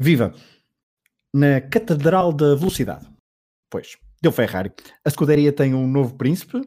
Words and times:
Viva! 0.00 0.32
Na 1.34 1.60
Catedral 1.60 2.32
da 2.32 2.54
Velocidade. 2.54 3.04
Pois, 3.68 3.96
deu 4.22 4.30
Ferrari. 4.30 4.72
A 5.04 5.08
escuderia 5.08 5.52
tem 5.52 5.74
um 5.74 5.88
novo 5.88 6.16
príncipe, 6.16 6.60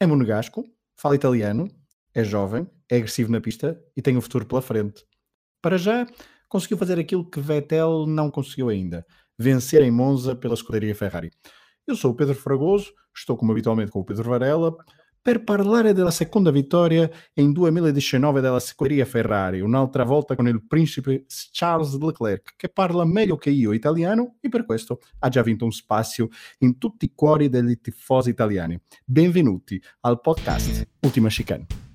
é 0.00 0.06
monegasco, 0.06 0.64
fala 0.98 1.14
italiano, 1.14 1.68
é 2.14 2.24
jovem, 2.24 2.66
é 2.90 2.96
agressivo 2.96 3.30
na 3.30 3.42
pista 3.42 3.78
e 3.94 4.00
tem 4.00 4.16
um 4.16 4.22
futuro 4.22 4.46
pela 4.46 4.62
frente. 4.62 5.04
Para 5.60 5.76
já, 5.76 6.06
conseguiu 6.48 6.78
fazer 6.78 6.98
aquilo 6.98 7.28
que 7.28 7.38
Vettel 7.40 8.06
não 8.06 8.30
conseguiu 8.30 8.70
ainda: 8.70 9.04
vencer 9.38 9.82
em 9.82 9.90
Monza 9.90 10.34
pela 10.34 10.54
escuderia 10.54 10.94
Ferrari. 10.94 11.30
Eu 11.86 11.94
sou 11.94 12.12
o 12.12 12.16
Pedro 12.16 12.34
Fragoso, 12.34 12.90
estou 13.14 13.36
como 13.36 13.52
habitualmente 13.52 13.90
com 13.90 14.00
o 14.00 14.04
Pedro 14.04 14.30
Varela, 14.30 14.74
per 15.28 15.44
parlare 15.44 15.92
della 15.92 16.10
seconda 16.10 16.50
vittoria 16.50 17.06
in 17.34 17.52
2019 17.52 18.40
della 18.40 18.58
scuderia 18.58 19.04
Ferrari, 19.04 19.60
un'altra 19.60 20.02
volta 20.02 20.34
con 20.34 20.48
il 20.48 20.66
principe 20.66 21.26
Charles 21.52 21.98
Leclerc, 21.98 22.54
che 22.56 22.70
parla 22.70 23.04
meglio 23.04 23.36
che 23.36 23.50
io 23.50 23.72
italiano 23.72 24.36
e 24.40 24.48
per 24.48 24.64
questo 24.64 25.00
ha 25.18 25.28
già 25.28 25.42
vinto 25.42 25.66
un 25.66 25.70
spazio 25.70 26.28
in 26.60 26.78
tutti 26.78 27.04
i 27.04 27.12
cuori 27.14 27.50
degli 27.50 27.78
tifosi 27.78 28.30
italiani. 28.30 28.80
Benvenuti 29.04 29.78
al 30.00 30.18
podcast 30.22 30.88
Ultima 31.00 31.28
Chicane. 31.28 31.87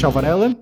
Tchau, 0.00 0.10
Varela. 0.10 0.56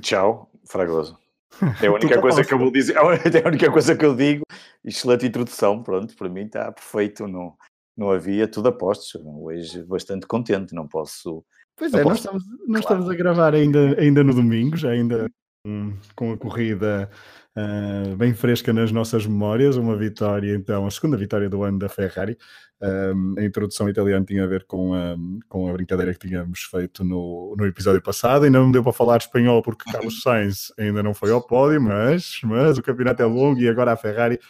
Tchau, 0.00 0.50
Fragoso. 0.68 1.16
É 1.80 1.86
a 1.86 1.92
única 1.92 2.20
coisa 2.20 2.44
que 2.44 2.52
eu 2.52 2.58
vou 2.58 2.72
dizer, 2.72 2.96
é 2.98 2.98
a 3.44 3.48
única 3.48 3.70
coisa 3.70 3.94
que 3.94 4.04
eu 4.04 4.16
digo. 4.16 4.42
Excelente 4.84 5.26
introdução, 5.26 5.80
pronto, 5.80 6.16
para 6.16 6.28
mim 6.28 6.42
está 6.42 6.72
perfeito. 6.72 7.28
Não, 7.28 7.54
não 7.96 8.10
havia 8.10 8.48
tudo 8.48 8.68
a 8.68 8.72
postos. 8.72 9.14
Hoje 9.24 9.84
bastante 9.84 10.26
contente, 10.26 10.74
não 10.74 10.88
posso. 10.88 11.44
Pois 11.76 11.94
é, 11.94 12.02
nós, 12.02 12.18
estamos, 12.18 12.42
nós 12.66 12.80
claro. 12.80 12.80
estamos 12.80 13.10
a 13.10 13.14
gravar 13.14 13.54
ainda, 13.54 13.94
ainda 14.00 14.24
no 14.24 14.34
domingo, 14.34 14.76
já 14.76 14.90
ainda 14.90 15.30
um, 15.64 15.96
com 16.16 16.32
a 16.32 16.36
corrida 16.36 17.08
uh, 17.56 18.16
bem 18.16 18.34
fresca 18.34 18.72
nas 18.72 18.90
nossas 18.90 19.24
memórias. 19.24 19.76
Uma 19.76 19.96
vitória, 19.96 20.52
então, 20.52 20.84
a 20.84 20.90
segunda 20.90 21.16
vitória 21.16 21.48
do 21.48 21.62
ano 21.62 21.78
da 21.78 21.88
Ferrari. 21.88 22.36
Um, 22.82 23.34
a 23.38 23.44
introdução 23.44 23.90
italiana 23.90 24.24
tinha 24.24 24.42
a 24.42 24.46
ver 24.46 24.64
com 24.64 24.94
a, 24.94 25.14
com 25.48 25.68
a 25.68 25.72
brincadeira 25.72 26.14
que 26.14 26.26
tínhamos 26.26 26.62
feito 26.62 27.04
no, 27.04 27.54
no 27.56 27.66
episódio 27.66 28.00
passado. 28.00 28.44
Ainda 28.44 28.58
não 28.58 28.72
deu 28.72 28.82
para 28.82 28.92
falar 28.92 29.18
espanhol 29.18 29.62
porque 29.62 29.90
Carlos 29.90 30.20
Sainz 30.22 30.72
ainda 30.78 31.02
não 31.02 31.12
foi 31.12 31.30
ao 31.30 31.42
pódio, 31.42 31.80
mas, 31.80 32.40
mas 32.42 32.78
o 32.78 32.82
campeonato 32.82 33.22
é 33.22 33.26
longo 33.26 33.60
e 33.60 33.68
agora 33.68 33.92
a 33.92 33.96
Ferrari 33.96 34.40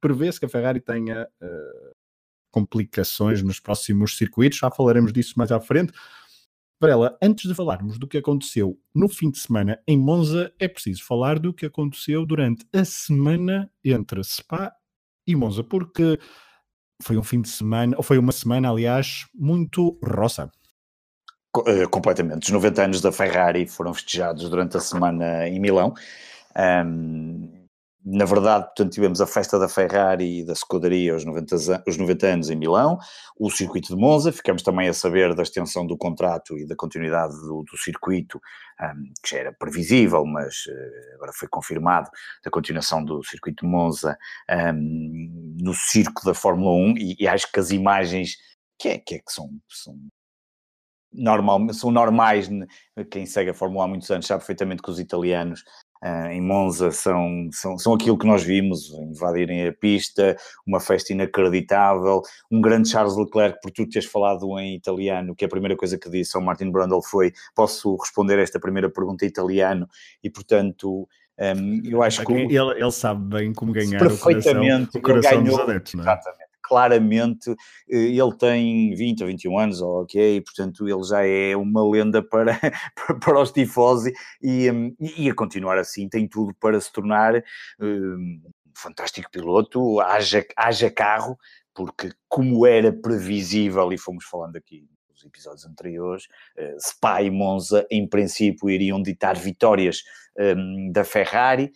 prevê-se 0.00 0.40
que 0.40 0.46
a 0.46 0.48
Ferrari 0.48 0.80
tenha 0.80 1.28
uh, 1.42 1.94
complicações 2.50 3.42
nos 3.42 3.60
próximos 3.60 4.16
circuitos. 4.16 4.58
Já 4.58 4.70
falaremos 4.70 5.12
disso 5.12 5.34
mais 5.36 5.52
à 5.52 5.60
frente. 5.60 5.92
Varela, 6.80 7.16
antes 7.22 7.48
de 7.48 7.54
falarmos 7.54 7.98
do 7.98 8.06
que 8.06 8.18
aconteceu 8.18 8.78
no 8.94 9.08
fim 9.08 9.30
de 9.30 9.38
semana 9.38 9.80
em 9.86 9.98
Monza, 9.98 10.52
é 10.58 10.68
preciso 10.68 11.04
falar 11.04 11.38
do 11.38 11.52
que 11.52 11.66
aconteceu 11.66 12.26
durante 12.26 12.66
a 12.72 12.84
semana 12.84 13.70
entre 13.82 14.22
Spa 14.24 14.72
e 15.26 15.36
Monza, 15.36 15.62
porque 15.62 16.18
foi 17.04 17.18
um 17.18 17.22
fim 17.22 17.40
de 17.40 17.48
semana, 17.48 17.94
ou 17.96 18.02
foi 18.02 18.18
uma 18.18 18.32
semana, 18.32 18.70
aliás, 18.70 19.26
muito 19.34 19.98
roça. 20.02 20.50
Eh, 21.66 21.86
completamente. 21.86 22.44
Os 22.44 22.50
90 22.50 22.82
anos 22.82 23.00
da 23.00 23.12
Ferrari 23.12 23.66
foram 23.66 23.92
festejados 23.92 24.48
durante 24.48 24.76
a 24.76 24.80
semana 24.80 25.46
em 25.46 25.60
Milão. 25.60 25.94
Um, 26.56 27.48
na 28.04 28.26
verdade, 28.26 28.66
portanto, 28.66 28.92
tivemos 28.92 29.20
a 29.22 29.26
festa 29.26 29.58
da 29.58 29.66
Ferrari 29.66 30.40
e 30.40 30.44
da 30.44 30.52
escuderia 30.52 31.16
os 31.16 31.24
90, 31.24 31.84
os 31.86 31.96
90 31.96 32.26
anos 32.26 32.50
em 32.50 32.56
Milão, 32.56 32.98
o 33.38 33.50
circuito 33.50 33.94
de 33.94 33.98
Monza, 33.98 34.30
ficamos 34.30 34.62
também 34.62 34.88
a 34.88 34.92
saber 34.92 35.34
da 35.34 35.42
extensão 35.42 35.86
do 35.86 35.96
contrato 35.96 36.58
e 36.58 36.66
da 36.66 36.76
continuidade 36.76 37.32
do, 37.32 37.62
do 37.62 37.78
circuito, 37.78 38.38
um, 38.78 39.12
que 39.22 39.30
já 39.30 39.38
era 39.38 39.52
previsível, 39.52 40.26
mas 40.26 40.66
uh, 40.66 41.14
agora 41.14 41.32
foi 41.32 41.48
confirmado, 41.48 42.10
da 42.44 42.50
continuação 42.50 43.02
do 43.02 43.22
circuito 43.24 43.64
de 43.64 43.72
Monza 43.72 44.18
um, 44.50 45.56
no 45.62 45.72
circo 45.72 46.26
da 46.26 46.34
Fórmula 46.34 46.72
1, 46.92 46.98
e, 46.98 47.16
e, 47.20 47.26
acho 47.26 47.50
que 47.50 47.58
as 47.58 47.70
imagens, 47.70 48.36
que 48.78 48.88
é 48.88 48.98
que, 48.98 49.14
é 49.14 49.18
que 49.18 49.32
são, 49.32 49.48
são 49.66 49.96
normal, 51.10 51.72
são 51.72 51.90
normais, 51.90 52.50
quem 53.10 53.24
segue 53.24 53.50
a 53.50 53.54
Fórmula 53.54 53.84
1 53.84 53.86
há 53.86 53.88
muitos 53.88 54.10
anos 54.10 54.26
sabe 54.26 54.40
perfeitamente 54.40 54.82
que 54.82 54.90
os 54.90 55.00
italianos 55.00 55.64
uh, 56.04 56.28
em 56.30 56.40
Monza 56.40 56.90
são, 56.90 57.48
são, 57.50 57.78
são 57.78 57.94
aquilo 57.94 58.18
que 58.18 58.26
nós 58.26 58.42
vimos, 58.42 58.90
invadirem 58.90 59.66
a 59.66 59.72
pista, 59.72 60.36
uma 60.66 60.78
festa 60.78 61.12
inacreditável, 61.12 62.22
um 62.50 62.60
grande 62.60 62.88
Charles 62.88 63.16
Leclerc, 63.16 63.58
por 63.62 63.70
tu 63.70 63.88
teres 63.88 64.08
falado 64.08 64.58
em 64.58 64.76
italiano, 64.76 65.34
que 65.34 65.44
a 65.44 65.48
primeira 65.48 65.76
coisa 65.76 65.98
que 65.98 66.10
disse 66.10 66.36
ao 66.36 66.42
Martin 66.42 66.70
Brundle 66.70 67.02
foi, 67.02 67.32
posso 67.54 67.96
responder 67.96 68.38
esta 68.38 68.60
primeira 68.60 68.90
pergunta 68.90 69.24
em 69.24 69.28
italiano, 69.28 69.88
e 70.22 70.30
portanto... 70.30 71.08
Um, 71.36 71.82
eu 71.84 72.00
acho 72.00 72.24
que 72.24 72.32
ele, 72.32 72.56
ele 72.56 72.92
sabe 72.92 73.24
bem 73.36 73.52
como 73.52 73.72
ganhar 73.72 73.98
perfeitamente, 73.98 74.98
o 74.98 75.00
coração, 75.00 75.00
o 75.00 75.02
coração 75.02 75.42
ganhou, 75.42 75.56
dos 75.56 75.68
adeptos, 75.68 75.94
não 75.94 76.04
é? 76.04 76.06
Exatamente 76.06 76.43
claramente 76.64 77.50
eh, 77.88 77.96
ele 77.96 78.36
tem 78.38 78.94
20 78.94 79.20
ou 79.22 79.26
21 79.28 79.58
anos, 79.58 79.82
ok, 79.82 80.40
portanto 80.40 80.88
ele 80.88 81.02
já 81.04 81.26
é 81.26 81.56
uma 81.56 81.88
lenda 81.88 82.22
para, 82.22 82.58
para 83.22 83.40
os 83.40 83.52
tifosi 83.52 84.12
e, 84.42 84.70
hum, 84.70 84.94
e, 84.98 85.28
a 85.30 85.34
continuar 85.34 85.78
assim 85.78 86.08
tem 86.08 86.26
tudo 86.26 86.54
para 86.60 86.80
se 86.80 86.92
tornar 86.92 87.42
um 87.80 88.40
fantástico 88.76 89.30
piloto, 89.30 90.00
haja, 90.00 90.44
haja 90.56 90.90
carro, 90.90 91.38
porque 91.74 92.10
como 92.28 92.66
era 92.66 92.92
previsível, 92.92 93.92
e 93.92 93.98
fomos 93.98 94.24
falando 94.24 94.56
aqui 94.56 94.86
nos 95.10 95.24
episódios 95.24 95.64
anteriores, 95.64 96.24
uh, 96.58 96.80
Spa 96.80 97.22
e 97.22 97.30
Monza 97.30 97.86
em 97.90 98.08
princípio 98.08 98.70
iriam 98.70 99.00
ditar 99.00 99.36
vitórias 99.36 100.02
um, 100.38 100.90
da 100.92 101.04
Ferrari, 101.04 101.72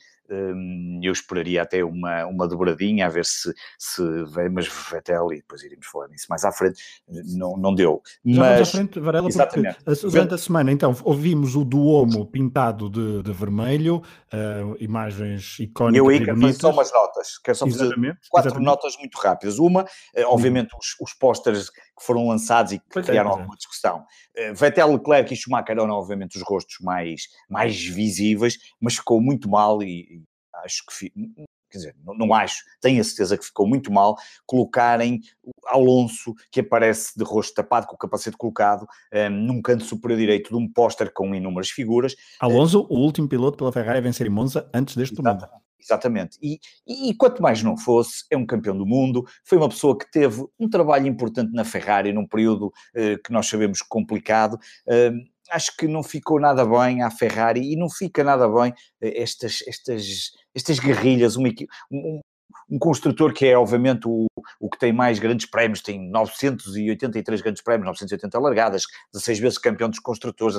eu 1.03 1.13
esperaria 1.13 1.63
até 1.63 1.85
uma, 1.85 2.27
uma 2.27 2.47
dobradinha 2.47 3.07
a 3.07 3.09
ver 3.09 3.25
se, 3.25 3.53
se 3.79 4.03
vem, 4.25 4.49
mas 4.49 4.69
Vettel, 4.69 5.33
e 5.33 5.37
depois 5.37 5.63
iremos 5.63 5.87
falar 5.87 6.09
nisso 6.09 6.27
mais 6.29 6.45
à 6.45 6.53
frente, 6.53 6.83
não, 7.37 7.57
não 7.57 7.75
deu. 7.75 8.03
Já 8.25 8.41
mas, 8.41 8.69
à 8.69 8.73
frente, 8.73 9.01
Varela, 9.01 9.29
exatamente. 9.29 9.79
durante 10.11 10.35
a 10.35 10.39
semana, 10.39 10.73
então, 10.73 10.95
ouvimos 11.05 11.57
o 11.57 11.65
Duomo 11.65 12.27
pintado 12.27 12.91
de, 12.91 13.23
de 13.23 13.33
vermelho, 13.33 14.03
uh, 14.33 14.77
imagens 14.79 15.59
icónicas. 15.59 15.99
Eu 15.99 16.09
aí 16.09 16.25
quero 16.25 16.41
fazer 16.41 16.61
só 16.61 16.71
umas 16.71 16.93
notas, 16.93 17.39
quero 17.39 17.57
só 17.57 17.67
fazer 17.67 17.85
exatamente, 17.85 18.19
quatro 18.29 18.49
exatamente. 18.49 18.67
notas 18.67 18.97
muito 18.99 19.19
rápidas. 19.19 19.59
Uma, 19.59 19.83
uh, 19.83 19.87
obviamente, 20.27 20.71
os, 20.79 20.97
os 21.01 21.15
pósteres 21.15 21.71
que 21.71 22.05
foram 22.05 22.29
lançados 22.29 22.73
e 22.73 22.79
que 22.79 22.85
pois 22.93 23.07
é, 23.07 23.11
criaram 23.11 23.31
é, 23.31 23.33
alguma 23.33 23.57
discussão. 23.57 24.05
Uh, 24.39 24.55
Vettel, 24.55 24.93
Leclerc 24.93 25.33
e 25.33 25.37
Schumacher 25.37 25.73
eram, 25.73 25.91
obviamente, 25.91 26.37
os 26.37 26.43
rostos 26.43 26.77
mais, 26.81 27.23
mais 27.49 27.77
visíveis, 27.85 28.57
mas 28.81 28.97
ficou 28.97 29.21
muito 29.21 29.49
mal 29.49 29.83
e, 29.83 30.23
acho 30.65 30.85
que 30.87 31.11
quer 31.71 31.79
dizer, 31.79 31.97
não, 32.05 32.15
não, 32.15 32.35
acho, 32.35 32.63
tenho 32.81 33.01
a 33.01 33.05
certeza 33.05 33.37
que 33.37 33.45
ficou 33.45 33.67
muito 33.67 33.93
mal 33.93 34.17
colocarem 34.47 35.21
Alonso, 35.67 36.35
que 36.51 36.61
aparece 36.61 37.13
de 37.17 37.25
rosto 37.25 37.55
tapado, 37.55 37.87
com 37.87 37.95
o 37.95 37.99
capacete 37.99 38.37
colocado, 38.37 38.87
um, 39.13 39.31
num 39.31 39.63
canto 39.63 39.85
superior 39.85 40.19
direito 40.19 40.51
de 40.51 40.57
um 40.57 40.71
póster 40.71 41.13
com 41.13 41.35
inúmeras 41.35 41.71
figuras. 41.71 42.15
Alonso, 42.41 42.87
o 42.89 42.99
último 42.99 43.29
piloto 43.29 43.59
pela 43.59 43.73
Ferrari 43.73 43.99
a 43.99 44.03
vencer 44.03 44.27
em 44.27 44.31
Monza 44.31 44.69
antes 44.75 44.97
deste 44.97 45.21
momento. 45.21 45.47
Exatamente. 45.81 46.39
E, 46.43 46.59
e, 46.87 47.11
e, 47.11 47.15
quanto 47.15 47.43
mais 47.43 47.63
não 47.63 47.77
fosse, 47.77 48.25
é 48.31 48.37
um 48.37 48.45
campeão 48.47 48.77
do 48.77 48.87
mundo, 48.87 49.25
foi 49.45 49.59
uma 49.59 49.69
pessoa 49.69 49.97
que 49.97 50.11
teve 50.11 50.45
um 50.59 50.69
trabalho 50.69 51.07
importante 51.07 51.53
na 51.53 51.65
Ferrari 51.65 52.13
num 52.13 52.27
período 52.27 52.67
uh, 52.67 53.23
que 53.25 53.33
nós 53.33 53.47
sabemos 53.47 53.81
complicado. 53.83 54.59
Acho 55.51 55.75
que 55.77 55.89
não 55.89 56.03
ficou 56.03 56.39
nada 56.39 56.65
bem 56.65 57.03
à 57.03 57.11
Ferrari 57.11 57.73
e 57.73 57.77
não 57.77 57.89
fica 57.89 58.23
nada 58.23 58.47
bem 58.49 58.75
eh, 59.01 59.23
estas, 59.23 59.63
estas, 59.67 60.33
estas 60.55 60.79
guerrilhas, 60.79 61.37
uma, 61.37 61.49
um, 61.91 62.21
um 62.71 62.79
construtor 62.79 63.33
que 63.33 63.47
é 63.47 63.57
obviamente 63.57 64.07
o, 64.07 64.27
o 64.61 64.69
que 64.69 64.79
tem 64.79 64.93
mais 64.93 65.19
grandes 65.19 65.47
prémios, 65.47 65.81
tem 65.81 65.99
983 66.11 67.41
grandes 67.41 67.63
prémios, 67.63 67.87
980 67.87 68.39
largadas, 68.39 68.83
16 69.13 69.39
vezes 69.39 69.59
campeão 69.59 69.89
dos 69.89 70.01
construtores, 70.01 70.57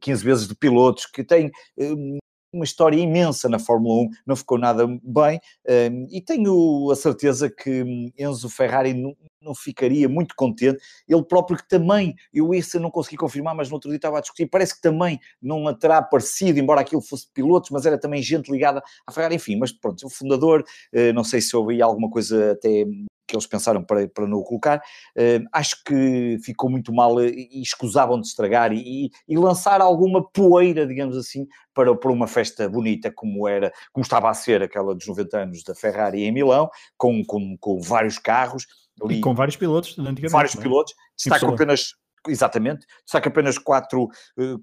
15 0.00 0.24
vezes 0.24 0.48
de 0.48 0.54
pilotos, 0.54 1.06
que 1.06 1.24
tem 1.24 1.50
um, 1.76 2.18
uma 2.52 2.64
história 2.64 2.98
imensa 3.00 3.48
na 3.48 3.58
Fórmula 3.58 4.02
1, 4.02 4.08
não 4.26 4.36
ficou 4.36 4.58
nada 4.58 4.86
bem, 5.02 5.40
um, 5.68 6.06
e 6.10 6.20
tenho 6.20 6.90
a 6.90 6.96
certeza 6.96 7.50
que 7.50 7.82
hum, 7.82 8.10
Enzo 8.18 8.48
Ferrari 8.48 8.94
não 9.42 9.54
ficaria 9.54 10.08
muito 10.08 10.34
contente. 10.34 10.78
Ele 11.08 11.24
próprio 11.24 11.56
que 11.56 11.66
também, 11.66 12.14
eu 12.32 12.52
isso 12.52 12.78
não 12.78 12.90
consegui 12.90 13.16
confirmar, 13.16 13.54
mas 13.54 13.68
no 13.68 13.74
outro 13.74 13.88
dia 13.88 13.96
estava 13.96 14.18
a 14.18 14.20
discutir, 14.20 14.46
parece 14.46 14.74
que 14.74 14.82
também 14.82 15.18
não 15.40 15.72
terá 15.74 15.98
aparecido, 15.98 16.58
embora 16.58 16.80
aquilo 16.80 17.00
fosse 17.00 17.28
pilotos, 17.32 17.70
mas 17.70 17.86
era 17.86 17.98
também 17.98 18.22
gente 18.22 18.50
ligada 18.50 18.82
à 19.06 19.12
Ferrari, 19.12 19.36
enfim, 19.36 19.56
mas 19.56 19.72
pronto, 19.72 20.06
o 20.06 20.10
fundador, 20.10 20.64
eh, 20.92 21.12
não 21.12 21.24
sei 21.24 21.40
se 21.40 21.56
houve 21.56 21.80
alguma 21.80 22.10
coisa 22.10 22.52
até 22.52 22.84
que 23.30 23.36
eles 23.36 23.46
pensaram 23.46 23.82
para, 23.82 24.06
para 24.08 24.26
não 24.26 24.38
o 24.38 24.44
colocar. 24.44 24.78
Uh, 25.16 25.46
acho 25.52 25.82
que 25.84 26.38
ficou 26.44 26.70
muito 26.70 26.92
mal 26.92 27.22
e 27.22 27.62
escusavam 27.62 28.20
de 28.20 28.26
estragar 28.26 28.72
e, 28.72 29.10
e, 29.26 29.36
lançar 29.36 29.80
alguma 29.80 30.22
poeira, 30.30 30.86
digamos 30.86 31.16
assim, 31.16 31.46
para, 31.72 31.94
para 31.96 32.12
uma 32.12 32.26
festa 32.26 32.68
bonita 32.68 33.10
como 33.12 33.48
era, 33.48 33.72
como 33.92 34.02
estava 34.02 34.28
a 34.28 34.34
ser 34.34 34.62
aquela 34.62 34.94
dos 34.94 35.06
90 35.06 35.38
anos 35.38 35.62
da 35.62 35.74
Ferrari 35.74 36.24
em 36.24 36.32
Milão, 36.32 36.68
com, 36.96 37.24
com, 37.24 37.56
com 37.58 37.80
vários 37.80 38.18
carros. 38.18 38.66
Ali, 39.02 39.18
e 39.18 39.20
com 39.20 39.34
vários 39.34 39.56
pilotos, 39.56 39.98
antigamente. 39.98 40.32
Vários 40.32 40.56
é? 40.56 40.60
pilotos, 40.60 40.94
destacam 41.16 41.54
apenas 41.54 41.94
exatamente, 42.28 42.86
destaca 43.04 43.30
apenas 43.30 43.56
quatro, 43.56 44.08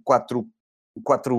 quatro 0.03 0.47
quatro 1.03 1.35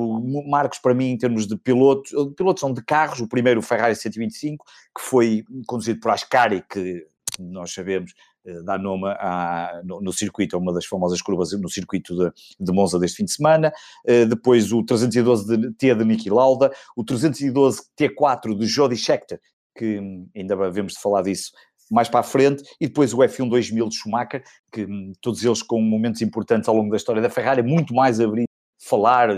marcos 0.47 0.79
para 0.79 0.95
mim 0.95 1.11
em 1.11 1.19
termos 1.19 1.47
de 1.47 1.57
pilotos, 1.57 2.13
pilotos 2.37 2.61
são 2.61 2.73
de 2.73 2.83
carros, 2.83 3.21
o 3.21 3.29
primeiro 3.29 3.61
o 3.61 3.63
Ferrari 3.63 3.95
125, 3.95 4.65
que 4.97 5.03
foi 5.03 5.45
conduzido 5.67 6.01
por 6.01 6.11
Ascari, 6.11 6.65
que 6.69 7.07
nós 7.39 7.73
sabemos 7.73 8.13
eh, 8.45 8.63
dá 8.63 8.79
nome 8.79 9.09
a, 9.09 9.81
no, 9.85 10.01
no, 10.01 10.13
circuito, 10.13 10.57
a 10.57 10.59
uma 10.59 10.73
das 10.73 10.87
famosas 10.87 11.21
curvas 11.21 11.53
no 11.53 11.69
circuito 11.69 12.17
de, 12.17 12.33
de 12.59 12.73
Monza 12.73 12.99
deste 12.99 13.19
fim 13.19 13.25
de 13.25 13.33
semana, 13.33 13.73
uh, 14.07 14.27
depois 14.27 14.73
o 14.73 14.83
312 14.83 15.57
de, 15.57 15.73
T 15.75 15.95
de 15.95 16.05
Niki 16.05 16.31
Lauda, 16.31 16.73
o 16.97 17.05
312 17.05 17.83
T4 17.99 18.57
de 18.57 18.67
Jody 18.67 18.97
Scheckter, 18.97 19.41
que 19.77 19.99
hum, 19.99 20.29
ainda 20.35 20.71
vemos 20.71 20.95
de 20.95 21.01
falar 21.01 21.23
disso 21.23 21.53
mais 21.91 22.09
para 22.09 22.21
a 22.21 22.25
frente, 22.25 22.63
e 22.79 22.87
depois 22.87 23.15
o 23.15 23.19
F1 23.19 23.49
2000 23.49 23.89
de 23.89 23.95
Schumacher, 23.95 24.43
que 24.71 24.85
hum, 24.85 25.13
todos 25.21 25.43
eles 25.43 25.63
com 25.63 25.81
momentos 25.81 26.21
importantes 26.21 26.69
ao 26.69 26.75
longo 26.75 26.91
da 26.91 26.97
história 26.97 27.23
da 27.23 27.31
Ferrari, 27.31 27.63
muito 27.63 27.95
mais 27.95 28.21
abrir 28.21 28.47
falar, 28.81 29.29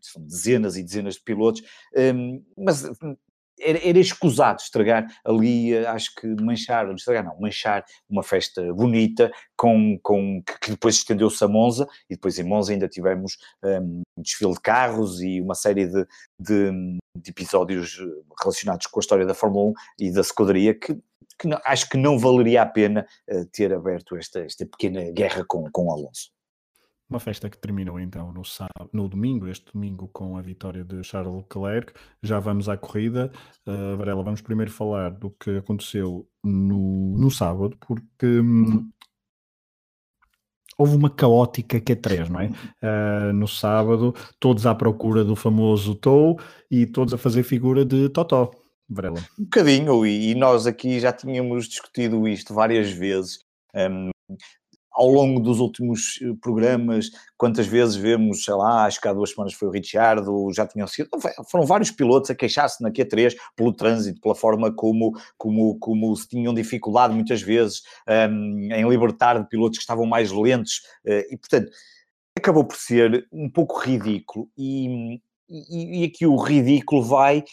são 0.00 0.22
dezenas 0.22 0.76
e 0.76 0.82
dezenas 0.82 1.14
de 1.14 1.20
pilotos, 1.22 1.62
mas 2.56 2.84
hum, 3.02 3.16
era, 3.60 3.78
era 3.86 3.98
escusado 3.98 4.60
estragar 4.60 5.06
ali, 5.24 5.76
acho 5.86 6.14
que 6.14 6.26
manchar, 6.40 6.92
estragar 6.94 7.24
não, 7.24 7.38
manchar 7.40 7.84
uma 8.08 8.22
festa 8.22 8.72
bonita, 8.72 9.30
com, 9.56 9.98
com, 10.02 10.42
que 10.60 10.70
depois 10.70 10.96
estendeu-se 10.96 11.42
a 11.44 11.48
Monza, 11.48 11.86
e 12.08 12.14
depois 12.14 12.38
em 12.38 12.44
Monza 12.44 12.72
ainda 12.72 12.88
tivemos 12.88 13.36
um, 13.62 14.02
um 14.16 14.22
desfile 14.22 14.52
de 14.52 14.60
carros 14.60 15.20
e 15.20 15.40
uma 15.40 15.54
série 15.54 15.86
de, 15.86 16.06
de, 16.40 16.70
de, 17.16 17.30
episódios 17.30 17.98
relacionados 18.40 18.86
com 18.86 19.00
a 19.00 19.02
história 19.02 19.26
da 19.26 19.34
Fórmula 19.34 19.70
1 19.70 19.72
e 20.00 20.12
da 20.12 20.20
escuderia 20.20 20.74
que, 20.74 20.96
que 21.38 21.48
não, 21.48 21.60
acho 21.64 21.88
que 21.88 21.96
não 21.96 22.18
valeria 22.18 22.62
a 22.62 22.66
pena 22.66 23.06
uh, 23.30 23.44
ter 23.46 23.72
aberto 23.72 24.16
esta, 24.16 24.40
esta 24.40 24.66
pequena 24.66 25.10
guerra 25.12 25.44
com, 25.46 25.64
com 25.70 25.92
Alonso. 25.92 26.30
Uma 27.08 27.18
festa 27.18 27.48
que 27.48 27.56
terminou 27.56 27.98
então 27.98 28.30
no, 28.32 28.44
sábado, 28.44 28.90
no 28.92 29.08
domingo, 29.08 29.48
este 29.48 29.72
domingo, 29.72 30.08
com 30.08 30.36
a 30.36 30.42
vitória 30.42 30.84
de 30.84 31.02
Charles 31.02 31.34
Leclerc. 31.34 31.94
Já 32.22 32.38
vamos 32.38 32.68
à 32.68 32.76
corrida. 32.76 33.32
Uh, 33.66 33.96
Varela, 33.96 34.22
vamos 34.22 34.42
primeiro 34.42 34.70
falar 34.70 35.10
do 35.10 35.30
que 35.30 35.56
aconteceu 35.56 36.28
no, 36.44 37.16
no 37.18 37.30
sábado, 37.30 37.78
porque 37.80 38.26
hum, 38.26 38.90
houve 40.76 40.96
uma 40.96 41.08
caótica 41.08 41.80
Q3, 41.80 42.28
não 42.28 42.40
é? 42.40 42.48
Uh, 42.48 43.32
no 43.32 43.48
sábado, 43.48 44.14
todos 44.38 44.66
à 44.66 44.74
procura 44.74 45.24
do 45.24 45.34
famoso 45.34 45.94
Tou 45.94 46.38
e 46.70 46.86
todos 46.86 47.14
a 47.14 47.18
fazer 47.18 47.42
figura 47.42 47.86
de 47.86 48.10
Totó. 48.10 48.50
Varela. 48.86 49.20
Um 49.38 49.44
bocadinho, 49.44 50.06
e, 50.06 50.30
e 50.30 50.34
nós 50.34 50.66
aqui 50.66 51.00
já 51.00 51.12
tínhamos 51.12 51.68
discutido 51.68 52.28
isto 52.28 52.54
várias 52.54 52.90
vezes. 52.90 53.38
Um, 53.74 54.10
ao 54.98 55.06
longo 55.08 55.38
dos 55.38 55.60
últimos 55.60 56.18
eh, 56.20 56.34
programas, 56.42 57.10
quantas 57.36 57.68
vezes 57.68 57.94
vemos, 57.94 58.42
sei 58.42 58.54
lá, 58.54 58.84
acho 58.84 59.00
que 59.00 59.06
há 59.06 59.12
duas 59.12 59.30
semanas 59.30 59.54
foi 59.54 59.68
o 59.68 59.70
Ricciardo, 59.70 60.52
já 60.52 60.66
tinham 60.66 60.88
sido, 60.88 61.08
foram 61.48 61.64
vários 61.64 61.92
pilotos 61.92 62.30
a 62.30 62.34
queixar-se 62.34 62.82
na 62.82 62.90
Q3 62.90 63.36
pelo 63.54 63.72
trânsito, 63.72 64.20
pela 64.20 64.34
forma 64.34 64.74
como, 64.74 65.12
como, 65.36 65.78
como 65.78 66.16
se 66.16 66.28
tinham 66.28 66.52
dificuldade 66.52 67.14
muitas 67.14 67.40
vezes 67.40 67.82
um, 68.08 68.72
em 68.72 68.88
libertar 68.88 69.40
de 69.40 69.48
pilotos 69.48 69.78
que 69.78 69.82
estavam 69.82 70.04
mais 70.04 70.32
lentos, 70.32 70.82
uh, 71.06 71.32
e 71.32 71.36
portanto, 71.36 71.70
acabou 72.36 72.64
por 72.64 72.76
ser 72.76 73.24
um 73.32 73.48
pouco 73.48 73.78
ridículo, 73.78 74.50
e, 74.58 75.20
e, 75.48 76.00
e 76.00 76.04
aqui 76.04 76.26
o 76.26 76.36
ridículo 76.36 77.04
vai 77.04 77.44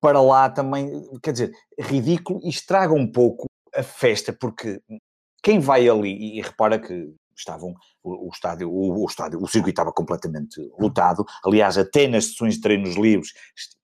para 0.00 0.20
lá 0.20 0.48
também, 0.48 1.02
quer 1.20 1.32
dizer, 1.32 1.52
ridículo 1.80 2.38
e 2.44 2.48
estraga 2.48 2.94
um 2.94 3.10
pouco 3.10 3.46
a 3.74 3.82
festa, 3.82 4.32
porque 4.32 4.80
quem 5.46 5.60
vai 5.60 5.88
ali, 5.88 6.38
e 6.38 6.40
repara 6.40 6.76
que 6.76 7.14
estavam, 7.36 7.72
o, 8.02 8.26
o 8.26 8.30
estádio, 8.32 8.68
o, 8.68 9.04
o, 9.04 9.06
estádio, 9.06 9.40
o 9.40 9.46
circuito 9.46 9.74
estava 9.74 9.92
completamente 9.92 10.60
lotado, 10.76 11.24
aliás, 11.44 11.78
até 11.78 12.08
nas 12.08 12.24
sessões 12.24 12.54
de 12.54 12.62
treinos 12.62 12.96
livres, 12.96 13.32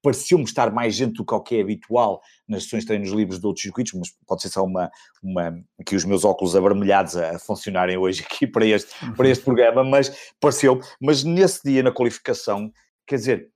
pareceu-me 0.02 0.42
estar 0.42 0.72
mais 0.72 0.96
gente 0.96 1.18
do 1.18 1.24
que 1.24 1.32
o 1.32 1.40
que 1.40 1.54
é 1.54 1.60
habitual 1.60 2.20
nas 2.48 2.64
sessões 2.64 2.82
de 2.82 2.88
treinos 2.88 3.10
livres 3.10 3.38
de 3.38 3.46
outros 3.46 3.62
circuitos, 3.62 3.92
mas 3.92 4.08
pode 4.26 4.42
ser 4.42 4.48
só 4.48 4.64
uma, 4.64 4.90
uma 5.22 5.54
aqui 5.78 5.94
os 5.94 6.04
meus 6.04 6.24
óculos 6.24 6.56
avermelhados 6.56 7.16
a, 7.16 7.36
a 7.36 7.38
funcionarem 7.38 7.96
hoje 7.96 8.24
aqui 8.26 8.44
para 8.44 8.66
este, 8.66 8.92
para 9.16 9.28
este 9.28 9.44
programa, 9.44 9.84
mas 9.84 10.32
pareceu, 10.40 10.80
mas 11.00 11.22
nesse 11.22 11.60
dia 11.64 11.84
na 11.84 11.92
qualificação, 11.92 12.72
quer 13.06 13.14
dizer, 13.14 13.48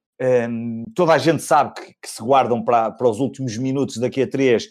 hum, 0.48 0.84
toda 0.94 1.12
a 1.12 1.18
gente 1.18 1.42
sabe 1.42 1.74
que, 1.74 1.86
que, 2.00 2.08
se 2.08 2.22
guardam 2.22 2.62
para, 2.62 2.92
para 2.92 3.08
os 3.08 3.18
últimos 3.18 3.58
minutos 3.58 3.96
daqui 3.96 4.22
a 4.22 4.30
três 4.30 4.68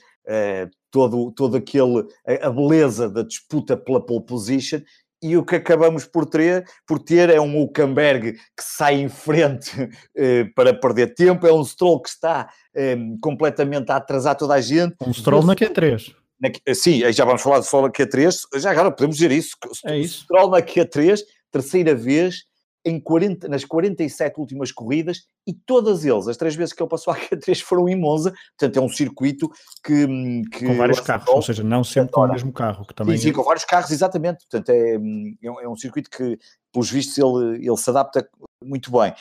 todo, 0.91 1.31
todo 1.31 1.57
aquele, 1.57 2.05
a, 2.41 2.49
beleza 2.49 3.09
da 3.09 3.23
disputa 3.23 3.75
pela 3.75 4.03
pole 4.03 4.25
position, 4.25 4.81
e 5.21 5.35
o 5.37 5.43
que 5.43 5.55
acabamos 5.55 6.05
por 6.05 6.25
ter, 6.25 6.65
por 6.85 6.99
ter 6.99 7.29
é 7.29 7.41
um 7.41 7.57
Hulkenberg 7.57 8.33
que 8.33 8.63
sai 8.63 9.01
em 9.01 9.09
frente 9.09 9.71
uh, 9.81 9.89
para 10.53 10.73
perder 10.73 11.15
tempo, 11.15 11.47
é 11.47 11.53
um 11.53 11.63
Stroll 11.63 12.01
que 12.01 12.09
está 12.09 12.47
um, 12.75 13.17
completamente 13.19 13.91
a 13.91 13.95
atrasar 13.95 14.35
toda 14.35 14.53
a 14.53 14.61
gente. 14.61 14.95
Um 15.01 15.13
Stroll 15.13 15.43
na 15.43 15.55
Q3. 15.55 16.13
Na, 16.39 16.49
sim, 16.75 17.11
já 17.11 17.25
vamos 17.25 17.41
falar 17.41 17.59
de 17.59 17.65
Stroll 17.65 17.83
na 17.83 17.89
Q3, 17.89 18.59
já 18.59 18.71
agora 18.71 18.91
podemos 18.91 19.15
dizer 19.15 19.31
isso. 19.31 19.55
É 19.85 19.97
isso. 19.97 20.23
Stroll 20.23 20.49
na 20.49 20.61
Q3, 20.61 21.19
terceira 21.49 21.95
vez, 21.95 22.43
em 22.85 22.99
40, 22.99 23.47
nas 23.47 23.65
47 23.65 24.39
últimas 24.39 24.71
corridas 24.71 25.23
e 25.45 25.53
todas 25.53 26.05
eles, 26.05 26.27
as 26.27 26.37
três 26.37 26.55
vezes 26.55 26.73
que 26.73 26.81
ele 26.81 26.89
passou 26.89 27.11
a 27.11 27.17
Q3 27.17 27.61
foram 27.61 27.89
em 27.89 27.95
Monza, 27.95 28.31
portanto 28.57 28.77
é 28.77 28.81
um 28.81 28.89
circuito 28.89 29.49
que... 29.83 30.05
que 30.51 30.65
com 30.67 30.75
vários 30.75 30.99
carros, 30.99 31.27
ou 31.27 31.41
seja, 31.41 31.63
não 31.63 31.83
sempre 31.83 32.11
com 32.11 32.21
o 32.21 32.27
mesmo 32.27 32.53
carro. 32.53 32.85
Que 32.85 32.93
também 32.93 33.17
sim, 33.17 33.23
sim, 33.23 33.33
com 33.33 33.43
vários 33.43 33.65
carros, 33.65 33.89
exatamente, 33.89 34.45
portanto 34.47 34.69
é, 34.69 34.93
é, 34.93 35.51
um, 35.51 35.59
é 35.61 35.67
um 35.67 35.75
circuito 35.75 36.09
que, 36.09 36.37
pelos 36.71 36.91
vistos, 36.91 37.17
ele, 37.17 37.65
ele 37.65 37.77
se 37.77 37.89
adapta 37.89 38.27
muito 38.63 38.91
bem. 38.91 39.13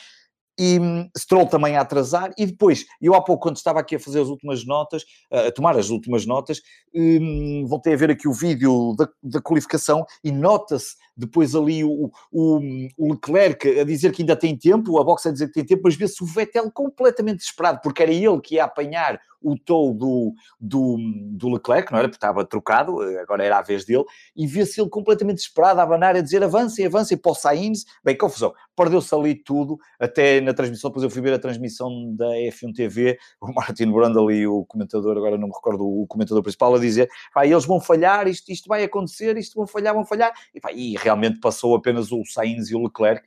E 0.57 0.79
um, 0.79 1.09
Stroll 1.17 1.47
também 1.47 1.75
a 1.75 1.81
atrasar, 1.81 2.31
e 2.37 2.45
depois, 2.45 2.85
eu 3.01 3.13
há 3.13 3.21
pouco, 3.21 3.43
quando 3.43 3.57
estava 3.57 3.79
aqui 3.79 3.95
a 3.95 3.99
fazer 3.99 4.21
as 4.21 4.29
últimas 4.29 4.65
notas, 4.65 5.03
a 5.31 5.51
tomar 5.51 5.77
as 5.77 5.89
últimas 5.89 6.25
notas, 6.25 6.61
um, 6.93 7.65
voltei 7.67 7.93
a 7.93 7.97
ver 7.97 8.11
aqui 8.11 8.27
o 8.27 8.33
vídeo 8.33 8.95
da, 8.97 9.09
da 9.21 9.41
qualificação 9.41 10.05
e 10.23 10.31
nota-se 10.31 10.95
depois 11.15 11.55
ali 11.55 11.83
o, 11.83 12.11
o, 12.31 12.59
o, 12.97 13.11
Leclerc 13.13 13.79
a 13.79 13.83
dizer 13.83 14.11
que 14.11 14.21
ainda 14.21 14.35
tem 14.35 14.57
tempo, 14.57 14.99
a 14.99 15.03
box 15.03 15.25
a 15.27 15.31
dizer 15.31 15.47
que 15.47 15.53
tem 15.53 15.65
tempo, 15.65 15.81
mas 15.85 15.95
vê-se 15.95 16.21
o 16.23 16.25
Vettel 16.25 16.71
completamente 16.71 17.37
desesperado, 17.37 17.79
porque 17.81 18.03
era 18.03 18.11
ele 18.11 18.41
que 18.41 18.55
ia 18.55 18.65
apanhar 18.65 19.19
o 19.45 19.55
tow 19.57 19.93
do, 19.93 20.33
do, 20.59 20.97
do 21.33 21.49
Leclerc, 21.49 21.91
não 21.91 21.99
era? 21.99 22.07
Porque 22.09 22.17
estava 22.17 22.43
trocado, 22.43 22.99
agora 23.19 23.43
era 23.45 23.59
a 23.59 23.61
vez 23.61 23.85
dele, 23.85 24.03
e 24.35 24.47
vê-se 24.47 24.81
ele 24.81 24.89
completamente 24.89 25.37
desesperado 25.37 25.79
a 25.79 25.83
abanar, 25.83 26.15
a 26.15 26.21
dizer 26.21 26.43
avancem, 26.43 26.85
avancem 26.85 27.15
para 27.15 27.31
o 27.31 27.35
Sainz. 27.35 27.85
Bem, 28.03 28.17
confusão, 28.17 28.53
perdeu-se 28.75 29.13
ali 29.13 29.35
tudo, 29.35 29.77
até 29.99 30.41
na 30.41 30.53
transmissão, 30.53 30.89
depois 30.89 31.03
eu 31.03 31.11
fui 31.11 31.21
ver 31.21 31.33
a 31.33 31.39
transmissão 31.39 32.15
da 32.15 32.25
F1 32.25 32.73
TV, 32.73 33.19
o 33.39 33.53
Martin 33.53 33.91
Brundle 33.91 34.31
e 34.31 34.47
o 34.47 34.65
comentador, 34.65 35.15
agora 35.15 35.37
não 35.37 35.47
me 35.47 35.53
recordo 35.53 35.85
o 35.85 36.07
comentador 36.07 36.41
principal, 36.41 36.73
a 36.73 36.79
dizer, 36.79 37.07
pá, 37.31 37.45
eles 37.45 37.65
vão 37.65 37.79
falhar, 37.79 38.27
isto, 38.27 38.51
isto 38.51 38.67
vai 38.67 38.83
acontecer, 38.83 39.37
isto 39.37 39.55
vão 39.55 39.67
falhar, 39.67 39.93
vão 39.93 40.05
falhar, 40.05 40.33
e, 40.55 40.59
pá, 40.59 40.71
e 40.73 40.95
realmente 41.05 41.39
passou 41.39 41.75
apenas 41.75 42.11
o 42.11 42.23
Sainz 42.25 42.69
e 42.69 42.75
o 42.75 42.83
Leclerc, 42.83 43.25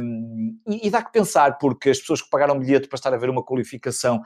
um, 0.00 0.56
e, 0.66 0.86
e, 0.86 0.90
dá 0.90 1.02
que 1.02 1.12
pensar, 1.12 1.58
porque 1.58 1.90
as 1.90 1.98
pessoas 1.98 2.22
que 2.22 2.30
pagaram 2.30 2.58
bilhete 2.58 2.88
para 2.88 2.96
estar 2.96 3.12
a 3.12 3.16
ver 3.16 3.28
uma 3.28 3.42
qualificação 3.42 4.22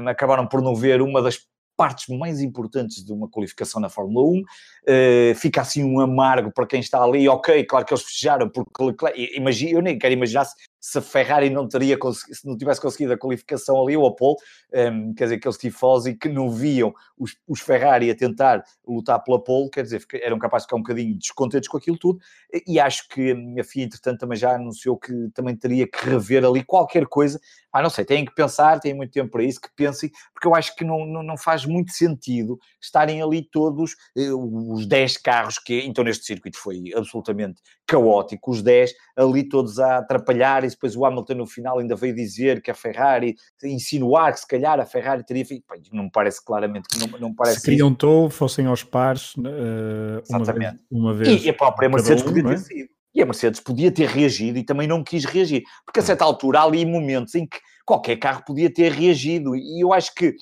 um, 0.00 0.08
acabaram 0.08 0.46
por 0.46 0.62
não 0.62 0.74
ver 0.74 1.02
uma 1.02 1.20
das 1.20 1.38
partes 1.76 2.06
mais 2.16 2.40
importantes 2.40 3.04
de 3.04 3.12
uma 3.12 3.28
qualificação 3.28 3.80
na 3.80 3.88
Fórmula 3.88 4.26
1. 4.26 4.38
Uh, 4.38 4.44
eh, 4.86 5.34
fica 5.34 5.62
assim 5.62 5.82
um 5.82 6.00
amargo 6.00 6.52
para 6.52 6.66
quem 6.66 6.80
está 6.80 7.02
ali. 7.02 7.28
Ok, 7.28 7.64
claro 7.64 7.84
que 7.84 7.92
eles 7.92 8.04
festejaram, 8.04 8.48
porque 8.48 8.84
Leclerc, 8.84 9.36
imagina, 9.36 9.72
eu 9.72 9.82
nem 9.82 9.98
quero 9.98 10.14
imaginar 10.14 10.44
se, 10.44 10.54
se 10.82 10.98
a 10.98 11.00
Ferrari 11.00 11.48
não 11.48 11.68
teria 11.68 11.96
se 12.12 12.44
não 12.44 12.58
tivesse 12.58 12.80
conseguido 12.80 13.12
a 13.12 13.16
qualificação 13.16 13.80
ali 13.80 13.96
ou 13.96 14.04
a 14.04 14.12
pole, 14.12 14.34
um, 14.74 14.78
ehm, 14.78 15.14
quer 15.14 15.24
dizer, 15.24 15.36
aqueles 15.36 15.56
tifosi 15.56 16.16
que 16.16 16.28
não 16.28 16.50
viam 16.50 16.92
os, 17.16 17.36
os, 17.46 17.60
Ferrari 17.60 18.10
a 18.10 18.16
tentar 18.16 18.64
lutar 18.84 19.22
pela 19.22 19.42
pole, 19.42 19.70
quer 19.70 19.84
dizer, 19.84 20.04
eram 20.14 20.40
capazes 20.40 20.64
de 20.64 20.70
ficar 20.70 20.76
um 20.76 20.82
bocadinho 20.82 21.16
descontentes 21.16 21.68
com 21.68 21.76
aquilo 21.76 21.96
tudo, 21.96 22.18
e 22.66 22.80
acho 22.80 23.08
que 23.08 23.30
a 23.60 23.64
FIA, 23.64 23.84
entretanto, 23.84 24.18
também 24.18 24.36
já 24.36 24.56
anunciou 24.56 24.98
que 24.98 25.12
também 25.32 25.54
teria 25.54 25.86
que 25.86 26.04
rever 26.04 26.44
ali 26.44 26.64
qualquer 26.64 27.06
coisa, 27.06 27.40
ah, 27.72 27.80
não 27.80 27.88
sei, 27.88 28.04
têm 28.04 28.24
que 28.24 28.34
pensar, 28.34 28.80
têm 28.80 28.92
muito 28.92 29.12
tempo 29.12 29.30
para 29.30 29.44
isso, 29.44 29.60
que 29.60 29.70
pensem, 29.76 30.10
porque 30.34 30.48
eu 30.48 30.54
acho 30.54 30.74
que 30.74 30.84
não, 30.84 31.06
não, 31.06 31.22
não 31.22 31.36
faz 31.38 31.64
muito 31.64 31.92
sentido 31.92 32.58
estarem 32.80 33.22
ali 33.22 33.40
todos, 33.42 33.94
eh, 34.16 34.32
os 34.32 34.84
10 34.84 35.16
carros 35.18 35.58
que, 35.58 35.80
então 35.80 36.02
neste 36.02 36.24
circuito 36.24 36.58
foi 36.58 36.92
absolutamente 36.94 37.62
caótico, 37.86 38.50
os 38.50 38.62
10 38.62 38.92
ali 39.16 39.48
todos 39.48 39.78
a 39.78 39.98
atrapalhar 39.98 40.64
depois 40.74 40.96
o 40.96 41.04
Hamilton 41.04 41.34
no 41.34 41.46
final 41.46 41.78
ainda 41.78 41.94
veio 41.96 42.14
dizer 42.14 42.60
que 42.60 42.70
a 42.70 42.74
Ferrari, 42.74 43.36
insinuar 43.64 44.32
que 44.32 44.40
se 44.40 44.46
calhar 44.46 44.78
a 44.80 44.86
Ferrari 44.86 45.24
teria 45.24 45.44
feito, 45.44 45.64
não 45.92 46.04
me 46.04 46.10
parece 46.10 46.44
claramente, 46.44 46.86
não, 46.98 47.18
não 47.18 47.34
parece 47.34 47.60
Se 47.60 47.66
queriam 47.66 47.94
tow, 47.94 48.28
fossem 48.28 48.66
aos 48.66 48.82
pares, 48.82 49.34
uh, 49.36 50.22
uma 50.30 50.44
vez, 50.44 50.74
uma 50.90 51.14
vez. 51.14 51.44
E 51.44 51.50
a 51.50 51.54
própria 51.54 51.88
Mercedes 51.88 52.22
um, 52.22 52.26
podia 52.26 52.42
ter 52.44 52.54
é? 52.54 52.56
sido. 52.56 52.88
E 53.14 53.22
a 53.22 53.26
Mercedes 53.26 53.60
podia 53.60 53.92
ter 53.92 54.08
reagido 54.08 54.58
e 54.58 54.64
também 54.64 54.88
não 54.88 55.04
quis 55.04 55.24
reagir, 55.24 55.62
porque 55.84 56.00
a 56.00 56.02
certa 56.02 56.24
altura 56.24 56.60
há 56.60 56.64
ali 56.64 56.84
momentos 56.86 57.34
em 57.34 57.46
que 57.46 57.58
qualquer 57.84 58.16
carro 58.16 58.42
podia 58.46 58.72
ter 58.72 58.90
reagido, 58.92 59.54
e 59.54 59.82
eu 59.82 59.92
acho 59.92 60.14
que 60.14 60.34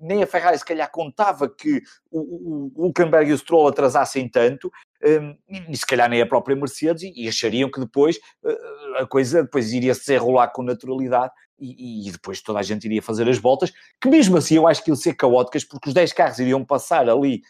nem 0.00 0.22
a 0.22 0.26
Ferrari 0.26 0.58
se 0.58 0.64
calhar 0.64 0.90
contava 0.90 1.48
que 1.48 1.82
o, 2.10 2.70
o 2.76 2.84
Hulkenberg 2.84 3.30
e 3.30 3.32
o 3.32 3.38
Stroll 3.38 3.68
atrasassem 3.68 4.28
tanto, 4.28 4.70
um, 5.04 5.36
e 5.70 5.76
se 5.76 5.86
calhar 5.86 6.08
nem 6.08 6.20
a 6.20 6.26
própria 6.26 6.56
Mercedes, 6.56 7.02
e, 7.14 7.28
achariam 7.28 7.70
que 7.70 7.80
depois 7.80 8.16
uh, 8.42 8.96
a 8.96 9.06
coisa 9.06 9.42
depois 9.42 9.72
iria 9.72 9.94
se 9.94 10.14
enrolar 10.14 10.52
com 10.52 10.62
naturalidade 10.62 11.32
e, 11.58 12.08
e, 12.08 12.12
depois 12.12 12.40
toda 12.40 12.58
a 12.58 12.62
gente 12.62 12.84
iria 12.84 13.02
fazer 13.02 13.28
as 13.28 13.38
voltas, 13.38 13.72
que 14.00 14.08
mesmo 14.08 14.36
assim 14.36 14.56
eu 14.56 14.66
acho 14.66 14.82
que 14.82 14.90
iam 14.90 14.96
ser 14.96 15.14
caóticas, 15.14 15.64
porque 15.64 15.88
os 15.88 15.94
10 15.94 16.12
carros 16.12 16.38
iriam 16.38 16.64
passar 16.64 17.08
ali 17.08 17.42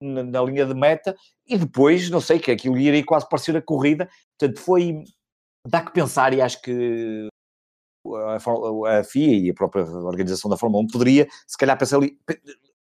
na, 0.00 0.22
na 0.22 0.42
linha 0.42 0.66
de 0.66 0.74
meta 0.74 1.16
e 1.46 1.56
depois, 1.56 2.10
não 2.10 2.20
sei, 2.20 2.38
que 2.38 2.50
aquilo 2.50 2.78
iria 2.78 3.04
quase 3.04 3.28
parecer 3.28 3.56
a 3.56 3.62
corrida, 3.62 4.08
portanto 4.38 4.60
foi, 4.60 5.04
dá 5.66 5.82
que 5.82 5.92
pensar 5.92 6.32
e 6.32 6.40
acho 6.40 6.60
que 6.60 7.28
a, 8.86 9.04
FIA 9.04 9.46
e 9.46 9.50
a 9.50 9.54
própria 9.54 9.84
organização 9.84 10.50
da 10.50 10.56
Fórmula 10.56 10.82
1 10.84 10.86
poderia, 10.88 11.28
se 11.46 11.56
calhar, 11.56 11.78
pensar 11.78 11.96
ali, 11.96 12.16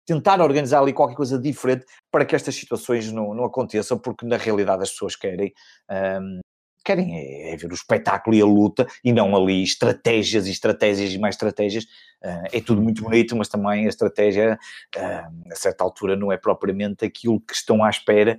tentar 0.07 0.41
organizar 0.41 0.81
ali 0.81 0.93
qualquer 0.93 1.17
coisa 1.17 1.39
diferente 1.39 1.85
para 2.11 2.25
que 2.25 2.35
estas 2.35 2.55
situações 2.55 3.11
não, 3.13 3.35
não 3.35 3.45
aconteçam, 3.45 3.99
porque 3.99 4.25
na 4.25 4.37
realidade 4.37 4.83
as 4.83 4.91
pessoas 4.91 5.17
querem. 5.17 5.53
Um, 5.91 6.41
querem 6.85 7.17
é, 7.17 7.53
é, 7.53 7.57
ver 7.57 7.73
o 7.73 7.75
espetáculo 7.75 8.37
e 8.37 8.41
a 8.41 8.47
luta 8.47 8.87
e 9.03 9.13
não 9.13 9.35
ali 9.35 9.61
estratégias 9.65 10.47
e 10.47 10.53
estratégias 10.53 11.13
e 11.13 11.19
mais 11.19 11.35
estratégias. 11.35 11.85
Uh, 12.23 12.47
é 12.53 12.61
tudo 12.61 12.81
muito 12.81 13.03
bonito, 13.03 13.35
mas 13.35 13.49
também 13.49 13.87
a 13.87 13.89
estratégia, 13.89 14.57
uh, 14.97 15.53
a 15.53 15.57
certa 15.57 15.83
altura, 15.83 16.15
não 16.15 16.31
é 16.31 16.37
propriamente 16.37 17.05
aquilo 17.05 17.41
que 17.41 17.55
estão 17.55 17.83
à 17.83 17.91
espera 17.91 18.39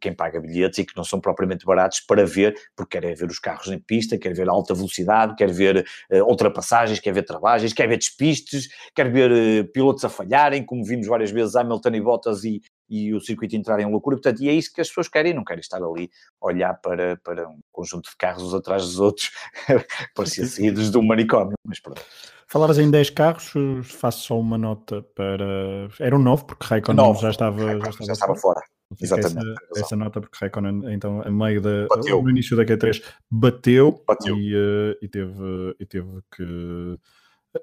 quem 0.00 0.14
paga 0.14 0.40
bilhetes 0.40 0.78
e 0.78 0.84
que 0.84 0.96
não 0.96 1.04
são 1.04 1.20
propriamente 1.20 1.64
baratos 1.64 2.00
para 2.00 2.24
ver, 2.24 2.54
porque 2.76 2.98
quer 2.98 3.14
ver 3.14 3.28
os 3.28 3.38
carros 3.38 3.68
em 3.68 3.78
pista, 3.78 4.18
quer 4.18 4.34
ver 4.34 4.48
alta 4.48 4.74
velocidade, 4.74 5.34
quer 5.34 5.50
ver 5.50 5.84
uh, 6.12 6.24
ultrapassagens, 6.24 7.00
quer 7.00 7.12
ver 7.12 7.24
travagens, 7.24 7.72
quer 7.72 7.88
ver 7.88 7.98
despistes, 7.98 8.68
quer 8.94 9.10
ver 9.10 9.30
uh, 9.30 9.72
pilotos 9.72 10.04
a 10.04 10.08
falharem, 10.08 10.64
como 10.64 10.84
vimos 10.84 11.06
várias 11.06 11.30
vezes 11.30 11.56
Hamilton 11.56 11.90
e 11.90 12.00
Bottas 12.00 12.44
e, 12.44 12.60
e 12.88 13.12
o 13.12 13.20
circuito 13.20 13.56
entrar 13.56 13.80
em 13.80 13.90
loucura. 13.90 14.16
Portanto, 14.16 14.42
e 14.42 14.48
é 14.48 14.52
isso 14.52 14.72
que 14.72 14.80
as 14.80 14.88
pessoas 14.88 15.08
querem, 15.08 15.34
não 15.34 15.44
querem 15.44 15.60
estar 15.60 15.82
ali 15.82 16.10
a 16.40 16.46
olhar 16.46 16.74
para, 16.80 17.16
para 17.18 17.48
um 17.48 17.58
conjunto 17.72 18.10
de 18.10 18.16
carros 18.16 18.42
uns 18.42 18.54
atrás 18.54 18.82
dos 18.82 19.00
outros, 19.00 19.30
parecia 20.14 20.46
saídos 20.46 20.90
do 20.90 21.02
manicômio, 21.02 21.54
mas 21.66 21.80
pronto. 21.80 22.02
Falaras 22.46 22.78
em 22.78 22.90
10 22.90 23.10
carros, 23.10 23.52
faço 23.82 24.26
só 24.26 24.38
uma 24.38 24.58
nota 24.58 25.02
para. 25.14 25.88
Era 25.98 26.14
um 26.14 26.20
9, 26.20 26.44
porque 26.44 26.66
Raikkonen 26.66 27.14
já 27.16 27.30
estava, 27.30 27.58
já 27.58 27.76
estava, 27.76 28.04
já 28.04 28.12
estava 28.12 28.36
fora. 28.36 28.60
Exatamente. 29.00 29.60
Essa, 29.72 29.80
essa, 29.80 29.96
nota, 29.96 30.20
porque 30.20 30.36
Raikkonen, 30.40 30.92
então, 30.92 31.22
a 31.22 31.30
meio 31.30 31.60
da, 31.60 31.86
no 32.06 32.30
início 32.30 32.56
da 32.56 32.64
Q3, 32.64 33.02
bateu, 33.30 34.02
bateu. 34.06 34.36
E, 34.38 34.54
uh, 34.54 34.96
e, 35.02 35.08
teve, 35.08 35.76
e 35.78 35.86
teve 35.86 36.20
que. 36.34 36.98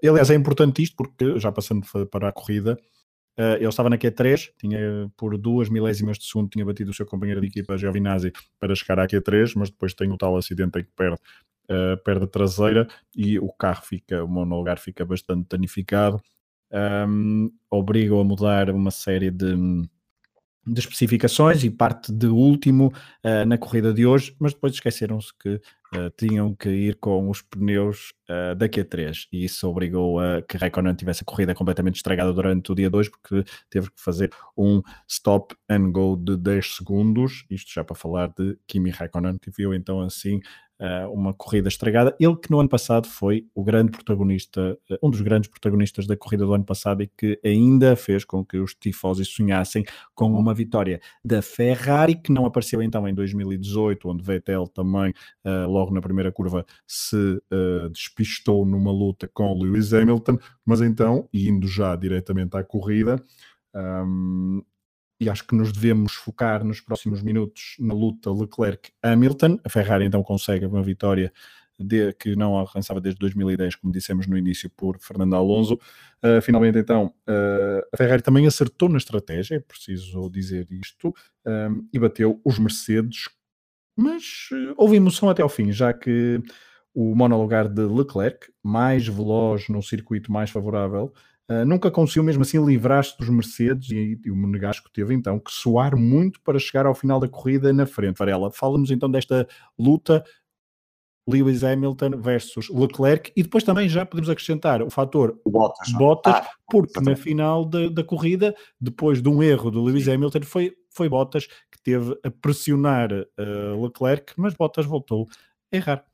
Aliás, 0.08 0.30
é 0.30 0.36
importante 0.36 0.82
isto, 0.82 0.96
porque 0.96 1.40
já 1.40 1.52
passando 1.52 1.86
para 2.10 2.30
a 2.30 2.32
corrida, 2.32 2.78
uh, 3.38 3.56
ele 3.56 3.68
estava 3.68 3.90
na 3.90 3.98
Q3, 3.98 4.52
tinha 4.58 5.12
por 5.18 5.38
duas 5.38 5.70
milésimas 5.70 6.18
de 6.18 6.26
segundo, 6.26 6.50
tinha 6.50 6.66
batido 6.66 6.92
o 6.92 6.94
seu 6.94 7.06
companheiro 7.06 7.42
de 7.42 7.48
equipa 7.48 7.78
Giovinazzi 7.78 8.32
para 8.60 8.74
chegar 8.76 9.00
à 9.00 9.08
Q3, 9.08 9.54
mas 9.56 9.70
depois 9.70 9.94
tem 9.94 10.12
o 10.12 10.18
tal 10.18 10.38
acidente 10.38 10.80
em 10.80 10.84
que 10.84 10.92
perde 10.96 11.20
uh, 11.72 11.98
perde 12.04 12.26
a 12.26 12.28
traseira 12.28 12.88
e 13.16 13.40
o 13.40 13.52
carro 13.52 13.84
fica, 13.84 14.24
o 14.24 14.28
monolugar 14.28 14.80
fica 14.80 15.06
bastante 15.06 15.48
danificado. 15.50 16.22
Um, 16.72 17.52
obriga 17.70 18.16
a 18.20 18.24
mudar 18.24 18.70
uma 18.70 18.92
série 18.92 19.30
de 19.30 19.56
de 20.66 20.80
especificações 20.80 21.64
e 21.64 21.70
parte 21.70 22.12
de 22.12 22.28
último 22.28 22.94
uh, 23.24 23.46
na 23.46 23.58
corrida 23.58 23.94
de 23.94 24.06
hoje, 24.06 24.36
mas 24.40 24.54
depois 24.54 24.74
esqueceram-se 24.74 25.34
que 25.38 25.60
uh, 25.96 26.10
tinham 26.18 26.54
que 26.56 26.70
ir 26.70 26.96
com 26.96 27.30
os 27.30 27.42
pneus 27.42 28.14
uh, 28.30 28.56
da 28.56 28.68
Q3 28.68 29.28
e 29.32 29.46
isso 29.46 29.68
obrigou 29.68 30.20
a 30.20 30.42
que 30.42 30.58
Raikkonen 30.58 30.96
tivesse 30.96 31.24
a 31.24 31.26
corrida 31.26 31.54
completamente 31.54 31.96
estragada 31.96 32.34
durante 32.34 32.72
o 32.72 32.76
dia 32.76 32.90
2 32.90 33.10
porque 33.10 33.44
teve 33.70 33.90
que 33.92 34.02
fazer 34.02 34.32
um 34.58 34.82
stop 35.08 35.56
and 35.70 35.92
go 35.92 36.16
de 36.16 36.38
10 36.38 36.76
segundos, 36.76 37.46
isto 37.50 37.72
já 37.74 37.84
para 37.84 37.96
falar 37.96 38.28
de 38.38 38.58
Kimi 38.68 38.90
Raikkonen 38.90 39.38
que 39.38 39.52
viu 39.52 39.74
então 39.74 40.02
assim 40.02 40.42
uh, 40.82 41.12
uma 41.14 41.34
corrida 41.34 41.68
estragada. 41.68 42.16
Ele 42.20 42.36
que 42.36 42.50
no 42.50 42.60
ano 42.60 42.68
passado 42.70 43.08
foi 43.08 43.46
o 43.54 43.64
grande 43.64 43.92
protagonista, 43.92 44.78
um 45.02 45.10
dos 45.10 45.22
grandes 45.22 45.50
protagonistas 45.50 46.08
da 46.08 46.18
corrida 46.18 46.46
do 46.46 46.54
ano 46.54 46.66
passado 46.66 47.04
e 47.04 47.08
que 47.08 47.40
ainda 47.46 47.96
fez 47.96 48.26
com 48.26 48.44
que 48.44 48.58
os 48.58 48.74
tifosi 48.74 49.24
sonhassem 49.24 49.86
com 50.16 50.32
uma 50.34 50.54
vitória 50.54 51.00
da 51.24 51.42
Ferrari, 51.42 52.16
que 52.16 52.32
não 52.32 52.46
apareceu 52.46 52.82
então 52.82 53.08
em 53.08 53.14
2018, 53.14 54.10
onde 54.10 54.24
Vettel 54.24 54.68
também, 54.68 55.14
uh, 55.46 55.68
logo 55.82 55.94
na 55.94 56.02
primeira 56.02 56.32
curva, 56.32 56.66
se 56.86 57.42
despistou 57.92 58.66
numa 58.66 58.92
luta 58.92 59.28
com 59.28 59.54
Lewis 59.62 59.94
Hamilton, 59.94 60.38
mas 60.66 60.82
então, 60.82 61.28
indo 61.34 61.68
já 61.68 61.96
diretamente 61.96 62.56
à 62.56 62.64
corrida, 62.64 63.24
um, 63.76 64.62
e 65.20 65.30
acho 65.30 65.46
que 65.46 65.56
nos 65.56 65.72
devemos 65.72 66.14
focar 66.14 66.64
nos 66.64 66.82
próximos 66.82 67.22
minutos 67.22 67.76
na 67.80 67.94
luta 67.94 68.32
Leclerc-Hamilton. 68.32 69.60
A 69.64 69.70
Ferrari 69.70 70.06
então 70.06 70.24
consegue 70.24 70.66
uma 70.66 70.82
vitória 70.82 71.32
de, 71.80 72.12
que 72.14 72.36
não 72.36 72.56
alcançava 72.56 73.00
desde 73.00 73.20
2010, 73.20 73.76
como 73.76 73.94
dissemos 73.94 74.26
no 74.26 74.36
início, 74.36 74.68
por 74.72 74.98
Fernando 75.00 75.36
Alonso. 75.36 75.76
Uh, 76.24 76.42
finalmente, 76.42 76.80
então, 76.80 77.14
uh, 77.28 77.88
a 77.94 77.98
Ferrari 77.98 78.24
também 78.24 78.48
acertou 78.48 78.90
na 78.90 78.98
estratégia, 78.98 79.56
é 79.56 79.60
preciso 79.60 80.28
dizer 80.30 80.68
isto, 80.72 81.14
um, 81.46 81.88
e 81.94 82.00
bateu 82.00 82.42
os 82.44 82.58
Mercedes, 82.58 83.30
mas 84.02 84.50
uh, 84.52 84.74
houve 84.78 84.96
emoção 84.96 85.30
até 85.30 85.42
ao 85.42 85.50
fim, 85.50 85.72
já 85.72 85.94
que 85.94 86.42
o 86.94 87.16
monolugar 87.16 87.70
de 87.70 87.82
Leclerc, 87.82 88.48
mais 88.64 89.08
veloz 89.08 89.70
num 89.70 89.82
circuito 89.82 90.32
mais 90.32 90.50
favorável, 90.50 91.14
Uh, 91.52 91.66
nunca 91.66 91.92
conseguiu 91.92 92.24
mesmo 92.24 92.44
assim 92.44 92.64
livrar-se 92.66 93.18
dos 93.18 93.28
Mercedes 93.28 93.90
e, 93.90 94.18
e, 94.24 94.32
o 94.32 94.36
Monegasco 94.38 94.90
teve 94.94 95.14
então 95.14 95.38
que 95.38 95.52
soar 95.52 95.98
muito 95.98 96.40
para 96.44 96.58
chegar 96.58 96.86
ao 96.86 96.96
final 96.96 97.20
da 97.20 97.28
corrida 97.28 97.74
na 97.74 97.86
frente. 97.86 98.20
Varela, 98.20 98.50
fala-nos 98.52 98.90
então 98.90 99.12
desta 99.12 99.46
luta 99.78 100.24
Lewis 101.28 101.62
Hamilton 101.62 102.22
versus 102.22 102.70
Leclerc 102.70 103.34
e 103.36 103.44
depois 103.44 103.66
também 103.66 103.90
já 103.90 104.06
podemos 104.06 104.30
acrescentar 104.30 104.82
o 104.82 104.90
fator 104.90 105.40
Bottas, 105.46 105.92
Bottas 105.92 106.36
ah, 106.36 106.48
porque 106.70 107.02
na 107.02 107.18
final 107.18 107.66
da, 107.66 107.90
da, 107.90 108.04
corrida, 108.04 108.56
depois 108.80 109.22
de 109.22 109.28
um 109.28 109.44
erro 109.44 109.70
do 109.70 109.84
Lewis. 109.84 110.08
Hamilton, 110.08 110.42
foi, 110.44 110.74
foi 110.94 111.10
Bottas 111.10 111.48
que 111.48 111.82
teve 111.84 112.18
a 112.24 112.30
pressionar 112.30 113.12
uh, 113.12 113.84
Leclerc, 113.84 114.34
mas 114.38 114.54
Bottas 114.54 114.86
voltou 114.86 115.28
a 115.72 115.76
errar. 115.76 116.06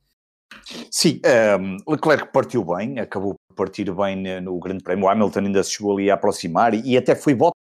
Sim, 0.92 1.20
um, 1.60 1.92
Leclerc 1.92 2.32
partiu 2.32 2.64
bem, 2.64 3.00
acabou 3.00 3.36
por 3.50 3.56
partir 3.56 3.92
bem 3.94 4.42
no 4.42 4.58
Grande 4.60 4.84
Prémio. 4.84 5.06
O 5.06 5.10
Hamilton 5.10 5.40
ainda 5.40 5.64
se 5.64 5.72
chegou 5.72 5.98
ali 5.98 6.10
a 6.10 6.14
aproximar 6.14 6.74
e, 6.74 6.98
até 6.98 7.16
foi 7.16 7.34
volta 7.34 7.56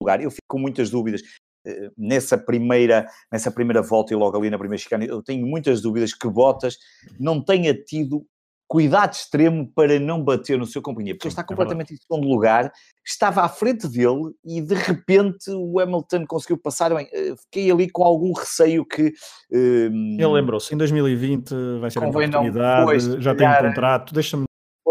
lugar. 0.00 0.22
Eu 0.22 0.30
fico 0.30 0.46
com 0.48 0.58
muitas 0.58 0.90
dúvidas 0.90 1.22
uh, 1.66 1.92
nessa 1.96 2.38
primeira, 2.38 3.08
nessa 3.32 3.50
primeira 3.50 3.82
volta 3.82 4.12
e 4.12 4.16
logo 4.16 4.36
ali 4.36 4.50
na 4.50 4.58
primeira 4.58 4.80
chicane. 4.80 5.06
Eu 5.06 5.22
tenho 5.22 5.46
muitas 5.46 5.80
dúvidas 5.80 6.14
que 6.14 6.28
Bottas 6.28 6.78
não 7.18 7.42
tenha 7.42 7.74
tido 7.74 8.24
cuidado 8.68 9.14
extremo 9.14 9.66
para 9.74 9.98
não 9.98 10.22
bater 10.22 10.58
no 10.58 10.66
seu 10.66 10.82
companheiro, 10.82 11.16
porque 11.18 11.28
ele 11.28 11.32
está 11.32 11.42
é 11.42 11.44
completamente 11.46 11.92
é 11.92 11.94
em 11.94 11.96
segundo 11.96 12.28
lugar, 12.28 12.70
estava 13.04 13.42
à 13.42 13.48
frente 13.48 13.88
dele 13.88 14.34
e 14.44 14.60
de 14.60 14.74
repente 14.74 15.50
o 15.50 15.80
Hamilton 15.80 16.26
conseguiu 16.26 16.58
passar. 16.58 16.94
Bem, 16.94 17.08
eh, 17.12 17.34
fiquei 17.44 17.70
ali 17.70 17.88
com 17.88 18.04
algum 18.04 18.32
receio 18.32 18.84
que. 18.84 19.12
Um, 19.50 20.16
ele 20.18 20.26
lembrou-se, 20.26 20.72
em 20.74 20.76
2020 20.76 21.54
vai 21.80 21.90
ser 21.90 21.98
a 21.98 22.08
oportunidade, 22.08 22.58
não, 22.58 22.84
pois, 22.84 23.04
já 23.04 23.34
tem 23.34 23.48
um 23.48 23.56
contrato, 23.56 24.12
deixa-me 24.12 24.44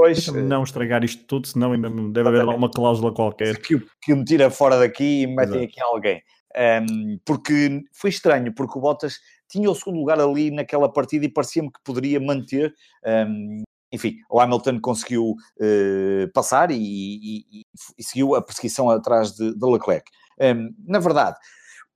Deixa 0.06 0.32
não 0.32 0.64
estragar 0.64 1.04
isto 1.04 1.26
tudo, 1.26 1.48
senão 1.48 1.72
ainda 1.72 1.90
deve 1.90 2.30
haver 2.30 2.46
uma 2.46 2.70
cláusula 2.70 3.12
qualquer. 3.12 3.58
Que, 3.58 3.82
que 4.02 4.14
me 4.14 4.24
tira 4.24 4.50
fora 4.52 4.78
daqui 4.78 5.24
e 5.24 5.28
metem 5.28 5.64
aqui 5.64 5.82
alguém. 5.82 6.22
Um, 6.56 7.20
porque 7.26 7.84
foi 7.94 8.10
estranho, 8.10 8.54
porque 8.54 8.78
o 8.78 8.82
Bottas 8.82 9.20
tinha 9.50 9.70
o 9.70 9.76
segundo 9.76 10.00
lugar 10.00 10.20
ali 10.20 10.52
naquela 10.52 10.92
partida 10.92 11.26
e 11.26 11.32
parecia-me 11.32 11.72
que 11.72 11.80
poderia 11.84 12.20
manter. 12.20 12.74
Um, 13.06 13.64
enfim, 13.92 14.18
o 14.30 14.40
Hamilton 14.40 14.80
conseguiu 14.82 15.32
uh, 15.32 16.32
passar 16.34 16.72
e, 16.72 16.76
e, 16.78 17.64
e, 17.98 18.04
seguiu 18.04 18.36
a 18.36 18.42
perseguição 18.42 18.90
atrás 18.90 19.32
de, 19.32 19.58
de 19.58 19.66
Leclerc. 19.66 20.10
Um, 20.42 20.74
na 20.86 21.00
verdade, 21.00 21.38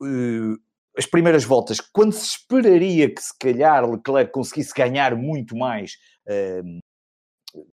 uh, 0.01 0.58
as 0.98 1.05
primeiras 1.05 1.43
voltas, 1.43 1.79
quando 1.79 2.13
se 2.13 2.38
esperaria 2.38 3.13
que 3.13 3.22
se 3.22 3.38
calhar 3.38 3.89
Leclerc 3.89 4.31
conseguisse 4.31 4.74
ganhar 4.74 5.15
muito 5.15 5.55
mais, 5.55 5.93
uh, 6.27 6.79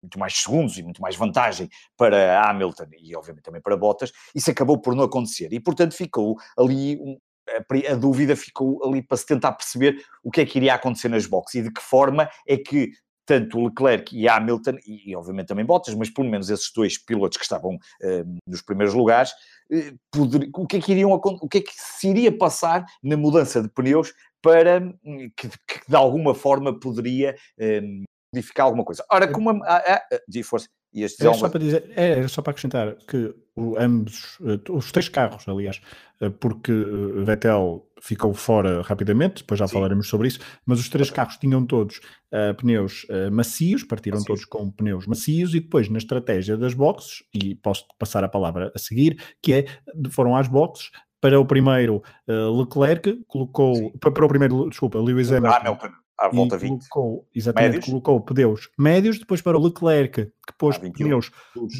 muito 0.02 0.18
mais 0.18 0.34
segundos 0.34 0.78
e 0.78 0.82
muito 0.82 1.00
mais 1.00 1.16
vantagem 1.16 1.68
para 1.96 2.48
Hamilton 2.48 2.86
e 2.98 3.14
obviamente 3.14 3.44
também 3.44 3.60
para 3.60 3.76
Bottas, 3.76 4.12
isso 4.34 4.50
acabou 4.50 4.80
por 4.80 4.94
não 4.94 5.04
acontecer 5.04 5.52
e 5.52 5.60
portanto 5.60 5.94
ficou 5.94 6.36
ali 6.58 6.96
um, 7.00 7.18
a, 7.48 7.92
a, 7.92 7.94
dúvida 7.94 8.34
ficou 8.36 8.84
ali 8.84 9.02
para 9.02 9.16
se 9.16 9.26
tentar 9.26 9.52
perceber 9.52 10.02
o 10.22 10.30
que 10.30 10.40
é 10.40 10.46
que 10.46 10.58
iria 10.58 10.74
acontecer 10.74 11.08
nas 11.08 11.26
boxes 11.26 11.60
e 11.60 11.62
de 11.64 11.72
que 11.72 11.82
forma 11.82 12.28
é 12.46 12.56
que 12.56 12.92
tanto 13.26 13.62
Leclerc 13.62 14.16
e 14.16 14.28
Hamilton, 14.28 14.76
e, 14.86 15.10
e 15.10 15.16
obviamente 15.16 15.48
também 15.48 15.64
Bottas, 15.64 15.94
mas 15.94 16.08
pelo 16.08 16.30
menos 16.30 16.48
esses 16.48 16.70
dois 16.72 16.96
pilotos 16.96 17.36
que 17.36 17.42
estavam 17.42 17.74
uh, 17.74 18.38
nos 18.46 18.62
primeiros 18.62 18.94
lugares, 18.94 19.32
uh, 19.70 19.98
poder, 20.12 20.48
o, 20.54 20.66
que 20.66 20.76
é 20.76 20.80
que 20.80 20.92
iriam, 20.92 21.10
o 21.12 21.48
que 21.48 21.58
é 21.58 21.60
que 21.60 21.72
se 21.74 22.08
iria 22.08 22.36
passar 22.36 22.86
na 23.02 23.16
mudança 23.16 23.60
de 23.60 23.68
pneus 23.68 24.14
para 24.40 24.80
hum, 25.04 25.28
que, 25.36 25.48
que 25.48 25.80
de 25.88 25.96
alguma 25.96 26.34
forma 26.34 26.78
poderia 26.78 27.34
uh, 27.58 28.04
modificar 28.32 28.66
alguma 28.66 28.84
coisa. 28.84 29.04
Ora, 29.10 29.30
como 29.30 29.50
a, 29.50 29.56
a, 29.66 29.76
a, 29.76 30.00
a 30.14 30.44
força, 30.44 30.68
era 31.02 31.34
só 31.34 31.48
para 31.48 31.60
dizer, 31.60 31.92
é, 31.94 32.26
só 32.28 32.42
para 32.42 32.52
acrescentar 32.52 32.96
que 33.06 33.34
ambos, 33.78 34.38
eh, 34.42 34.70
os 34.70 34.92
três 34.92 35.08
carros, 35.08 35.48
aliás, 35.48 35.80
eh, 36.20 36.30
porque 36.30 36.72
eh, 36.72 37.24
Vettel 37.24 37.86
ficou 38.00 38.34
fora 38.34 38.82
rapidamente, 38.82 39.42
depois 39.42 39.58
já 39.58 39.66
Sim. 39.66 39.74
falaremos 39.74 40.08
sobre 40.08 40.28
isso, 40.28 40.40
mas 40.64 40.78
os 40.78 40.88
três 40.88 41.10
carros 41.10 41.36
tinham 41.38 41.64
todos 41.64 41.98
uh, 42.32 42.54
pneus 42.56 43.04
uh, 43.04 43.32
macios, 43.32 43.82
partiram 43.82 44.18
macios. 44.18 44.40
todos 44.40 44.44
com 44.44 44.70
pneus 44.70 45.06
macios 45.06 45.54
e 45.54 45.60
depois 45.60 45.88
na 45.88 45.98
estratégia 45.98 46.56
das 46.56 46.74
boxes, 46.74 47.24
e 47.32 47.54
posso 47.54 47.86
passar 47.98 48.22
a 48.22 48.28
palavra 48.28 48.70
a 48.74 48.78
seguir, 48.78 49.18
que 49.42 49.54
é, 49.54 49.66
foram 50.10 50.36
às 50.36 50.46
boxes, 50.46 50.90
para 51.20 51.40
o 51.40 51.46
primeiro 51.46 52.02
uh, 52.28 52.60
Leclerc, 52.60 53.24
colocou, 53.26 53.90
para, 53.98 54.12
para, 54.12 54.26
o 54.26 54.28
primeiro, 54.28 54.68
desculpa, 54.68 54.98
Lewis 54.98 55.32
Hamilton, 55.32 55.90
à 56.18 56.28
volta 56.28 56.56
20. 56.56 56.88
Colocou, 56.88 57.28
exatamente, 57.34 57.72
médios. 57.72 57.86
colocou 57.86 58.20
pneus 58.20 58.68
médios, 58.78 59.18
depois 59.18 59.42
para 59.42 59.58
o 59.58 59.62
Leclerc, 59.62 60.24
que 60.24 60.52
pôs 60.58 60.76
ah, 60.76 60.90
pneus 60.90 61.30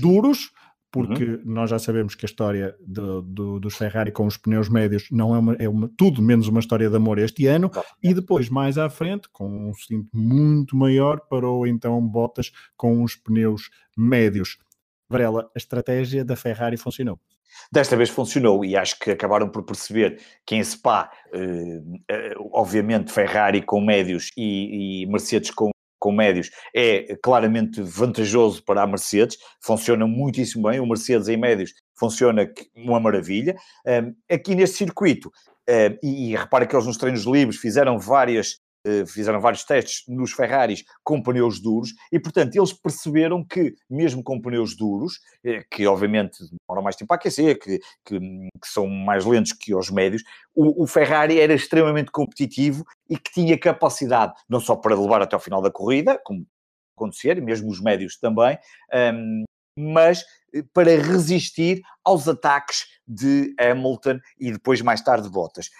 duros, 0.00 0.50
porque 0.90 1.24
uhum. 1.24 1.42
nós 1.44 1.70
já 1.70 1.78
sabemos 1.78 2.14
que 2.14 2.24
a 2.24 2.28
história 2.28 2.74
do, 2.80 3.22
do, 3.22 3.60
dos 3.60 3.76
Ferrari 3.76 4.12
com 4.12 4.26
os 4.26 4.36
pneus 4.36 4.68
médios 4.68 5.08
não 5.10 5.34
é, 5.34 5.38
uma, 5.38 5.52
é 5.54 5.68
uma, 5.68 5.90
tudo 5.96 6.22
menos 6.22 6.48
uma 6.48 6.60
história 6.60 6.88
de 6.88 6.96
amor 6.96 7.18
este 7.18 7.46
ano, 7.46 7.70
e 8.02 8.14
depois, 8.14 8.48
mais 8.48 8.78
à 8.78 8.88
frente, 8.88 9.28
com 9.30 9.68
um 9.68 9.74
cinto 9.74 10.08
muito 10.14 10.76
maior, 10.76 11.20
parou 11.20 11.66
então 11.66 12.00
Bottas 12.00 12.50
com 12.76 13.02
os 13.02 13.14
pneus 13.14 13.70
médios. 13.96 14.58
Varela, 15.08 15.50
a 15.54 15.58
estratégia 15.58 16.24
da 16.24 16.34
Ferrari 16.34 16.76
funcionou. 16.76 17.20
Desta 17.72 17.96
vez 17.96 18.10
funcionou 18.10 18.64
e 18.64 18.76
acho 18.76 18.98
que 18.98 19.10
acabaram 19.10 19.48
por 19.48 19.64
perceber 19.64 20.20
que 20.46 20.54
em 20.54 20.62
Spa, 20.62 21.10
eh, 21.32 21.80
eh, 22.08 22.34
obviamente 22.52 23.12
Ferrari 23.12 23.62
com 23.62 23.80
médios 23.80 24.30
e, 24.36 25.02
e 25.02 25.06
Mercedes 25.06 25.50
com, 25.50 25.70
com 25.98 26.12
médios 26.12 26.50
é 26.74 27.16
claramente 27.22 27.82
vantajoso 27.82 28.62
para 28.64 28.82
a 28.82 28.86
Mercedes, 28.86 29.38
funciona 29.60 30.06
muitíssimo 30.06 30.68
bem, 30.68 30.80
o 30.80 30.86
Mercedes 30.86 31.28
em 31.28 31.36
médios 31.36 31.72
funciona 31.98 32.48
uma 32.74 33.00
maravilha. 33.00 33.56
Aqui 34.28 34.54
neste 34.54 34.76
circuito, 34.76 35.30
um, 35.68 35.98
e, 36.00 36.36
repare 36.36 36.66
que 36.66 36.76
eles 36.76 36.86
nos 36.86 36.96
treinos 36.96 37.24
livres 37.24 37.58
fizeram 37.58 37.98
várias 37.98 38.52
eh, 38.52 38.65
fizeram 39.06 39.40
vários 39.40 39.64
testes 39.64 40.04
nos 40.08 40.32
Ferraris 40.32 40.84
com 41.02 41.22
pneus 41.22 41.60
duros 41.60 41.94
e, 42.12 42.20
portanto, 42.20 42.54
eles 42.54 42.72
perceberam 42.72 43.44
que, 43.44 43.74
mesmo 43.88 44.22
com 44.22 44.40
pneus 44.40 44.76
duros, 44.76 45.20
eh, 45.44 45.64
que 45.70 45.86
obviamente 45.86 46.38
demoram 46.68 46.82
mais 46.82 46.96
tempo 46.96 47.12
a 47.12 47.16
aquecer, 47.16 47.58
que, 47.58 47.80
que, 48.04 48.18
que 48.18 48.68
são 48.68 48.86
mais 48.86 49.24
lentos 49.24 49.52
que 49.52 49.74
os 49.74 49.90
médios, 49.90 50.22
o, 50.54 50.84
o, 50.84 50.86
Ferrari 50.86 51.40
era 51.40 51.54
extremamente 51.54 52.10
competitivo 52.10 52.84
e 53.08 53.18
que 53.18 53.32
tinha 53.32 53.58
capacidade, 53.58 54.32
não 54.48 54.60
só 54.60 54.76
para 54.76 54.98
levar 54.98 55.22
até 55.22 55.34
ao 55.34 55.40
final 55.40 55.60
da 55.60 55.70
corrida, 55.70 56.20
como 56.24 56.46
acontecer, 56.96 57.40
mesmo 57.42 57.70
os 57.70 57.80
médios 57.80 58.18
também, 58.18 58.58
um, 59.14 59.44
mas 59.78 60.24
eh, 60.54 60.62
para 60.72 60.96
resistir 60.96 61.82
aos 62.04 62.28
ataques 62.28 62.84
de 63.06 63.54
Hamilton 63.58 64.18
e 64.38 64.52
depois 64.52 64.80
mais 64.80 65.02
tarde 65.02 65.28
Bottas. 65.28 65.70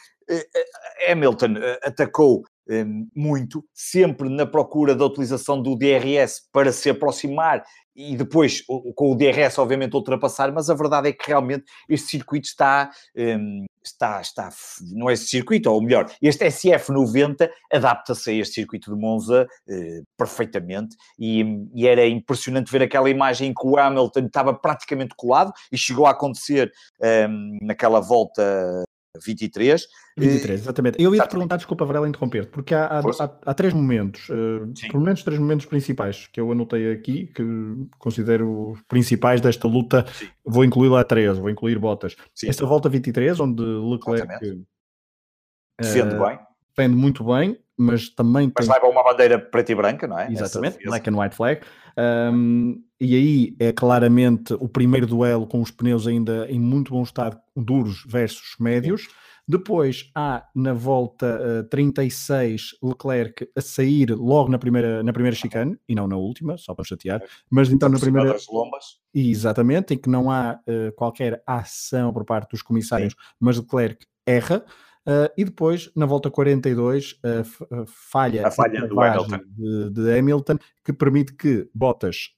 Hamilton 1.08 1.54
atacou 1.84 2.42
muito, 3.14 3.64
sempre 3.72 4.28
na 4.28 4.46
procura 4.46 4.94
da 4.94 5.04
utilização 5.04 5.60
do 5.60 5.76
DRS 5.76 6.48
para 6.52 6.72
se 6.72 6.90
aproximar 6.90 7.62
e 7.96 8.16
depois 8.16 8.62
com 8.94 9.12
o 9.12 9.14
DRS 9.16 9.58
obviamente 9.58 9.94
ultrapassar, 9.94 10.52
mas 10.52 10.68
a 10.68 10.74
verdade 10.74 11.08
é 11.08 11.12
que 11.12 11.26
realmente 11.26 11.64
este 11.88 12.08
circuito 12.08 12.46
está, 12.46 12.90
hum, 13.16 13.64
está, 13.82 14.20
está 14.20 14.50
não 14.92 15.08
é 15.08 15.14
este 15.14 15.26
circuito, 15.26 15.70
ou 15.70 15.80
melhor, 15.80 16.10
este 16.20 16.44
SF90 16.44 17.48
adapta-se 17.72 18.30
a 18.30 18.34
este 18.34 18.56
circuito 18.56 18.94
de 18.94 19.00
Monza 19.00 19.46
eh, 19.68 20.02
perfeitamente 20.16 20.96
e, 21.18 21.42
e, 21.74 21.86
era 21.86 22.06
impressionante 22.06 22.70
ver 22.70 22.82
aquela 22.82 23.08
imagem 23.08 23.50
em 23.50 23.54
que 23.54 23.66
o 23.66 23.78
Hamilton 23.78 24.26
estava 24.26 24.52
praticamente 24.52 25.14
colado 25.16 25.52
e 25.72 25.78
chegou 25.78 26.06
a 26.06 26.10
acontecer 26.10 26.70
hum, 27.28 27.58
naquela 27.62 28.00
volta 28.00 28.84
23. 29.24 29.86
23, 30.16 30.60
exatamente. 30.60 31.02
Eu 31.02 31.14
ia 31.14 31.22
te 31.22 31.30
perguntar, 31.30 31.56
desculpa, 31.56 31.84
Varela, 31.84 32.08
interromper, 32.08 32.50
porque 32.50 32.74
há, 32.74 32.86
há, 32.86 33.00
há, 33.00 33.30
há, 33.46 33.54
três 33.54 33.74
momentos, 33.74 34.28
uh, 34.28 34.72
pelo 34.90 35.02
menos 35.02 35.22
três 35.22 35.38
momentos 35.38 35.66
principais 35.66 36.26
que 36.28 36.40
eu 36.40 36.50
anotei 36.50 36.92
aqui, 36.92 37.26
que 37.26 37.44
considero 37.98 38.74
principais 38.88 39.40
desta 39.40 39.68
luta. 39.68 40.06
Sim. 40.12 40.28
Vou 40.44 40.64
incluir 40.64 40.88
lá 40.88 41.04
três, 41.04 41.36
vou 41.38 41.50
incluir 41.50 41.78
botas. 41.78 42.16
Sim. 42.34 42.48
Esta 42.48 42.64
volta 42.64 42.88
23, 42.88 43.38
onde 43.40 43.62
Leclerc 43.62 44.26
uh, 44.26 44.66
defende 45.80 46.14
bem. 46.16 46.38
Defende 46.74 46.96
muito 46.96 47.24
bem, 47.24 47.58
mas 47.76 48.08
também. 48.08 48.52
Mas 48.56 48.66
tem... 48.66 48.74
leva 48.74 48.86
uma 48.86 49.02
bandeira 49.02 49.38
preta 49.38 49.72
e 49.72 49.74
branca, 49.74 50.06
não 50.06 50.18
é? 50.18 50.30
Exatamente, 50.30 50.84
black 50.84 51.08
and 51.08 51.18
white 51.18 51.34
flag. 51.36 51.60
Um, 51.98 52.82
e 53.00 53.14
aí 53.14 53.56
é 53.58 53.72
claramente 53.72 54.54
o 54.54 54.68
primeiro 54.68 55.06
duelo 55.06 55.46
com 55.46 55.60
os 55.60 55.70
pneus 55.70 56.06
ainda 56.06 56.46
em 56.50 56.58
muito 56.58 56.92
bom 56.92 57.02
estado, 57.02 57.38
duros 57.54 58.04
versus 58.06 58.56
médios. 58.58 59.08
Depois 59.48 60.10
há 60.12 60.44
na 60.54 60.72
volta 60.72 61.60
uh, 61.60 61.68
36 61.68 62.76
Leclerc 62.82 63.48
a 63.54 63.60
sair 63.60 64.10
logo 64.10 64.50
na 64.50 64.58
primeira, 64.58 65.04
na 65.04 65.12
primeira 65.12 65.36
chicane 65.36 65.78
e 65.88 65.94
não 65.94 66.08
na 66.08 66.16
última, 66.16 66.58
só 66.58 66.74
para 66.74 66.84
chatear. 66.84 67.22
Mas 67.48 67.70
então 67.70 67.88
na 67.88 67.98
primeira. 67.98 68.36
Lombas. 68.50 68.98
Exatamente, 69.14 69.94
em 69.94 69.98
que 69.98 70.08
não 70.08 70.30
há 70.30 70.58
uh, 70.66 70.92
qualquer 70.96 71.42
ação 71.46 72.12
por 72.12 72.24
parte 72.24 72.50
dos 72.50 72.62
comissários, 72.62 73.12
Sim. 73.12 73.18
mas 73.38 73.56
Leclerc 73.56 74.04
erra. 74.26 74.64
Uh, 75.06 75.30
e 75.38 75.44
depois, 75.44 75.88
na 75.94 76.04
volta 76.04 76.28
42, 76.28 77.12
uh, 77.12 77.86
falha 77.86 78.48
a 78.48 78.50
falha 78.50 78.88
do 78.88 79.00
Hamilton. 79.00 79.38
De, 79.46 79.90
de, 79.90 80.18
Hamilton, 80.18 80.58
que 80.84 80.92
permite 80.92 81.32
que 81.32 81.70
Bottas 81.72 82.35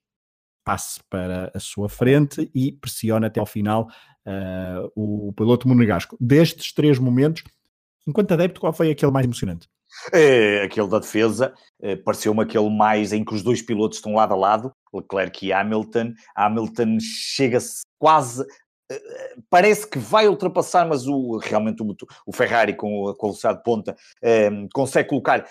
passe 0.68 1.00
para 1.08 1.50
a 1.54 1.58
sua 1.58 1.88
frente 1.88 2.50
e 2.54 2.72
pressione 2.72 3.24
até 3.24 3.40
ao 3.40 3.46
final 3.46 3.88
uh, 4.26 4.92
o 4.94 5.32
piloto 5.32 5.66
monegasco. 5.66 6.14
Destes 6.20 6.74
três 6.74 6.98
momentos, 6.98 7.42
enquanto 8.06 8.32
adepto, 8.32 8.60
qual 8.60 8.72
foi 8.74 8.90
aquele 8.90 9.10
mais 9.10 9.24
emocionante? 9.24 9.66
É, 10.12 10.62
aquele 10.62 10.86
da 10.86 10.98
defesa, 10.98 11.54
é, 11.80 11.96
pareceu-me 11.96 12.42
aquele 12.42 12.68
mais 12.68 13.14
em 13.14 13.24
que 13.24 13.34
os 13.34 13.42
dois 13.42 13.62
pilotos 13.62 13.96
estão 13.96 14.14
lado 14.14 14.34
a 14.34 14.36
lado, 14.36 14.70
Leclerc 14.92 15.46
e 15.46 15.54
Hamilton. 15.54 16.12
Hamilton 16.36 16.98
chega-se 17.00 17.80
quase 17.98 18.44
parece 19.50 19.88
que 19.88 19.98
vai 19.98 20.28
ultrapassar, 20.28 20.86
mas 20.86 21.06
o, 21.06 21.38
realmente 21.38 21.82
o, 21.82 21.94
o 22.26 22.32
Ferrari 22.32 22.74
com 22.74 23.08
a 23.08 23.12
velocidade 23.12 23.58
de 23.58 23.64
ponta 23.64 23.96
eh, 24.22 24.50
consegue 24.72 25.08
colocar. 25.08 25.46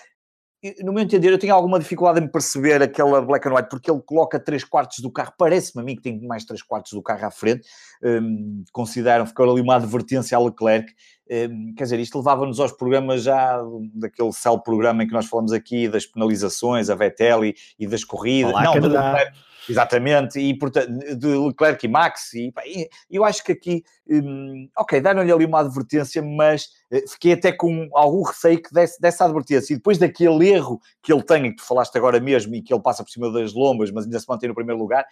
No 0.82 0.92
meu 0.92 1.04
entender, 1.04 1.32
eu 1.32 1.38
tenho 1.38 1.54
alguma 1.54 1.78
dificuldade 1.78 2.18
em 2.18 2.26
perceber 2.26 2.82
aquela 2.82 3.22
black 3.22 3.46
and 3.46 3.54
white, 3.54 3.68
porque 3.70 3.88
ele 3.88 4.00
coloca 4.00 4.40
3 4.40 4.64
quartos 4.64 4.98
do 4.98 5.08
carro, 5.08 5.32
parece-me 5.38 5.80
a 5.80 5.84
mim 5.84 5.94
que 5.94 6.02
tem 6.02 6.20
mais 6.26 6.44
3 6.44 6.60
quartos 6.62 6.92
do 6.92 7.00
carro 7.00 7.26
à 7.26 7.30
frente, 7.30 7.68
um, 8.02 8.64
consideram, 8.72 9.24
ficou 9.24 9.48
ali 9.48 9.60
uma 9.60 9.76
advertência 9.76 10.36
a 10.36 10.40
Leclerc, 10.40 10.92
um, 11.30 11.74
quer 11.76 11.84
dizer, 11.84 12.00
isto 12.00 12.18
levava-nos 12.18 12.58
aos 12.58 12.72
programas 12.72 13.22
já, 13.22 13.62
daquele 13.94 14.32
céu 14.32 14.58
programa 14.58 15.04
em 15.04 15.06
que 15.06 15.12
nós 15.12 15.26
falamos 15.26 15.52
aqui 15.52 15.86
das 15.86 16.04
penalizações, 16.06 16.90
a 16.90 16.96
Vettel 16.96 17.44
e, 17.44 17.54
e 17.78 17.86
das 17.86 18.02
corridas, 18.02 18.50
Olá, 18.50 18.64
não, 18.64 18.74
Leclerc, 18.74 19.32
Exatamente, 19.68 20.38
e 20.38 20.56
portanto, 20.56 20.88
de 21.16 21.26
Leclerc 21.26 21.84
e 21.84 21.88
Max, 21.88 22.32
e, 22.34 22.52
e 22.66 23.16
eu 23.16 23.24
acho 23.24 23.44
que 23.44 23.52
aqui, 23.52 23.84
hum, 24.08 24.68
ok, 24.76 25.00
deram-lhe 25.00 25.30
ali 25.30 25.44
uma 25.44 25.60
advertência, 25.60 26.22
mas 26.22 26.68
eh, 26.90 27.04
fiquei 27.08 27.32
até 27.32 27.52
com 27.52 27.88
algum 27.92 28.22
receio 28.22 28.62
que 28.62 28.72
desse, 28.72 29.00
dessa 29.00 29.24
advertência, 29.24 29.74
e 29.74 29.76
depois 29.76 29.98
daquele 29.98 30.48
erro 30.48 30.80
que 31.02 31.12
ele 31.12 31.22
tem, 31.22 31.50
que 31.50 31.56
tu 31.56 31.64
falaste 31.64 31.96
agora 31.96 32.18
mesmo, 32.18 32.54
e 32.54 32.62
que 32.62 32.72
ele 32.72 32.82
passa 32.82 33.04
por 33.04 33.10
cima 33.10 33.30
das 33.30 33.52
lombas, 33.52 33.90
mas 33.90 34.04
ainda 34.04 34.18
se 34.18 34.28
mantém 34.28 34.48
no 34.48 34.54
primeiro 34.54 34.80
lugar, 34.80 35.04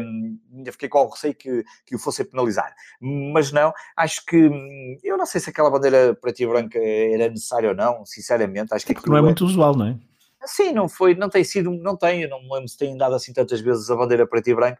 hum, 0.00 0.38
ainda 0.54 0.72
fiquei 0.72 0.88
com 0.88 0.98
algum 0.98 1.12
receio 1.12 1.34
que, 1.34 1.64
que 1.86 1.96
o 1.96 1.98
fosse 1.98 2.24
penalizar. 2.24 2.74
Mas 3.00 3.52
não, 3.52 3.72
acho 3.96 4.24
que, 4.26 4.36
hum, 4.36 4.98
eu 5.02 5.16
não 5.16 5.26
sei 5.26 5.40
se 5.40 5.50
aquela 5.50 5.70
bandeira 5.70 6.14
preta 6.14 6.42
e 6.42 6.46
branca 6.46 6.78
era 6.78 7.28
necessária 7.28 7.70
ou 7.70 7.74
não, 7.74 8.04
sinceramente, 8.04 8.74
acho 8.74 8.86
que... 8.86 8.94
Não 9.08 9.16
é 9.16 9.22
muito 9.22 9.44
usual, 9.44 9.74
não 9.74 9.86
é? 9.86 10.13
Sim, 10.46 10.72
não 10.72 10.88
foi, 10.88 11.14
não 11.14 11.28
tem 11.28 11.42
sido, 11.44 11.70
não 11.70 11.96
tem, 11.96 12.22
eu 12.22 12.28
não 12.28 12.42
me 12.42 12.50
lembro 12.52 12.68
se 12.68 12.76
tem 12.76 12.96
dado 12.96 13.14
assim 13.14 13.32
tantas 13.32 13.60
vezes 13.60 13.90
a 13.90 13.96
bandeira 13.96 14.26
preto 14.26 14.48
e 14.48 14.54
branco, 14.54 14.78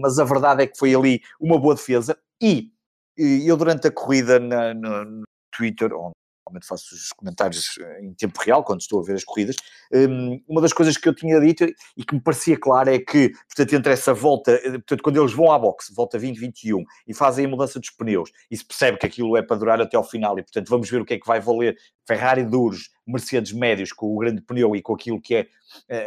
mas 0.00 0.18
a 0.18 0.24
verdade 0.24 0.62
é 0.62 0.66
que 0.66 0.78
foi 0.78 0.94
ali 0.94 1.20
uma 1.40 1.58
boa 1.58 1.74
defesa 1.74 2.16
e, 2.40 2.70
eu 3.16 3.56
durante 3.56 3.88
a 3.88 3.92
corrida 3.92 4.38
na, 4.38 4.72
no, 4.74 5.04
no 5.04 5.22
Twitter, 5.56 5.92
onde 5.94 6.14
normalmente 6.50 6.66
faço 6.66 6.94
os 6.94 7.12
comentários 7.12 7.78
eh, 7.80 8.04
em 8.04 8.12
tempo 8.12 8.38
real, 8.40 8.62
quando 8.62 8.80
estou 8.80 9.00
a 9.00 9.02
ver 9.02 9.14
as 9.14 9.24
corridas, 9.24 9.56
um, 9.92 10.42
uma 10.48 10.60
das 10.60 10.72
coisas 10.72 10.96
que 10.96 11.08
eu 11.08 11.14
tinha 11.14 11.40
dito 11.40 11.64
e 11.96 12.04
que 12.04 12.14
me 12.14 12.20
parecia 12.20 12.58
claro 12.58 12.90
é 12.90 12.98
que, 12.98 13.30
portanto, 13.48 13.72
entre 13.74 13.92
essa 13.92 14.12
volta, 14.12 14.52
eh, 14.52 14.72
portanto, 14.72 15.02
quando 15.02 15.20
eles 15.20 15.32
vão 15.32 15.50
à 15.50 15.58
boxe, 15.58 15.94
volta 15.94 16.18
2021, 16.18 16.84
e 17.06 17.14
fazem 17.14 17.46
a 17.46 17.48
mudança 17.48 17.78
dos 17.78 17.90
pneus, 17.90 18.30
e 18.50 18.56
se 18.56 18.64
percebe 18.64 18.98
que 18.98 19.06
aquilo 19.06 19.36
é 19.36 19.42
para 19.42 19.56
durar 19.56 19.80
até 19.80 19.96
ao 19.96 20.04
final, 20.04 20.38
e 20.38 20.42
portanto 20.42 20.68
vamos 20.68 20.90
ver 20.90 21.00
o 21.00 21.04
que 21.04 21.14
é 21.14 21.18
que 21.18 21.26
vai 21.26 21.40
valer 21.40 21.76
Ferrari 22.06 22.44
duros, 22.44 22.90
Mercedes 23.06 23.52
médios, 23.52 23.92
com 23.92 24.14
o 24.14 24.18
grande 24.18 24.42
pneu 24.42 24.74
e 24.74 24.82
com 24.82 24.94
aquilo 24.94 25.20
que 25.20 25.34
é 25.34 25.46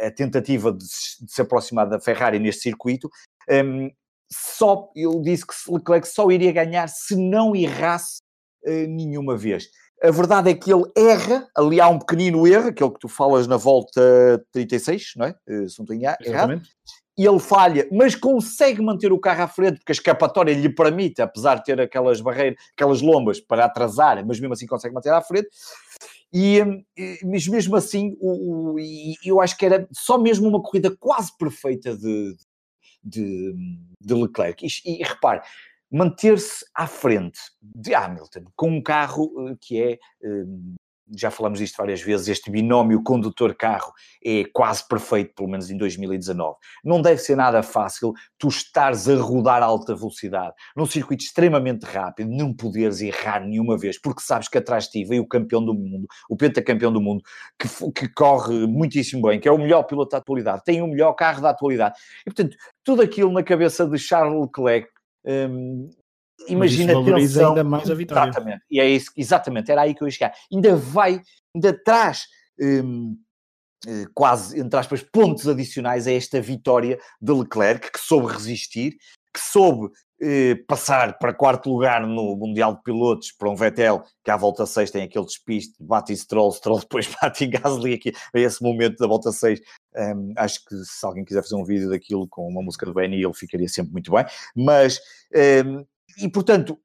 a 0.06 0.10
tentativa 0.10 0.72
de, 0.72 0.84
se 0.84 1.40
aproximar 1.40 1.88
da 1.88 2.00
Ferrari 2.00 2.38
neste 2.38 2.62
circuito, 2.62 3.10
um, 3.50 3.90
só, 4.30 4.90
eu 4.96 5.20
disse 5.22 5.46
que 5.46 5.54
Leclerc 5.68 6.08
só 6.08 6.30
iria 6.30 6.52
ganhar 6.52 6.88
se 6.88 7.14
não 7.14 7.54
errasse 7.54 8.18
nenhuma 8.88 9.36
vez. 9.36 9.68
A 10.02 10.10
verdade 10.10 10.50
é 10.50 10.54
que 10.54 10.72
ele 10.72 10.84
erra, 10.96 11.48
ali 11.56 11.80
há 11.80 11.88
um 11.88 11.98
pequenino 11.98 12.46
erro, 12.46 12.68
aquele 12.68 12.90
que 12.90 12.98
tu 12.98 13.08
falas 13.08 13.46
na 13.46 13.56
volta 13.56 14.44
36, 14.52 15.12
não 15.16 15.26
é? 15.26 15.30
Uh, 15.48 15.68
se 15.68 15.78
não 15.78 15.84
estou 15.84 15.96
errado. 15.96 16.62
E 17.16 17.24
ele 17.24 17.38
falha, 17.38 17.88
mas 17.92 18.16
consegue 18.16 18.82
manter 18.82 19.12
o 19.12 19.20
carro 19.20 19.44
à 19.44 19.48
frente, 19.48 19.78
porque 19.78 19.92
a 19.92 19.94
escapatória 19.94 20.52
lhe 20.52 20.68
permite, 20.68 21.22
apesar 21.22 21.56
de 21.56 21.64
ter 21.64 21.80
aquelas 21.80 22.20
barreiras, 22.20 22.56
aquelas 22.72 23.00
lombas 23.00 23.38
para 23.40 23.64
atrasar, 23.64 24.26
mas 24.26 24.40
mesmo 24.40 24.52
assim 24.52 24.66
consegue 24.66 24.94
manter 24.94 25.12
à 25.12 25.22
frente. 25.22 25.48
E, 26.32 26.58
mas 27.24 27.46
mesmo 27.46 27.76
assim, 27.76 28.16
o, 28.20 28.72
o, 28.72 28.76
eu 29.24 29.40
acho 29.40 29.56
que 29.56 29.64
era 29.64 29.86
só 29.92 30.18
mesmo 30.18 30.48
uma 30.48 30.60
corrida 30.60 30.94
quase 30.98 31.30
perfeita 31.38 31.96
de, 31.96 32.34
de, 33.04 33.54
de 34.00 34.14
Leclerc. 34.14 34.66
E, 34.66 34.68
e 34.84 35.04
repare, 35.04 35.40
manter-se 35.94 36.64
à 36.74 36.88
frente 36.88 37.38
de 37.62 37.94
Hamilton 37.94 38.46
com 38.56 38.68
um 38.68 38.82
carro 38.82 39.32
eh, 39.48 39.54
que 39.60 39.80
é, 39.80 39.92
eh, 39.92 40.44
já 41.16 41.30
falamos 41.30 41.60
disto 41.60 41.76
várias 41.76 42.02
vezes, 42.02 42.26
este 42.26 42.50
binómio 42.50 43.00
condutor-carro 43.00 43.92
é 44.24 44.42
quase 44.52 44.88
perfeito, 44.88 45.32
pelo 45.36 45.48
menos 45.48 45.70
em 45.70 45.76
2019. 45.76 46.56
Não 46.82 47.00
deve 47.00 47.20
ser 47.20 47.36
nada 47.36 47.62
fácil 47.62 48.12
tu 48.36 48.48
estares 48.48 49.08
a 49.08 49.14
rodar 49.14 49.62
a 49.62 49.66
alta 49.66 49.94
velocidade 49.94 50.52
num 50.76 50.84
circuito 50.84 51.22
extremamente 51.22 51.84
rápido, 51.84 52.28
não 52.28 52.52
poderes 52.52 53.00
errar 53.00 53.46
nenhuma 53.46 53.78
vez, 53.78 53.96
porque 53.96 54.20
sabes 54.20 54.48
que 54.48 54.58
atrás 54.58 54.86
de 54.86 54.90
ti 54.90 55.04
vem 55.04 55.20
o 55.20 55.28
campeão 55.28 55.64
do 55.64 55.74
mundo, 55.74 56.08
o 56.28 56.36
pentacampeão 56.36 56.92
do 56.92 57.00
mundo, 57.00 57.22
que, 57.56 57.68
que 57.92 58.08
corre 58.12 58.66
muitíssimo 58.66 59.28
bem, 59.28 59.38
que 59.38 59.46
é 59.46 59.52
o 59.52 59.58
melhor 59.58 59.84
piloto 59.84 60.10
da 60.10 60.18
atualidade, 60.18 60.64
tem 60.64 60.82
o 60.82 60.88
melhor 60.88 61.12
carro 61.12 61.40
da 61.40 61.50
atualidade. 61.50 61.94
E, 62.22 62.24
portanto, 62.24 62.56
tudo 62.82 63.00
aquilo 63.00 63.30
na 63.30 63.44
cabeça 63.44 63.86
de 63.86 63.96
Charles 63.96 64.40
Leclerc 64.40 64.93
um, 65.24 65.90
imagina 66.48 66.92
tensão, 67.04 67.50
ainda 67.50 67.64
mais 67.64 67.90
a 67.90 67.94
vitória. 67.94 68.30
Exatamente, 68.30 68.62
e 68.70 68.80
é 68.80 68.88
isso, 68.88 69.10
exatamente, 69.16 69.70
era 69.70 69.82
aí 69.82 69.94
que 69.94 70.02
eu 70.02 70.08
ia 70.08 70.12
chegar. 70.12 70.34
Ainda 70.52 70.76
vai, 70.76 71.20
ainda 71.54 71.72
traz 71.84 72.26
um, 72.60 73.16
eh, 73.86 74.06
quase, 74.14 74.58
entre 74.58 74.78
aspas, 74.78 75.02
pontos 75.02 75.46
adicionais 75.46 76.06
a 76.06 76.12
esta 76.12 76.40
vitória 76.40 76.98
de 77.20 77.32
Leclerc, 77.32 77.92
que 77.92 78.00
soube 78.00 78.32
resistir, 78.32 78.96
que 79.32 79.40
soube 79.40 79.90
eh, 80.20 80.54
passar 80.68 81.18
para 81.18 81.34
quarto 81.34 81.68
lugar 81.70 82.06
no 82.06 82.36
Mundial 82.36 82.76
de 82.76 82.82
Pilotos 82.82 83.32
para 83.32 83.50
um 83.50 83.56
Vettel, 83.56 84.02
que 84.22 84.30
à 84.30 84.36
volta 84.36 84.64
6 84.64 84.90
tem 84.90 85.02
aquele 85.02 85.24
despiste, 85.24 85.74
bate 85.80 86.16
Stroll, 86.16 86.52
Stroll 86.52 86.78
depois 86.80 87.08
bate 87.20 87.44
em 87.44 87.50
Gasly 87.50 87.94
aqui, 87.94 88.12
a 88.34 88.38
esse 88.38 88.62
momento 88.62 88.96
da 88.98 89.06
volta 89.06 89.32
6. 89.32 89.60
Um, 89.96 90.32
acho 90.36 90.64
que 90.64 90.76
se 90.84 91.04
alguém 91.04 91.24
quiser 91.24 91.42
fazer 91.42 91.56
um 91.56 91.64
vídeo 91.64 91.90
daquilo 91.90 92.28
com 92.28 92.48
uma 92.48 92.62
música 92.62 92.86
do 92.86 92.94
Benny, 92.94 93.22
ele 93.22 93.34
ficaria 93.34 93.68
sempre 93.68 93.92
muito 93.92 94.10
bem. 94.12 94.24
Mas, 94.56 95.00
um, 95.66 95.84
e 96.18 96.28
portanto, 96.28 96.78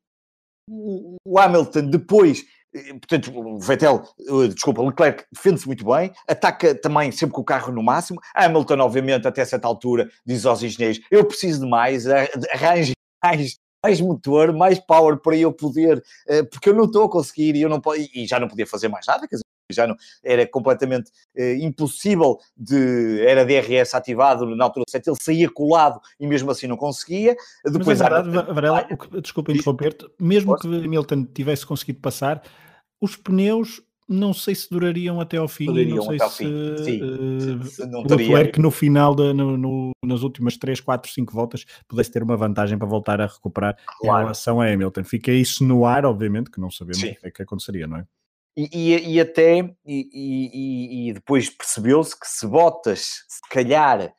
o 0.68 1.40
Hamilton 1.40 1.90
depois 1.90 2.44
eh, 2.74 2.94
portanto, 2.94 3.32
o 3.36 3.60
Vettel, 3.60 4.04
eh, 4.20 4.48
desculpa, 4.50 4.84
Leclerc 4.84 5.26
defende-se 5.32 5.66
muito 5.66 5.86
bem, 5.86 6.12
ataca 6.28 6.76
também 6.76 7.12
sempre 7.12 7.34
com 7.34 7.42
o 7.42 7.46
carro 7.46 7.72
no 7.72 7.82
máximo. 7.82 8.20
Hamilton, 8.36 8.80
obviamente, 8.80 9.28
até 9.28 9.44
certa 9.44 9.68
altura, 9.68 10.10
diz 10.26 10.46
aos 10.46 10.62
engenheiros: 10.62 11.02
Eu 11.10 11.26
preciso 11.26 11.62
de 11.62 11.70
mais, 11.70 12.06
arranje 12.08 12.94
mais, 13.24 13.58
mais 13.84 14.02
motor, 14.02 14.54
mais 14.54 14.80
power 14.80 15.18
para 15.18 15.38
eu 15.38 15.52
poder, 15.54 16.04
eh, 16.28 16.44
porque 16.44 16.70
eu 16.70 16.74
não 16.74 16.86
estou 16.86 17.06
a 17.06 17.10
conseguir 17.10 17.56
e 17.56 17.62
eu 17.62 17.70
não 17.70 17.80
posso, 17.80 18.00
e 18.14 18.26
já 18.28 18.40
não 18.40 18.48
podia 18.48 18.68
fazer 18.68 18.88
mais 18.88 19.06
nada, 19.08 19.28
quer 19.28 19.36
dizer, 19.36 19.44
já 19.72 19.86
não, 19.86 19.96
era 20.24 20.48
completamente 20.48 21.12
uh, 21.38 21.54
impossível 21.62 22.40
de, 22.58 23.22
era 23.22 23.46
DRS 23.46 23.94
ativado 23.94 24.56
na 24.56 24.66
altura 24.66 24.86
7, 24.90 25.10
ele 25.10 25.18
saía 25.22 25.50
colado 25.50 26.02
e 26.20 26.26
mesmo 26.26 26.50
assim 26.50 26.68
não 26.68 26.78
conseguia. 26.78 27.36
Depois, 27.64 28.00
Mas, 28.00 28.02
é 28.02 28.10
verdade, 28.10 28.54
Varela, 28.54 28.88
desculpa 29.22 29.52
interromper-te, 29.52 30.10
mesmo 30.20 30.58
que 30.58 30.68
Hamilton 30.68 31.26
tivesse 31.26 31.66
conseguido 31.66 32.00
passar, 32.00 32.42
os 33.00 33.16
pneus 33.16 33.82
não 34.10 34.34
sei 34.34 34.56
se 34.56 34.68
durariam 34.70 35.22
até 35.22 35.38
ao 35.38 35.48
fim, 35.48 35.68
durariam 35.68 35.98
não 35.98 36.04
sei 36.04 36.20
se, 36.20 36.38
fim. 36.38 36.78
Sim. 36.84 37.02
Uh, 37.04 37.64
se 37.64 37.86
não 37.86 38.04
teria... 38.04 38.52
que 38.52 38.60
no 38.60 38.72
final, 38.72 39.14
de, 39.14 39.32
no, 39.34 39.56
no, 39.56 39.92
nas 40.04 40.24
últimas 40.24 40.58
3, 40.58 40.82
4, 40.82 41.12
5 41.12 41.32
voltas, 41.32 41.66
pudesse 41.88 42.12
ter 42.12 42.24
uma 42.24 42.36
vantagem 42.36 42.78
para 42.78 42.88
voltar 42.88 43.22
a 43.22 43.28
recuperar 43.28 43.78
claro. 44.00 44.20
em 44.20 44.24
relação 44.24 44.60
a 44.60 44.66
Hamilton. 44.66 45.04
Fica 45.04 45.32
isso 45.32 45.64
no 45.64 45.86
ar, 45.86 46.06
obviamente, 46.06 46.50
que 46.50 46.60
não 46.60 46.72
sabemos 46.72 47.00
sim. 47.00 47.12
o 47.12 47.16
que 47.16 47.28
é 47.28 47.32
que 47.32 47.44
aconteceria, 47.44 47.86
não 47.86 47.98
é? 47.98 48.06
E, 48.58 48.70
e, 48.74 49.14
e 49.14 49.20
até, 49.22 49.60
e, 49.86 51.10
e 51.10 51.14
depois 51.14 51.50
percebeu-se 51.50 52.20
que 52.20 52.28
se 52.28 52.48
Bottas, 52.48 53.24
se 53.28 53.42
calhar, 53.50 54.12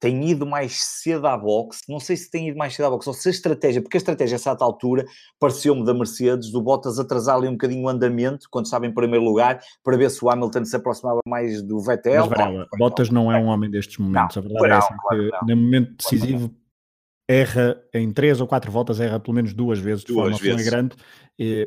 tem 0.00 0.30
ido 0.30 0.46
mais 0.46 0.80
cedo 0.80 1.26
à 1.26 1.36
boxe, 1.36 1.82
não 1.86 2.00
sei 2.00 2.16
se 2.16 2.30
tem 2.30 2.48
ido 2.48 2.56
mais 2.56 2.74
cedo 2.74 2.86
à 2.86 2.90
boxe, 2.90 3.06
ou 3.06 3.14
se 3.14 3.28
a 3.28 3.30
estratégia, 3.30 3.82
porque 3.82 3.98
a 3.98 4.00
estratégia 4.00 4.36
a 4.36 4.38
certa 4.38 4.64
altura 4.64 5.04
pareceu-me 5.38 5.84
da 5.84 5.92
Mercedes, 5.92 6.50
do 6.50 6.62
Bottas 6.62 6.98
atrasar 6.98 7.36
ali 7.36 7.46
um 7.46 7.52
bocadinho 7.52 7.84
o 7.84 7.88
andamento, 7.88 8.48
quando 8.50 8.64
estava 8.64 8.86
em 8.86 8.94
primeiro 8.94 9.22
lugar, 9.24 9.60
para 9.84 9.96
ver 9.98 10.10
se 10.10 10.24
o 10.24 10.30
Hamilton 10.30 10.64
se 10.64 10.74
aproximava 10.74 11.20
mais 11.26 11.62
do 11.62 11.78
Vettel. 11.80 12.26
Mas, 12.26 12.30
Varela, 12.30 12.66
Bottas 12.78 13.10
não 13.10 13.30
é 13.30 13.38
um 13.38 13.46
homem 13.46 13.70
destes 13.70 13.98
momentos, 13.98 14.36
não, 14.36 14.42
a 14.42 14.48
verdade 14.48 14.72
é 14.72 14.76
essa, 14.78 14.96
claro 14.96 15.30
que 15.30 15.54
no 15.54 15.56
momento 15.60 15.96
decisivo 15.98 16.50
erra 17.28 17.80
em 17.94 18.10
três 18.10 18.40
ou 18.40 18.46
quatro 18.46 18.72
voltas, 18.72 18.98
erra 18.98 19.20
pelo 19.20 19.34
menos 19.34 19.52
duas 19.52 19.78
vezes 19.78 20.02
de 20.02 20.12
duas 20.12 20.38
forma 20.38 20.56
flagrante, 20.56 20.96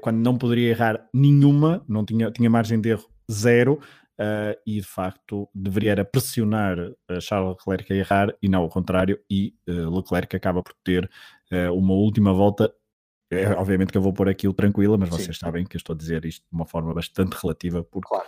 quando 0.01 0.17
não 0.17 0.37
poderia 0.37 0.71
errar 0.71 1.07
nenhuma, 1.13 1.85
não 1.87 2.03
tinha, 2.03 2.31
tinha 2.31 2.49
margem 2.49 2.81
de 2.81 2.89
erro 2.89 3.05
zero, 3.31 3.79
uh, 4.19 4.59
e 4.65 4.79
de 4.79 4.87
facto 4.87 5.49
deveria 5.53 6.03
pressionar 6.03 6.79
uh, 6.79 7.21
Charles 7.21 7.55
Leclerc 7.57 7.93
a 7.93 7.95
errar 7.95 8.35
e 8.41 8.49
não 8.49 8.61
ao 8.61 8.69
contrário, 8.69 9.19
e 9.29 9.53
uh, 9.67 9.95
Leclerc 9.95 10.35
acaba 10.35 10.61
por 10.61 10.73
ter 10.83 11.09
uma 11.71 11.93
última 11.93 12.33
volta. 12.33 12.73
É, 13.31 13.47
obviamente 13.49 13.91
que 13.91 13.97
eu 13.97 14.01
vou 14.01 14.11
pôr 14.11 14.27
aquilo 14.27 14.55
tranquila, 14.55 14.97
mas 14.97 15.09
vocês 15.09 15.37
Sim. 15.37 15.45
sabem 15.45 15.65
que 15.65 15.75
eu 15.75 15.77
estou 15.77 15.93
a 15.93 15.97
dizer 15.97 16.25
isto 16.25 16.41
de 16.41 16.51
uma 16.51 16.65
forma 16.65 16.91
bastante 16.95 17.33
relativa, 17.39 17.83
porque 17.83 18.07
claro. 18.07 18.25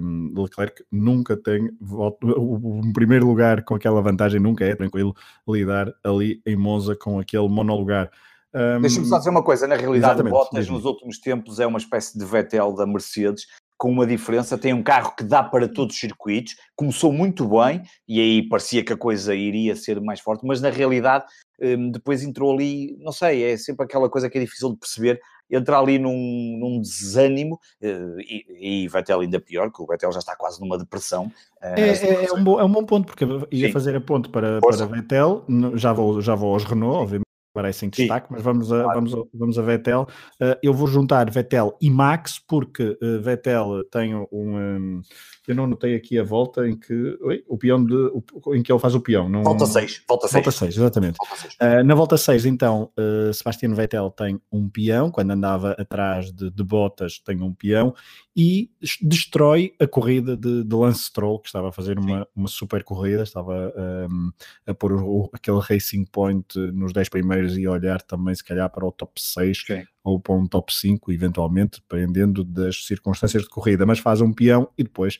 Um, 0.00 0.32
Leclerc 0.36 0.84
nunca 0.90 1.36
tem 1.36 1.70
o, 1.80 2.80
o, 2.80 2.92
primeiro 2.92 3.26
lugar 3.26 3.64
com 3.64 3.74
aquela 3.74 4.00
vantagem, 4.00 4.40
nunca 4.40 4.64
é 4.64 4.74
tranquilo 4.74 5.14
lidar 5.48 5.92
ali 6.04 6.40
em 6.46 6.56
Monza 6.56 6.96
com 6.96 7.18
aquele 7.18 7.48
monolugar. 7.48 8.10
Um, 8.54 8.80
Deixa-me 8.80 9.06
só 9.06 9.18
dizer 9.18 9.30
uma 9.30 9.42
coisa: 9.42 9.66
na 9.66 9.74
realidade, 9.74 10.22
Bottas 10.22 10.68
nos 10.68 10.84
últimos 10.84 11.18
tempos 11.18 11.58
é 11.58 11.66
uma 11.66 11.78
espécie 11.78 12.16
de 12.16 12.24
Vettel 12.24 12.72
da 12.72 12.86
Mercedes, 12.86 13.46
com 13.76 13.90
uma 13.90 14.06
diferença, 14.06 14.56
tem 14.56 14.72
um 14.72 14.82
carro 14.82 15.14
que 15.16 15.24
dá 15.24 15.42
para 15.42 15.68
todos 15.68 15.94
os 15.94 16.00
circuitos, 16.00 16.54
começou 16.76 17.12
muito 17.12 17.46
bem 17.48 17.82
e 18.08 18.20
aí 18.20 18.48
parecia 18.48 18.84
que 18.84 18.92
a 18.92 18.96
coisa 18.96 19.34
iria 19.34 19.74
ser 19.76 20.00
mais 20.00 20.20
forte, 20.20 20.46
mas 20.46 20.60
na 20.60 20.70
realidade 20.70 21.24
hum, 21.60 21.90
depois 21.90 22.22
entrou 22.22 22.52
ali, 22.52 22.96
não 23.00 23.12
sei, 23.12 23.44
é 23.44 23.56
sempre 23.56 23.84
aquela 23.84 24.08
coisa 24.08 24.30
que 24.30 24.38
é 24.38 24.40
difícil 24.40 24.70
de 24.70 24.78
perceber, 24.78 25.20
entra 25.50 25.78
ali 25.78 25.98
num, 25.98 26.56
num 26.58 26.80
desânimo 26.80 27.60
eh, 27.82 28.16
e, 28.18 28.84
e 28.84 28.88
Vettel 28.88 29.20
ainda 29.20 29.38
pior, 29.38 29.70
que 29.70 29.82
o 29.82 29.86
Vettel 29.86 30.10
já 30.10 30.18
está 30.18 30.34
quase 30.34 30.60
numa 30.60 30.78
depressão. 30.78 31.30
Eh, 31.60 31.80
é, 31.80 31.88
é, 31.90 32.24
é, 32.26 32.32
um, 32.32 32.42
bom, 32.42 32.58
é 32.58 32.64
um 32.64 32.72
bom 32.72 32.84
ponto, 32.84 33.06
porque 33.06 33.24
ia 33.50 33.66
Sim. 33.66 33.72
fazer 33.72 33.94
a 33.94 34.00
ponto 34.00 34.30
para, 34.30 34.60
para 34.60 34.86
Vettel, 34.86 35.44
já 35.74 35.92
vou, 35.92 36.20
já 36.20 36.34
vou 36.34 36.54
aos 36.54 36.64
Renault, 36.64 37.02
obviamente 37.02 37.24
parece 37.54 37.86
em 37.86 37.88
destaque, 37.88 38.26
mas 38.30 38.42
vamos 38.42 38.72
a, 38.72 38.82
claro. 38.82 38.94
vamos, 38.94 39.14
a, 39.14 39.22
vamos 39.32 39.58
a 39.58 39.62
Vettel. 39.62 40.08
Uh, 40.42 40.58
eu 40.60 40.74
vou 40.74 40.88
juntar 40.88 41.30
Vettel 41.30 41.78
e 41.80 41.88
Max, 41.88 42.40
porque 42.46 42.98
uh, 43.00 43.22
Vettel 43.22 43.84
tem 43.92 44.12
um, 44.14 45.00
Eu 45.46 45.54
não 45.54 45.66
notei 45.66 45.94
aqui 45.94 46.18
a 46.18 46.22
volta 46.22 46.66
em 46.66 46.76
que. 46.76 46.92
Oi, 47.20 47.44
o 47.46 47.58
peão 47.58 47.84
de. 47.84 47.94
O, 47.94 48.54
em 48.54 48.62
que 48.62 48.72
ele 48.72 48.78
faz 48.78 48.94
o 48.94 49.00
peão. 49.00 49.28
Não, 49.28 49.42
volta 49.42 49.66
6. 49.66 50.04
Volta 50.08 50.26
6. 50.28 50.32
Volta 50.32 50.58
6, 50.58 50.76
exatamente. 50.76 51.16
Volta 51.18 51.36
6. 51.36 51.54
Uh, 51.54 51.84
na 51.84 51.94
volta 51.94 52.16
6, 52.16 52.46
então, 52.46 52.90
uh, 52.98 53.32
Sebastian 53.32 53.74
Vettel 53.74 54.10
tem 54.10 54.40
um 54.50 54.68
peão, 54.68 55.10
quando 55.10 55.30
andava 55.32 55.72
atrás 55.72 56.32
de, 56.32 56.50
de 56.50 56.64
Bottas, 56.64 57.18
tem 57.18 57.42
um 57.42 57.52
peão, 57.52 57.94
e 58.36 58.70
destrói 59.02 59.74
a 59.78 59.86
corrida 59.86 60.36
de, 60.36 60.64
de 60.64 60.74
Lance 60.74 61.04
Stroll, 61.04 61.38
que 61.40 61.48
estava 61.48 61.68
a 61.68 61.72
fazer 61.72 61.98
uma, 61.98 62.26
uma 62.34 62.48
super 62.48 62.82
corrida, 62.82 63.22
estava 63.22 63.72
um, 64.10 64.30
a 64.66 64.74
pôr 64.74 64.94
o, 64.94 65.30
aquele 65.32 65.60
Racing 65.60 66.04
Point 66.06 66.58
nos 66.72 66.92
10 66.92 67.08
primeiros 67.10 67.56
e 67.56 67.66
a 67.66 67.70
olhar 67.70 68.00
também, 68.02 68.34
se 68.34 68.42
calhar, 68.42 68.68
para 68.70 68.86
o 68.86 68.92
top 68.92 69.12
6 69.20 69.62
okay. 69.62 69.84
Ou 70.04 70.20
para 70.20 70.34
um 70.34 70.46
top 70.46 70.72
5, 70.72 71.10
eventualmente, 71.10 71.80
dependendo 71.80 72.44
das 72.44 72.84
circunstâncias 72.84 73.44
de 73.44 73.48
corrida, 73.48 73.86
mas 73.86 73.98
faz 73.98 74.20
um 74.20 74.32
peão 74.32 74.68
e 74.76 74.84
depois 74.84 75.18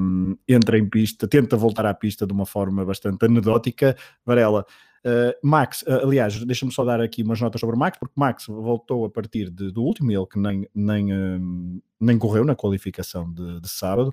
um, 0.00 0.34
entra 0.48 0.78
em 0.78 0.88
pista, 0.88 1.28
tenta 1.28 1.56
voltar 1.56 1.84
à 1.84 1.92
pista 1.92 2.26
de 2.26 2.32
uma 2.32 2.46
forma 2.46 2.84
bastante 2.86 3.26
anedótica. 3.26 3.94
Varela, 4.24 4.64
Uh, 4.98 5.32
Max, 5.46 5.82
uh, 5.82 6.04
aliás, 6.04 6.44
deixa-me 6.44 6.72
só 6.72 6.84
dar 6.84 7.00
aqui 7.00 7.22
umas 7.22 7.40
notas 7.40 7.60
sobre 7.60 7.76
o 7.76 7.78
Max, 7.78 7.96
porque 7.96 8.14
Max 8.16 8.46
voltou 8.46 9.04
a 9.04 9.10
partir 9.10 9.48
de, 9.48 9.70
do 9.70 9.82
último, 9.82 10.10
ele 10.10 10.26
que 10.26 10.38
nem, 10.38 10.68
nem, 10.74 11.12
uh, 11.12 11.82
nem 12.00 12.18
correu 12.18 12.44
na 12.44 12.56
qualificação 12.56 13.32
de, 13.32 13.60
de 13.60 13.68
sábado. 13.68 14.12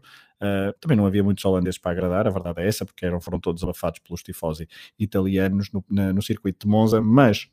também 0.80 0.96
não 0.96 1.08
havia 1.08 1.24
muitos 1.24 1.44
holandeses 1.44 1.80
para 1.80 1.92
agradar, 1.92 2.28
a 2.28 2.30
verdade 2.30 2.62
é 2.62 2.68
essa, 2.68 2.86
porque 2.86 3.04
eram, 3.04 3.20
foram 3.20 3.40
todos 3.40 3.64
abafados 3.64 4.00
pelos 4.00 4.22
tifosi 4.22 4.68
italianos 4.98 5.72
no, 5.72 5.84
na, 5.90 6.14
no 6.14 6.22
circuito 6.22 6.68
de 6.68 6.72
Monza, 6.72 7.02
mas 7.02 7.50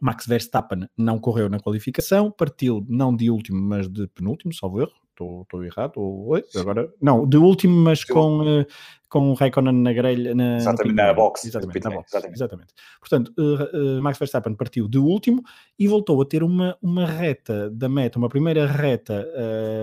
Max 0.00 0.26
Verstappen 0.26 0.88
não 0.96 1.18
correu 1.18 1.48
na 1.48 1.58
qualificação, 1.58 2.30
partiu 2.30 2.84
não 2.88 3.14
de 3.14 3.30
último, 3.30 3.60
mas 3.60 3.88
de 3.88 4.06
penúltimo, 4.08 4.52
salvo 4.52 4.80
erro. 4.80 4.92
Estou 5.10 5.64
errado? 5.64 5.94
Ou, 5.96 6.36
agora, 6.54 6.92
não, 7.02 7.28
de 7.28 7.36
último, 7.36 7.74
mas 7.74 8.04
com, 8.04 8.60
uh, 8.60 8.66
com 9.08 9.30
o 9.30 9.34
Raikkonen 9.34 9.74
na 9.74 9.92
grelha. 9.92 10.32
Na, 10.32 10.58
exatamente, 10.58 10.94
na 10.94 11.12
box. 11.12 11.44
Exatamente, 11.44 11.84
na 11.84 11.90
box. 11.90 12.12
Exatamente. 12.12 12.36
exatamente. 12.36 12.74
Portanto, 13.00 13.32
uh, 13.36 13.98
uh, 13.98 14.02
Max 14.02 14.16
Verstappen 14.16 14.54
partiu 14.54 14.86
de 14.86 14.98
último 14.98 15.42
e 15.76 15.88
voltou 15.88 16.22
a 16.22 16.24
ter 16.24 16.44
uma, 16.44 16.78
uma 16.80 17.04
reta 17.04 17.68
da 17.70 17.88
meta, 17.88 18.16
uma 18.16 18.28
primeira 18.28 18.64
reta 18.64 19.26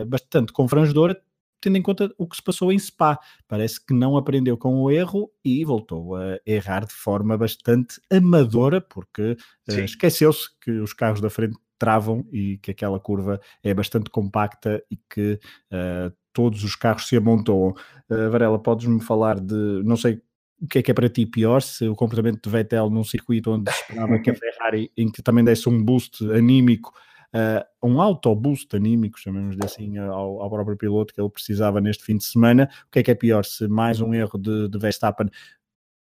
bastante 0.07 0.53
confrangedora, 0.53 1.21
tendo 1.61 1.77
em 1.77 1.81
conta 1.81 2.13
o 2.17 2.27
que 2.27 2.35
se 2.35 2.43
passou 2.43 2.71
em 2.71 2.79
Spa. 2.79 3.19
Parece 3.47 3.83
que 3.83 3.93
não 3.93 4.17
aprendeu 4.17 4.57
com 4.57 4.81
o 4.81 4.91
erro 4.91 5.31
e 5.43 5.63
voltou 5.65 6.15
a 6.15 6.37
errar 6.45 6.85
de 6.85 6.93
forma 6.93 7.37
bastante 7.37 7.99
amadora, 8.11 8.81
porque 8.81 9.37
uh, 9.69 9.79
esqueceu-se 9.79 10.47
que 10.61 10.71
os 10.71 10.93
carros 10.93 11.21
da 11.21 11.29
frente 11.29 11.57
travam 11.77 12.25
e 12.31 12.57
que 12.59 12.71
aquela 12.71 12.99
curva 12.99 13.39
é 13.63 13.73
bastante 13.73 14.09
compacta 14.09 14.81
e 14.89 14.97
que 15.09 15.39
uh, 15.71 16.13
todos 16.31 16.63
os 16.63 16.75
carros 16.75 17.07
se 17.07 17.17
amontoam. 17.17 17.73
Uh, 18.09 18.29
Varela, 18.29 18.59
podes-me 18.59 19.01
falar 19.01 19.39
de, 19.39 19.81
não 19.83 19.97
sei 19.97 20.21
o 20.61 20.67
que 20.67 20.79
é 20.79 20.81
que 20.81 20.91
é 20.91 20.93
para 20.93 21.09
ti 21.09 21.25
pior, 21.25 21.61
se 21.61 21.87
o 21.87 21.95
comportamento 21.95 22.41
de 22.41 22.49
Vettel 22.49 22.89
num 22.89 23.03
circuito 23.03 23.51
onde 23.51 23.71
se 23.71 23.81
esperava 23.81 24.19
que 24.19 24.29
a 24.29 24.35
Ferrari, 24.35 24.91
em 24.95 25.11
que 25.11 25.21
também 25.21 25.43
desse 25.43 25.67
um 25.67 25.83
boost 25.83 26.23
anímico, 26.31 26.93
uh, 27.33 27.87
um 27.87 28.01
autoboost 28.01 28.75
anímico, 28.75 29.19
chamemos-lhe 29.19 29.63
assim, 29.63 29.97
ao, 29.97 30.41
ao, 30.41 30.49
próprio 30.49 30.77
piloto 30.77 31.13
que 31.13 31.21
ele 31.21 31.29
precisava 31.29 31.79
neste 31.79 32.03
fim 32.03 32.17
de 32.17 32.23
semana. 32.25 32.69
O 32.87 32.91
que 32.91 32.99
é 32.99 33.03
que 33.03 33.11
é 33.11 33.15
pior? 33.15 33.45
Se 33.45 33.67
mais 33.67 34.01
um 34.01 34.13
erro 34.13 34.37
de, 34.37 34.67
de 34.69 34.77
Verstappen 34.77 35.29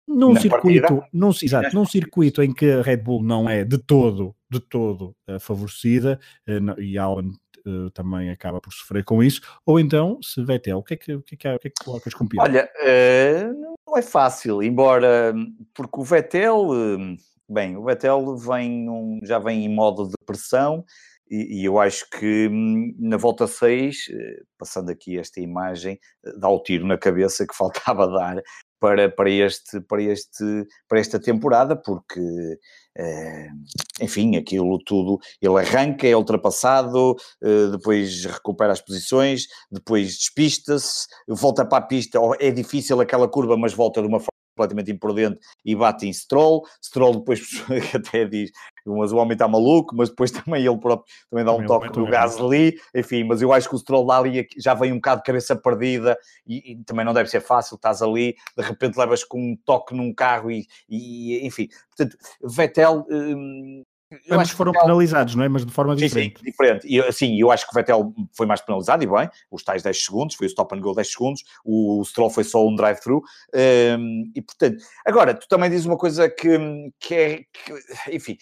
num 0.08 0.36
circuito, 0.36 1.04
num, 1.14 1.30
exato, 1.30 1.76
num 1.76 1.86
circuito 1.86 2.44
em 2.44 2.54
que 2.54 2.70
a 2.70 2.82
Red 2.82 2.98
Bull 2.98 3.24
não 3.24 3.50
é 3.50 3.64
de 3.64 3.78
todo, 3.78 4.36
de 4.50 4.60
todo 4.60 5.16
uh, 5.28 5.40
favorecida 5.40 6.20
uh, 6.48 6.82
e 6.82 6.98
Alan 6.98 7.32
uh, 7.66 7.90
também 7.92 8.30
acaba 8.30 8.60
por 8.60 8.74
sofrer 8.74 9.04
com 9.04 9.24
isso, 9.24 9.42
ou 9.66 9.80
então 9.80 10.20
se 10.22 10.44
Vettel, 10.44 10.80
o 10.80 10.84
que 10.84 10.94
é 10.94 10.98
que, 10.98 11.14
o 11.16 11.22
que, 11.22 11.36
é 11.36 11.38
que, 11.38 11.48
o 11.48 11.60
que, 11.60 11.68
é 11.68 11.72
que 11.72 11.84
colocas 11.84 12.14
com 12.14 12.28
pior? 12.28 12.44
Olha, 12.44 12.70
não 13.88 13.98
é 13.98 14.02
fácil, 14.02 14.62
embora 14.62 15.34
porque 15.74 16.00
o 16.00 16.04
Vettel, 16.04 16.68
bem, 17.50 17.78
o 17.78 17.84
Vettel 17.84 18.36
vem 18.36 18.90
um, 18.90 19.20
já 19.24 19.40
vem 19.40 19.66
em 19.66 19.74
modo 19.74 20.08
de 20.08 20.16
pressão 20.26 20.84
e, 21.32 21.66
eu 21.66 21.80
acho 21.80 22.10
que 22.10 22.50
hum, 22.50 22.94
na 23.00 23.16
volta 23.16 23.48
6, 23.48 23.96
eh, 24.12 24.42
passando 24.58 24.90
aqui 24.92 25.18
esta 25.18 25.40
imagem, 25.40 25.98
eh, 26.26 26.34
dá 26.38 26.50
o 26.50 26.62
tiro 26.62 26.86
na 26.86 26.98
cabeça 26.98 27.48
que 27.48 27.56
faltava 27.56 28.06
dar 28.08 28.42
para, 28.80 29.10
para, 29.10 29.30
este, 29.30 29.80
para, 29.82 30.02
este, 30.04 30.44
para 30.90 31.00
esta 31.00 31.22
temporada, 31.22 31.76
porque, 31.76 32.20
eh, 32.98 33.48
enfim, 34.02 34.36
aquilo 34.36 34.78
tudo, 34.84 35.20
ele 35.42 35.58
arranca, 35.60 36.06
é 36.08 36.16
ultrapassado, 36.16 37.16
depois 37.72 38.26
recupera 38.26 38.74
as 38.74 38.82
posições, 38.82 39.46
depois 39.72 40.18
despista-se, 40.18 41.08
volta 41.28 41.66
para 41.66 41.78
a 41.78 41.88
pista, 41.88 42.20
é 42.40 42.52
difícil 42.52 43.00
aquela 43.00 43.30
curva, 43.30 43.56
mas 43.56 43.74
volta 43.74 44.02
de 44.02 44.08
uma 44.08 44.20
forma 44.20 44.41
completamente 44.62 44.92
imprudente 44.92 45.40
e 45.66 45.76
bate 45.76 46.08
em 46.08 46.14
Stroll. 46.14 46.64
Stroll 46.82 47.18
depois 47.18 47.42
até 47.96 48.26
diz, 48.26 48.52
mas 48.86 49.12
o 49.12 49.18
homem 49.18 49.34
está 49.34 49.48
maluco, 49.48 49.96
mas 49.96 50.10
depois 50.10 50.32
também 50.32 50.66
ele 50.66 50.78
próprio 50.78 51.06
também 51.30 51.46
dá 51.46 51.52
um 51.52 51.66
toque 51.66 51.98
no 51.98 52.06
Gasly, 52.10 52.76
enfim, 52.96 53.24
mas 53.24 53.42
eu 53.42 53.52
acho 53.52 53.68
que 53.68 53.76
o 53.76 53.80
Stroll 53.80 54.06
lá 54.06 54.20
ali 54.20 54.48
já 54.58 54.74
vem 54.74 54.92
um 54.92 54.96
bocado 54.96 55.22
de 55.22 55.26
cabeça 55.26 55.56
perdida 55.56 56.18
e, 56.46 56.74
e, 56.74 56.84
também 56.84 57.06
não 57.06 57.14
deve 57.14 57.30
ser 57.30 57.42
fácil, 57.42 57.76
estás 57.76 58.02
ali, 58.02 58.36
de 58.58 58.64
repente 58.64 58.98
levas 58.98 59.24
com 59.24 59.40
um 59.40 59.58
toque 59.66 59.96
num 59.96 60.14
carro 60.14 60.52
e, 60.52 60.68
e 60.90 61.46
enfim, 61.46 61.68
portanto, 61.90 62.18
Vettel 62.44 63.06
hum, 63.10 63.84
Ambos 64.30 64.52
foram 64.52 64.72
Vettel... 64.72 64.88
penalizados, 64.88 65.36
não 65.36 65.44
é? 65.44 65.50
Mas 65.50 65.66
de 65.66 65.72
forma 65.72 65.96
diferente. 65.96 66.40
Sim, 66.40 66.44
sim 66.44 66.52
diferente. 66.52 66.88
E 66.88 67.00
assim, 67.02 67.40
eu 67.40 67.52
acho 67.52 67.66
que 67.66 67.72
o 67.72 67.76
Vettel 67.76 68.14
foi 68.34 68.46
mais 68.46 68.62
penalizado, 68.62 69.04
e 69.04 69.08
bem, 69.08 69.30
os 69.50 69.64
tais 69.64 69.82
10 69.82 70.04
segundos, 70.04 70.36
foi 70.36 70.48
o 70.48 70.50
stop 70.50 70.76
and 70.76 70.82
go 70.82 70.94
10 70.94 71.12
segundos, 71.12 71.44
o 71.64 72.04
Stroll 72.04 72.30
foi 72.30 72.44
só 72.44 72.66
um 72.68 72.76
drive-through, 72.76 73.24
um, 73.98 74.32
e 74.36 74.42
portanto, 74.42 74.84
agora, 75.06 75.34
tu 75.34 75.48
também 75.48 75.70
dizes 75.70 75.86
uma 75.86 75.98
coisa 75.98 76.30
que, 76.30 76.58
que 77.00 77.16
é, 77.16 77.38
que, 77.38 78.16
enfim, 78.16 78.38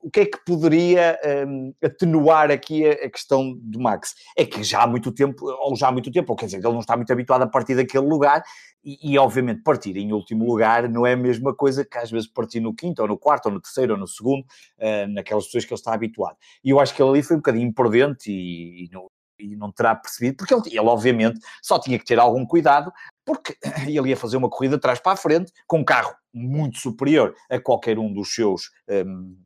o 0.00 0.10
que 0.10 0.20
é 0.20 0.26
que 0.26 0.38
poderia 0.44 1.18
um, 1.46 1.74
atenuar 1.82 2.50
aqui 2.50 2.86
a, 2.86 2.92
a, 2.92 3.10
questão 3.10 3.54
do 3.60 3.80
Max? 3.80 4.14
É 4.36 4.44
que 4.44 4.62
já 4.62 4.82
há 4.82 4.86
muito 4.86 5.12
tempo, 5.12 5.46
ou 5.46 5.76
já 5.76 5.88
há 5.88 5.92
muito 5.92 6.10
tempo, 6.10 6.32
ou 6.32 6.36
quer 6.36 6.46
dizer, 6.46 6.58
ele 6.58 6.72
não 6.72 6.80
está 6.80 6.96
muito 6.96 7.12
habituado 7.12 7.42
a 7.42 7.46
partir 7.46 7.74
daquele 7.74 8.06
lugar, 8.06 8.42
e, 8.84 9.12
e, 9.12 9.18
obviamente 9.18 9.62
partir 9.62 9.96
em 9.96 10.12
último 10.12 10.44
lugar 10.44 10.88
não 10.88 11.06
é 11.06 11.12
a 11.12 11.16
mesma 11.16 11.54
coisa 11.54 11.84
que 11.84 11.98
às 11.98 12.10
vezes 12.10 12.28
partir 12.28 12.60
no 12.60 12.74
quinto, 12.74 13.02
ou 13.02 13.08
no 13.08 13.18
quarto, 13.18 13.46
ou 13.46 13.52
no 13.52 13.60
terceiro, 13.60 13.94
ou 13.94 13.98
no 13.98 14.06
segundo, 14.06 14.42
uh, 14.42 15.06
naquelas 15.08 15.46
pessoas 15.46 15.64
que 15.64 15.72
ele 15.72 15.78
está 15.78 15.92
habituado. 15.92 16.36
E 16.64 16.70
eu 16.70 16.80
acho 16.80 16.94
que 16.94 17.02
ele 17.02 17.10
ali 17.10 17.22
foi 17.22 17.36
um 17.36 17.40
bocadinho 17.40 17.68
imprudente 17.68 18.30
e, 18.30 18.84
e, 18.84 18.88
não, 18.90 19.06
e 19.38 19.56
não 19.56 19.72
terá 19.72 19.94
percebido, 19.94 20.36
porque 20.36 20.54
ele, 20.54 20.62
ele 20.68 20.88
obviamente 20.88 21.40
só 21.62 21.78
tinha 21.78 21.98
que 21.98 22.04
ter 22.04 22.18
algum 22.18 22.46
cuidado, 22.46 22.92
porque 23.26 23.56
ele 23.86 24.10
ia 24.10 24.16
fazer 24.16 24.36
uma 24.36 24.48
corrida 24.48 24.76
de 24.76 24.82
trás 24.82 25.00
para 25.00 25.12
a 25.12 25.16
frente, 25.16 25.52
com 25.66 25.80
um 25.80 25.84
carro 25.84 26.14
muito 26.32 26.78
superior 26.78 27.34
a 27.50 27.60
qualquer 27.60 27.98
um 27.98 28.12
dos 28.12 28.32
seus... 28.32 28.70
Um, 28.88 29.36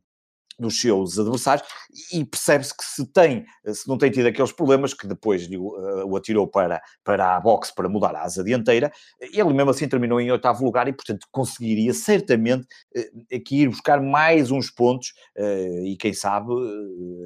dos 0.59 0.79
seus 0.79 1.17
adversários 1.19 1.67
e 2.11 2.23
percebe-se 2.25 2.75
que 2.75 2.83
se 2.83 3.05
tem, 3.07 3.45
se 3.73 3.87
não 3.87 3.97
tem 3.97 4.11
tido 4.11 4.27
aqueles 4.27 4.51
problemas 4.51 4.93
que 4.93 5.07
depois 5.07 5.47
uh, 5.47 6.05
o 6.05 6.15
atirou 6.15 6.47
para, 6.47 6.81
para 7.03 7.35
a 7.35 7.39
boxe 7.39 7.73
para 7.73 7.89
mudar 7.89 8.15
a 8.15 8.23
asa 8.23 8.43
dianteira, 8.43 8.91
ele 9.19 9.53
mesmo 9.53 9.71
assim 9.71 9.87
terminou 9.87 10.19
em 10.19 10.31
oitavo 10.31 10.63
lugar 10.63 10.87
e 10.87 10.93
portanto 10.93 11.27
conseguiria 11.31 11.93
certamente 11.93 12.67
uh, 12.95 13.35
aqui 13.35 13.61
ir 13.61 13.69
buscar 13.69 14.01
mais 14.01 14.51
uns 14.51 14.69
pontos 14.69 15.13
uh, 15.37 15.85
e 15.85 15.95
quem 15.97 16.13
sabe 16.13 16.51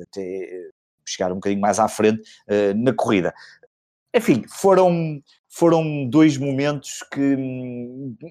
até 0.01 0.69
chegar 1.05 1.31
um 1.31 1.35
bocadinho 1.35 1.61
mais 1.61 1.79
à 1.79 1.87
frente 1.87 2.21
na 2.75 2.91
corrida. 2.91 3.33
Enfim, 4.13 4.43
foram, 4.49 5.21
foram 5.47 6.05
dois 6.09 6.37
momentos 6.37 7.03
que, 7.13 7.37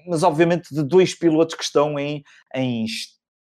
mas 0.07 0.21
obviamente 0.21 0.73
de 0.75 0.83
dois 0.83 1.15
pilotos 1.15 1.55
que 1.55 1.63
estão 1.63 1.97
em, 1.97 2.23
em 2.53 2.85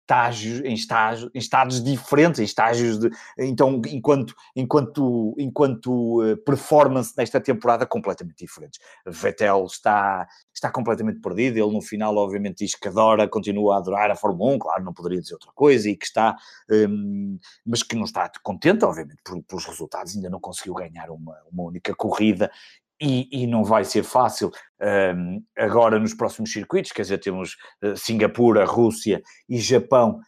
estágios, 0.10 0.62
em, 0.62 0.74
estágios, 0.74 1.32
em 1.36 1.38
estados 1.38 1.84
diferentes, 1.84 2.40
em 2.40 2.44
estágios 2.44 2.98
de. 2.98 3.12
Então, 3.38 3.80
enquanto, 3.88 4.34
enquanto, 4.56 5.36
enquanto 5.38 6.24
eh, 6.24 6.36
performance 6.38 7.14
nesta 7.16 7.40
temporada, 7.40 7.86
completamente 7.86 8.44
diferentes. 8.44 8.80
Vettel 9.06 9.66
está, 9.66 10.28
está 10.54 10.72
completamente 10.72 11.22
perdido. 11.22 11.60
Ele, 11.60 11.72
no 11.72 11.82
final, 11.82 12.16
obviamente, 12.18 12.66
diz 12.66 12.74
que 12.74 12.88
adora, 12.88 13.28
continua 13.28 13.76
a 13.76 13.78
adorar 13.78 14.10
a 14.10 14.16
Fórmula 14.16 14.56
1, 14.56 14.60
claro, 14.60 14.84
não 14.84 14.94
poderia 14.94 15.22
dizer 15.22 15.36
outra 15.36 15.52
coisa, 15.54 15.88
e 15.88 15.96
que 15.96 16.06
está. 16.06 16.36
Um, 16.70 17.38
mas 17.66 17.84
que 17.84 17.96
não 17.96 18.04
está 18.04 18.32
contente, 18.42 18.84
obviamente, 18.84 19.22
pelos 19.48 19.66
resultados, 19.66 20.16
ainda 20.16 20.30
não 20.30 20.40
conseguiu 20.40 20.74
ganhar 20.74 21.12
uma, 21.12 21.38
uma 21.52 21.64
única 21.64 21.94
corrida 21.94 22.50
e, 23.02 23.28
e, 23.32 23.48
não 23.48 23.64
vai 23.64 23.86
ser 23.86 24.04
fácil 24.04 24.52
um, 24.82 25.42
agora 25.58 26.00
nos 26.00 26.14
próximos 26.14 26.52
circuitos, 26.52 26.92
quer 26.92 27.04
dizer, 27.04 27.20
temos 27.20 27.56
uh, 27.84 27.96
Singapura, 27.96 28.66
Rússia 28.66 29.22
e 29.48 29.58
Japão, 29.58 30.20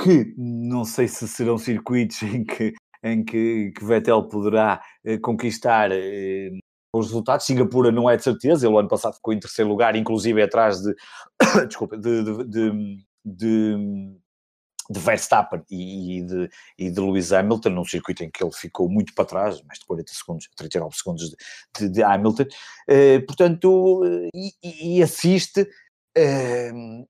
que 0.00 0.34
não 0.36 0.84
sei 0.84 1.08
se 1.08 1.26
serão 1.28 1.56
circuitos 1.56 2.20
em 2.22 2.44
que, 2.44 2.72
em 3.02 3.24
que, 3.24 3.72
que 3.76 3.84
Vettel 3.84 4.28
poderá 4.28 4.80
uh, 5.06 5.20
conquistar 5.20 5.90
uh, 5.90 6.58
os 6.94 7.06
resultados. 7.06 7.46
Singapura 7.46 7.92
não 7.92 8.10
é 8.10 8.16
de 8.16 8.24
certeza, 8.24 8.66
ele 8.66 8.74
o 8.74 8.78
ano 8.78 8.88
passado 8.88 9.14
ficou 9.14 9.32
em 9.32 9.40
terceiro 9.40 9.70
lugar, 9.70 9.94
inclusive 9.94 10.42
atrás 10.42 10.80
de, 10.80 10.94
desculpa, 11.66 11.96
de, 11.96 12.24
de, 12.24 12.44
de, 12.44 12.96
de 13.24 14.16
de 14.90 15.00
Verstappen 15.00 15.62
e, 15.70 16.22
de, 16.22 16.50
e 16.78 16.90
de 16.90 17.00
Lewis 17.00 17.32
Hamilton, 17.32 17.70
num 17.70 17.84
circuito 17.84 18.22
em 18.24 18.30
que 18.30 18.42
ele 18.42 18.52
ficou 18.52 18.88
muito 18.88 19.14
para 19.14 19.24
trás, 19.24 19.62
mais 19.62 19.78
de 19.78 19.86
40 19.86 20.12
segundos, 20.12 20.48
39 20.56 20.96
segundos 20.96 21.30
de, 21.30 21.36
de, 21.78 21.88
de 21.88 22.02
Hamilton, 22.02 22.42
uh, 22.42 23.26
portanto, 23.26 24.04
uh, 24.04 24.28
e, 24.34 24.98
e, 24.98 25.02
assiste, 25.02 25.62
uh, 25.62 27.06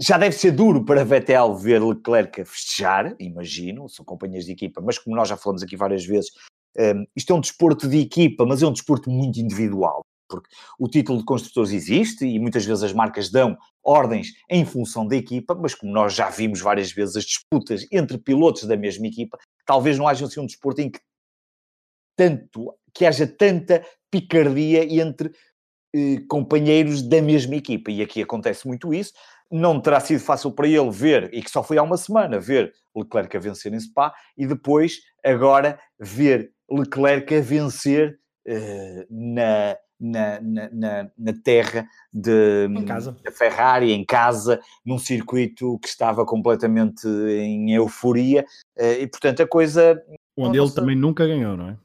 já 0.00 0.18
deve 0.18 0.36
ser 0.36 0.52
duro 0.52 0.84
para 0.84 1.04
Vettel 1.04 1.54
ver 1.54 1.82
Leclerc 1.82 2.40
a 2.40 2.44
festejar, 2.44 3.14
imagino, 3.18 3.88
são 3.88 4.04
companhias 4.04 4.46
de 4.46 4.52
equipa, 4.52 4.80
mas 4.80 4.98
como 4.98 5.14
nós 5.14 5.28
já 5.28 5.36
falamos 5.36 5.62
aqui 5.62 5.76
várias 5.76 6.04
vezes, 6.04 6.30
isto 7.14 7.32
é 7.32 7.36
um 7.36 7.40
desporto 7.40 7.86
de 7.86 8.00
equipa, 8.00 8.44
mas 8.44 8.60
é 8.60 8.66
um 8.66 8.72
desporto 8.72 9.08
muito 9.08 9.38
individual 9.38 10.04
porque 10.34 10.54
o 10.78 10.88
título 10.88 11.18
de 11.18 11.24
construtores 11.24 11.72
existe 11.72 12.26
e 12.26 12.38
muitas 12.38 12.64
vezes 12.64 12.82
as 12.82 12.92
marcas 12.92 13.30
dão 13.30 13.56
ordens 13.82 14.32
em 14.50 14.64
função 14.64 15.06
da 15.06 15.16
equipa, 15.16 15.54
mas 15.54 15.74
como 15.74 15.92
nós 15.92 16.14
já 16.14 16.28
vimos 16.30 16.60
várias 16.60 16.90
vezes 16.90 17.16
as 17.16 17.24
disputas 17.24 17.86
entre 17.92 18.18
pilotos 18.18 18.64
da 18.64 18.76
mesma 18.76 19.06
equipa, 19.06 19.38
talvez 19.64 19.98
não 19.98 20.08
haja 20.08 20.26
assim 20.26 20.40
um 20.40 20.46
desporto 20.46 20.80
em 20.80 20.90
que 20.90 20.98
tanto 22.16 22.74
que 22.92 23.04
haja 23.04 23.26
tanta 23.26 23.84
picardia 24.10 24.84
entre 24.84 25.32
eh, 25.94 26.18
companheiros 26.28 27.02
da 27.02 27.22
mesma 27.22 27.54
equipa. 27.54 27.90
E 27.90 28.02
aqui 28.02 28.20
acontece 28.20 28.66
muito 28.66 28.92
isso. 28.92 29.12
Não 29.48 29.80
terá 29.80 30.00
sido 30.00 30.18
fácil 30.18 30.50
para 30.50 30.66
ele 30.66 30.90
ver, 30.90 31.32
e 31.32 31.40
que 31.40 31.50
só 31.50 31.62
foi 31.62 31.78
há 31.78 31.82
uma 31.84 31.96
semana, 31.96 32.40
ver 32.40 32.72
Leclerc 32.96 33.36
a 33.36 33.40
vencer 33.40 33.72
em 33.72 33.78
Spa, 33.78 34.12
e 34.36 34.44
depois, 34.44 34.98
agora, 35.24 35.78
ver 36.00 36.52
Leclerc 36.68 37.32
a 37.36 37.40
vencer 37.40 38.18
uh, 38.48 39.06
na, 39.08 39.76
na, 40.04 40.40
na, 40.40 41.10
na, 41.16 41.32
terra 41.42 41.88
de, 42.12 42.68
da 43.22 43.32
Ferrari, 43.32 43.92
em 43.92 44.04
casa, 44.04 44.60
num 44.84 44.98
circuito 44.98 45.78
que 45.78 45.88
estava 45.88 46.26
completamente 46.26 47.08
em 47.08 47.72
euforia, 47.72 48.44
uh, 48.78 49.00
e 49.00 49.06
portanto 49.06 49.42
a 49.42 49.46
coisa. 49.46 50.00
Onde 50.36 50.58
ele 50.58 50.70
também 50.70 50.96
nunca 50.96 51.26
ganhou, 51.26 51.56
não 51.56 51.70
é? 51.70 51.76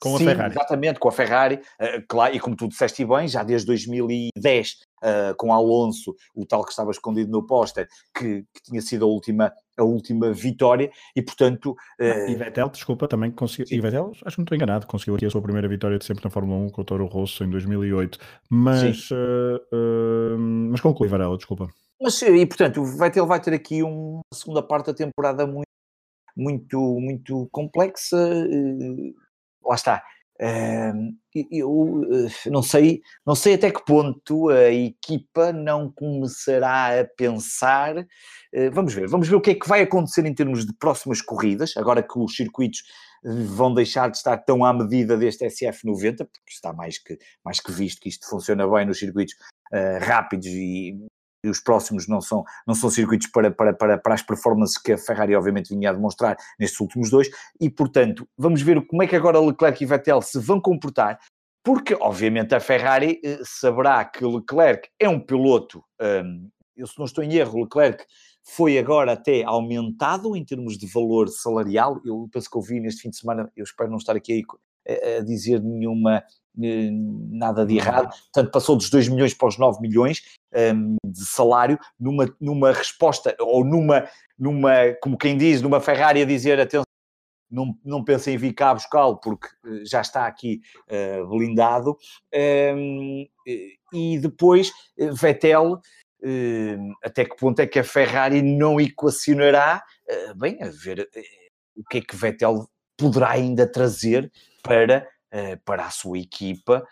Com 0.00 0.16
Sim, 0.16 0.24
a 0.24 0.30
Ferrari. 0.30 0.54
Exatamente, 0.54 0.98
com 0.98 1.08
a 1.08 1.12
Ferrari, 1.12 1.56
uh, 1.56 2.02
claro, 2.08 2.34
e 2.34 2.40
como 2.40 2.56
tu 2.56 2.66
disseste 2.66 3.04
bem, 3.04 3.28
já 3.28 3.42
desde 3.44 3.66
2010, 3.66 4.78
uh, 5.02 5.36
com 5.36 5.52
Alonso, 5.52 6.16
o 6.34 6.44
tal 6.44 6.64
que 6.64 6.70
estava 6.70 6.90
escondido 6.90 7.30
no 7.30 7.46
póster, 7.46 7.86
que, 8.16 8.44
que, 8.52 8.62
tinha 8.64 8.80
sido 8.80 9.04
a 9.04 9.08
última, 9.08 9.52
a 9.80 9.84
última 9.84 10.32
vitória, 10.32 10.90
e 11.14 11.22
portanto. 11.22 11.76
Uh... 12.00 12.30
E 12.30 12.34
Vettel, 12.34 12.68
desculpa, 12.68 13.08
também 13.08 13.30
conseguiu. 13.30 13.66
Sim. 13.66 13.76
E 13.76 13.80
Vettel, 13.80 14.12
acho 14.24 14.36
que 14.36 14.38
não 14.38 14.44
estou 14.44 14.56
enganado, 14.56 14.86
conseguiu 14.86 15.16
aqui 15.16 15.26
a 15.26 15.30
sua 15.30 15.42
primeira 15.42 15.68
vitória 15.68 15.98
de 15.98 16.04
sempre 16.04 16.24
na 16.24 16.30
Fórmula 16.30 16.58
1 16.66 16.70
com 16.70 16.82
o 16.82 16.84
Toro 16.84 17.06
Rosso 17.06 17.44
em 17.44 17.50
2008. 17.50 18.18
Mas. 18.48 19.10
Uh, 19.10 20.38
mas 20.70 20.80
conclui, 20.80 21.08
Varela, 21.08 21.36
desculpa. 21.36 21.68
Mas, 22.00 22.20
e 22.22 22.46
portanto, 22.46 22.80
o 22.80 22.84
Vettel 22.84 23.26
vai 23.26 23.40
ter 23.40 23.52
aqui 23.52 23.82
uma 23.82 24.22
segunda 24.32 24.62
parte 24.62 24.86
da 24.86 24.94
temporada 24.94 25.46
muito 25.46 25.70
muito, 26.36 26.78
muito 27.00 27.48
complexa, 27.52 28.16
lá 29.62 29.74
está. 29.74 30.02
Eu 31.50 32.02
eh, 32.12 32.50
não 32.50 32.62
sei, 32.62 33.02
não 33.26 33.34
sei 33.34 33.54
até 33.54 33.70
que 33.70 33.84
ponto 33.84 34.48
a 34.48 34.70
equipa 34.70 35.52
não 35.52 35.92
começará 35.92 37.00
a 37.00 37.04
pensar. 37.04 38.06
Eh, 38.52 38.70
vamos 38.70 38.94
ver, 38.94 39.08
vamos 39.08 39.28
ver 39.28 39.36
o 39.36 39.40
que 39.40 39.50
é 39.50 39.54
que 39.54 39.68
vai 39.68 39.82
acontecer 39.82 40.24
em 40.24 40.34
termos 40.34 40.64
de 40.64 40.72
próximas 40.74 41.20
corridas, 41.20 41.76
agora 41.76 42.02
que 42.02 42.18
os 42.18 42.34
circuitos 42.34 42.82
vão 43.22 43.74
deixar 43.74 44.10
de 44.10 44.16
estar 44.16 44.38
tão 44.38 44.64
à 44.64 44.72
medida 44.72 45.16
deste 45.16 45.44
SF90, 45.44 46.16
porque 46.18 46.50
está 46.50 46.72
mais 46.72 46.98
que, 46.98 47.18
mais 47.44 47.60
que 47.60 47.70
visto 47.70 48.00
que 48.00 48.08
isto 48.08 48.26
funciona 48.28 48.66
bem 48.66 48.86
nos 48.86 48.98
circuitos 48.98 49.34
uh, 49.74 50.02
rápidos 50.02 50.46
e 50.46 50.80
e 50.80 51.09
os 51.48 51.60
próximos 51.60 52.06
não 52.06 52.20
são, 52.20 52.44
não 52.66 52.74
são 52.74 52.90
circuitos 52.90 53.28
para, 53.28 53.50
para, 53.50 53.72
para, 53.72 53.98
para 53.98 54.14
as 54.14 54.22
performances 54.22 54.76
que 54.76 54.92
a 54.92 54.98
Ferrari 54.98 55.34
obviamente 55.34 55.74
vinha 55.74 55.90
a 55.90 55.92
demonstrar 55.92 56.36
nestes 56.58 56.80
últimos 56.80 57.10
dois, 57.10 57.28
e 57.60 57.70
portanto 57.70 58.28
vamos 58.36 58.62
ver 58.62 58.84
como 58.86 59.02
é 59.02 59.06
que 59.06 59.16
agora 59.16 59.40
Leclerc 59.40 59.82
e 59.82 59.86
Vettel 59.86 60.20
se 60.22 60.38
vão 60.38 60.60
comportar, 60.60 61.18
porque 61.64 61.94
obviamente 61.94 62.54
a 62.54 62.60
Ferrari 62.60 63.20
eh, 63.24 63.38
saberá 63.44 64.04
que 64.04 64.24
Leclerc 64.24 64.88
é 64.98 65.08
um 65.08 65.20
piloto, 65.20 65.82
um, 66.00 66.48
eu 66.76 66.86
se 66.86 66.98
não 66.98 67.04
estou 67.04 67.22
em 67.22 67.34
erro, 67.34 67.62
Leclerc 67.62 68.04
foi 68.42 68.78
agora 68.78 69.12
até 69.12 69.44
aumentado 69.44 70.34
em 70.34 70.44
termos 70.44 70.78
de 70.78 70.86
valor 70.86 71.28
salarial, 71.28 72.00
eu 72.04 72.28
penso 72.32 72.50
que 72.50 72.56
eu 72.56 72.62
vi 72.62 72.80
neste 72.80 73.02
fim 73.02 73.10
de 73.10 73.18
semana, 73.18 73.50
eu 73.54 73.64
espero 73.64 73.90
não 73.90 73.98
estar 73.98 74.16
aqui 74.16 74.42
a, 74.88 75.18
a 75.18 75.24
dizer 75.24 75.62
nenhuma 75.62 76.24
eh, 76.62 76.90
nada 77.30 77.66
de 77.66 77.76
errado, 77.76 78.10
portanto 78.32 78.50
passou 78.50 78.76
dos 78.76 78.90
2 78.90 79.08
milhões 79.08 79.34
para 79.34 79.48
os 79.48 79.58
9 79.58 79.80
milhões 79.80 80.22
um, 80.54 80.96
de 81.04 81.24
salário, 81.24 81.78
numa, 81.98 82.34
numa 82.40 82.72
resposta, 82.72 83.36
ou 83.40 83.64
numa, 83.64 84.08
numa, 84.38 84.94
como 85.02 85.18
quem 85.18 85.36
diz, 85.36 85.62
numa 85.62 85.80
Ferrari 85.80 86.22
a 86.22 86.26
dizer, 86.26 86.60
atenção, 86.60 86.84
não, 87.50 87.76
não 87.84 88.04
pensem 88.04 88.34
em 88.34 88.38
vir 88.38 88.52
cá 88.52 88.72
buscá-lo 88.72 89.16
porque 89.18 89.48
eh, 89.66 89.84
já 89.84 90.00
está 90.00 90.26
aqui 90.26 90.60
uh, 90.88 91.26
blindado, 91.26 91.96
um, 92.32 93.26
e 93.92 94.18
depois 94.20 94.70
Vettel, 94.96 95.72
uh, 95.72 96.92
até 97.02 97.24
que 97.24 97.36
ponto 97.36 97.58
é 97.60 97.66
que 97.66 97.80
a 97.80 97.84
Ferrari 97.84 98.40
não 98.40 98.80
equacionará, 98.80 99.82
uh, 100.08 100.34
bem, 100.36 100.62
a 100.62 100.68
ver 100.68 101.08
o 101.76 101.82
que 101.84 101.98
é 101.98 102.00
que 102.00 102.14
Vettel 102.14 102.68
poderá 102.96 103.30
ainda 103.30 103.66
trazer 103.66 104.30
para 104.62 105.08
para 105.64 105.84
a 105.84 105.90
sua 105.90 106.18
equipa, 106.18 106.84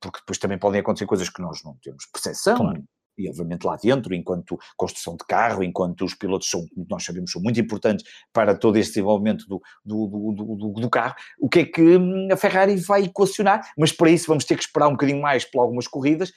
porque 0.00 0.20
depois 0.20 0.38
também 0.38 0.58
podem 0.58 0.80
acontecer 0.80 1.06
coisas 1.06 1.28
que 1.28 1.40
nós 1.40 1.62
não 1.64 1.76
temos 1.82 2.06
percepção. 2.06 2.56
Claro. 2.56 2.84
E 3.18 3.28
obviamente 3.28 3.64
lá 3.64 3.76
dentro, 3.76 4.14
enquanto 4.14 4.58
construção 4.76 5.14
de 5.14 5.24
carro, 5.26 5.62
enquanto 5.62 6.04
os 6.06 6.14
pilotos 6.14 6.48
são, 6.48 6.66
como 6.68 6.86
nós 6.88 7.04
sabemos, 7.04 7.30
são 7.30 7.42
muito 7.42 7.60
importantes 7.60 8.06
para 8.32 8.54
todo 8.54 8.78
este 8.78 8.94
desenvolvimento 8.94 9.46
do, 9.46 9.60
do, 9.84 10.32
do, 10.32 10.72
do, 10.80 10.90
carro, 10.90 11.14
o 11.38 11.48
que 11.48 11.60
é 11.60 11.64
que 11.66 11.82
hum, 11.98 12.28
a 12.32 12.36
Ferrari 12.36 12.76
vai 12.76 13.04
equacionar? 13.04 13.60
Mas 13.76 13.92
para 13.92 14.10
isso 14.10 14.26
vamos 14.26 14.44
ter 14.44 14.56
que 14.56 14.62
esperar 14.62 14.88
um 14.88 14.92
bocadinho 14.92 15.20
mais 15.20 15.44
por 15.44 15.60
algumas 15.60 15.86
corridas, 15.86 16.32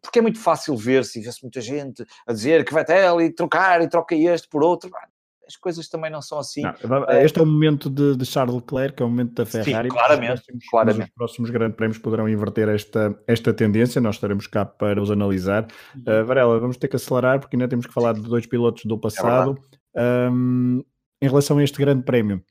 porque 0.00 0.20
é 0.20 0.22
muito 0.22 0.38
fácil 0.38 0.76
ver, 0.76 1.04
se 1.04 1.18
tivesse 1.18 1.42
muita 1.42 1.60
gente 1.60 2.04
a 2.26 2.32
dizer 2.32 2.64
que 2.64 2.72
vai 2.72 2.82
até 2.82 3.08
ali 3.08 3.32
trocar 3.34 3.82
e 3.82 3.88
troca 3.88 4.14
este 4.14 4.48
por 4.48 4.62
outro, 4.62 4.90
as 5.46 5.56
coisas 5.56 5.88
também 5.88 6.10
não 6.10 6.20
são 6.20 6.38
assim. 6.38 6.62
Não, 6.62 7.08
eh, 7.08 7.24
este 7.24 7.38
é 7.38 7.42
o 7.42 7.46
momento 7.46 7.88
de, 7.88 8.16
de, 8.16 8.26
Charles 8.26 8.54
Leclerc, 8.54 9.00
é 9.02 9.04
o 9.04 9.08
momento 9.08 9.34
da 9.34 9.46
Ferrari. 9.46 9.88
Sim, 9.88 9.94
claramente, 9.94 10.34
próximos, 10.34 10.64
claramente. 10.68 11.08
Os 11.08 11.14
próximos 11.14 11.50
grandes 11.50 11.76
prémios 11.76 11.98
poderão 11.98 12.28
inverter 12.28 12.68
esta, 12.68 13.18
esta 13.26 13.52
tendência, 13.52 14.00
nós 14.00 14.16
estaremos 14.16 14.46
cá 14.46 14.64
para 14.64 15.00
os 15.00 15.10
analisar. 15.10 15.66
Uh, 15.96 16.24
Varela, 16.24 16.58
vamos 16.58 16.76
ter 16.76 16.88
que 16.88 16.96
acelerar 16.96 17.40
porque 17.40 17.56
ainda 17.56 17.68
temos 17.68 17.86
que 17.86 17.92
falar 17.92 18.12
de 18.12 18.22
dois 18.22 18.46
pilotos 18.46 18.84
do 18.84 18.96
é 18.96 18.98
passado. 18.98 19.58
É 19.94 20.28
um, 20.30 20.82
em 21.22 21.28
relação 21.28 21.58
a 21.58 21.64
este 21.64 21.78
grande 21.78 22.02
prémio, 22.02 22.42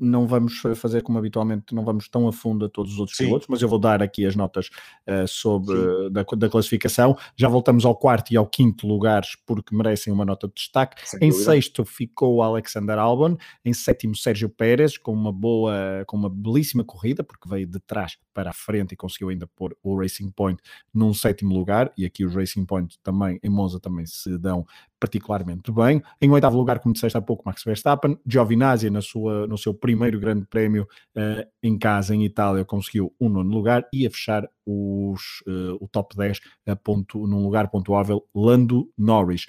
não 0.00 0.26
vamos 0.26 0.58
fazer 0.76 1.02
como 1.02 1.18
habitualmente, 1.18 1.74
não 1.74 1.84
vamos 1.84 2.08
tão 2.08 2.28
a 2.28 2.32
fundo 2.32 2.66
a 2.66 2.68
todos 2.68 2.92
os 2.92 2.98
outros 2.98 3.16
Sim. 3.16 3.24
pilotos, 3.24 3.46
mas 3.48 3.62
eu 3.62 3.68
vou 3.68 3.78
dar 3.78 4.02
aqui 4.02 4.26
as 4.26 4.36
notas 4.36 4.68
uh, 5.06 5.26
sobre 5.26 5.74
da, 6.10 6.22
da, 6.22 6.48
classificação. 6.48 7.16
Já 7.36 7.48
voltamos 7.48 7.84
ao 7.84 7.96
quarto 7.96 8.32
e 8.32 8.36
ao 8.36 8.46
quinto 8.46 8.86
lugares 8.86 9.36
porque 9.46 9.74
merecem 9.74 10.12
uma 10.12 10.24
nota 10.24 10.48
de 10.48 10.54
destaque. 10.54 11.08
Sem 11.08 11.20
em 11.20 11.30
dúvida. 11.30 11.52
sexto 11.52 11.84
ficou 11.84 12.42
Alexander 12.42 12.98
Albon, 12.98 13.36
em 13.64 13.72
sétimo 13.72 14.16
Sérgio 14.16 14.48
Pérez 14.48 14.98
com 14.98 15.12
uma 15.12 15.32
boa, 15.32 16.04
com 16.06 16.16
uma 16.16 16.30
belíssima 16.30 16.84
corrida 16.84 17.22
porque 17.22 17.48
veio 17.48 17.66
de 17.66 17.80
trás 17.80 18.16
para 18.34 18.50
a 18.50 18.52
frente 18.52 18.92
e 18.92 18.96
conseguiu 18.96 19.28
ainda 19.28 19.46
pôr 19.46 19.76
o 19.82 19.98
Racing 19.98 20.30
Point 20.30 20.60
num 20.92 21.12
sétimo 21.12 21.54
lugar 21.54 21.92
e 21.96 22.04
aqui 22.04 22.24
os 22.24 22.34
Racing 22.34 22.64
Point 22.64 22.98
também 23.02 23.38
em 23.42 23.50
Monza 23.50 23.78
também 23.78 24.06
se 24.06 24.38
dão 24.38 24.66
particularmente 25.02 25.72
bem. 25.72 26.00
Em 26.20 26.30
oitavo 26.30 26.56
lugar, 26.56 26.78
como 26.78 26.94
disseste 26.94 27.18
há 27.18 27.20
pouco, 27.20 27.42
Max 27.44 27.64
Verstappen. 27.64 28.16
Giovinazzi, 28.24 28.88
na 28.88 29.00
sua, 29.00 29.48
no 29.48 29.58
seu 29.58 29.74
primeiro 29.74 30.20
grande 30.20 30.46
prémio 30.46 30.86
uh, 31.16 31.44
em 31.60 31.76
casa, 31.76 32.14
em 32.14 32.24
Itália, 32.24 32.64
conseguiu 32.64 33.12
um 33.20 33.28
nono 33.28 33.50
lugar 33.50 33.84
e 33.92 34.06
a 34.06 34.10
fechar 34.10 34.48
os, 34.64 35.42
uh, 35.44 35.76
o 35.80 35.88
top 35.88 36.16
10 36.16 36.38
a 36.68 36.76
ponto, 36.76 37.26
num 37.26 37.42
lugar 37.42 37.68
pontuável, 37.68 38.24
Lando 38.32 38.88
Norris 38.96 39.46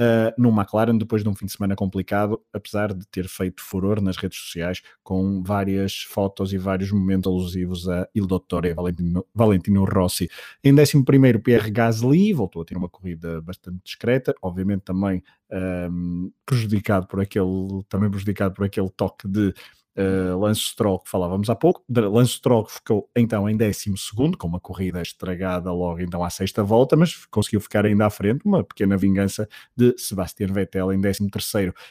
uh, 0.00 0.32
no 0.40 0.50
McLaren 0.50 0.96
depois 0.96 1.22
de 1.22 1.28
um 1.28 1.34
fim 1.34 1.46
de 1.46 1.52
semana 1.52 1.74
complicado, 1.74 2.40
apesar 2.52 2.92
de 2.92 3.06
ter 3.08 3.28
feito 3.28 3.62
furor 3.62 4.00
nas 4.00 4.16
redes 4.16 4.38
sociais 4.38 4.82
com 5.02 5.42
várias 5.42 6.02
fotos 6.02 6.52
e 6.52 6.58
vários 6.58 6.90
momentos 6.90 7.30
alusivos 7.30 7.88
a 7.88 8.08
Il 8.14 8.26
Dottore 8.26 8.74
Valentino, 8.74 9.26
Valentino 9.34 9.84
Rossi. 9.84 10.28
Em 10.62 10.72
11 10.72 11.04
Pierre 11.42 11.70
Gasly 11.70 12.32
voltou 12.32 12.62
a 12.62 12.64
ter 12.64 12.76
uma 12.76 12.88
corrida 12.88 13.40
bastante 13.40 13.80
discreta, 13.84 14.34
obviamente 14.42 14.82
também 14.82 15.22
um, 15.50 16.30
prejudicado 16.44 17.06
por 17.06 17.20
aquele 17.20 17.82
também 17.88 18.10
prejudicado 18.10 18.54
por 18.54 18.64
aquele 18.64 18.90
toque 18.90 19.28
de 19.28 19.54
uh, 19.96 20.38
Lance 20.38 20.60
Stroll, 20.60 21.00
que 21.00 21.10
falávamos 21.10 21.48
há 21.50 21.54
pouco. 21.54 21.82
Lance 21.88 22.32
Stroll 22.32 22.66
ficou 22.66 23.08
então 23.16 23.48
em 23.48 23.56
12, 23.56 23.94
com 24.38 24.46
uma 24.46 24.60
corrida 24.60 25.00
estragada 25.00 25.72
logo 25.72 26.00
então 26.00 26.22
à 26.22 26.30
sexta 26.30 26.62
volta, 26.62 26.96
mas 26.96 27.24
conseguiu 27.26 27.60
ficar 27.60 27.86
ainda 27.86 28.06
à 28.06 28.10
frente, 28.10 28.42
uma 28.44 28.62
pequena 28.62 28.96
vingança 28.96 29.48
de 29.76 29.94
Sebastian 29.98 30.48
Vettel 30.48 30.92
em 30.92 31.00
13. 31.00 31.28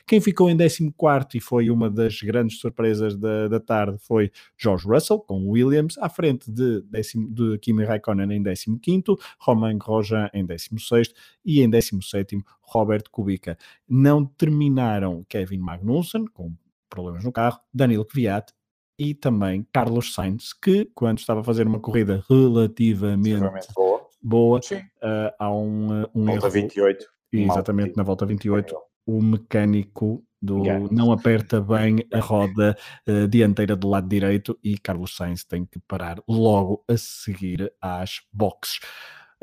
Quem 0.07 0.21
ficou 0.21 0.49
em 0.49 0.57
14 0.57 1.37
e 1.37 1.39
foi 1.39 1.69
uma 1.69 1.89
das 1.89 2.21
grandes 2.21 2.59
surpresas 2.59 3.15
da, 3.15 3.47
da 3.47 3.59
tarde 3.59 3.97
foi 3.99 4.31
George 4.57 4.87
Russell, 4.87 5.19
com 5.19 5.49
Williams, 5.49 5.97
à 5.97 6.09
frente 6.09 6.51
de, 6.51 6.81
décimo, 6.81 7.29
de 7.31 7.57
Kimi 7.59 7.83
Raikkonen 7.83 8.31
em 8.31 8.43
15, 8.43 9.03
Romain 9.39 9.77
Grosjean 9.77 10.29
em 10.33 10.45
16 10.45 11.13
e 11.43 11.61
em 11.61 11.69
17 11.69 12.43
Robert 12.61 13.03
Kubica. 13.11 13.57
Não 13.87 14.25
terminaram 14.25 15.23
Kevin 15.27 15.59
Magnussen, 15.59 16.25
com 16.25 16.53
problemas 16.89 17.23
no 17.23 17.31
carro, 17.31 17.59
Danilo 17.73 18.05
Kvyat 18.05 18.53
e 18.97 19.13
também 19.13 19.67
Carlos 19.73 20.13
Sainz, 20.13 20.53
que 20.53 20.89
quando 20.95 21.19
estava 21.19 21.41
a 21.41 21.43
fazer 21.43 21.67
uma 21.67 21.79
corrida 21.79 22.23
relativamente 22.29 23.73
boa, 23.75 24.07
boa 24.21 24.59
uh, 24.59 25.35
há 25.37 25.53
um, 25.53 26.03
uh, 26.03 26.09
um 26.15 26.25
volta 26.25 26.45
erro. 26.47 26.51
28. 26.51 27.05
Exatamente, 27.33 27.97
na 27.97 28.03
volta 28.03 28.25
28, 28.25 28.75
o 29.05 29.21
mecânico 29.21 30.23
do 30.41 30.63
não 30.91 31.11
aperta 31.11 31.59
bem 31.59 32.05
a 32.13 32.19
roda 32.19 32.77
uh, 33.07 33.27
dianteira 33.27 33.75
do 33.75 33.89
lado 33.89 34.07
direito 34.07 34.57
e 34.63 34.77
Carlos 34.77 35.15
Sainz 35.15 35.43
tem 35.43 35.65
que 35.65 35.79
parar 35.79 36.21
logo 36.27 36.83
a 36.87 36.95
seguir 36.95 37.73
às 37.81 38.21
boxes. 38.31 38.79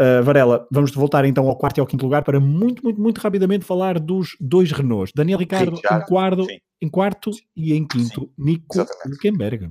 Uh, 0.00 0.22
Varela, 0.22 0.66
vamos 0.70 0.90
voltar 0.92 1.24
então 1.24 1.46
ao 1.48 1.56
quarto 1.56 1.78
e 1.78 1.80
ao 1.80 1.86
quinto 1.86 2.04
lugar 2.04 2.24
para 2.24 2.40
muito, 2.40 2.82
muito, 2.82 3.00
muito 3.00 3.18
rapidamente 3.18 3.64
falar 3.64 3.98
dos 3.98 4.36
dois 4.40 4.72
Renaults. 4.72 5.12
Daniel 5.14 5.38
Ricardo 5.38 5.76
em 5.76 6.00
quarto, 6.06 6.46
em 6.80 6.88
quarto 6.88 7.30
e 7.54 7.74
em 7.74 7.86
quinto, 7.86 8.20
Sim, 8.22 8.30
Nico 8.38 8.86
Hülkenberg. 9.06 9.70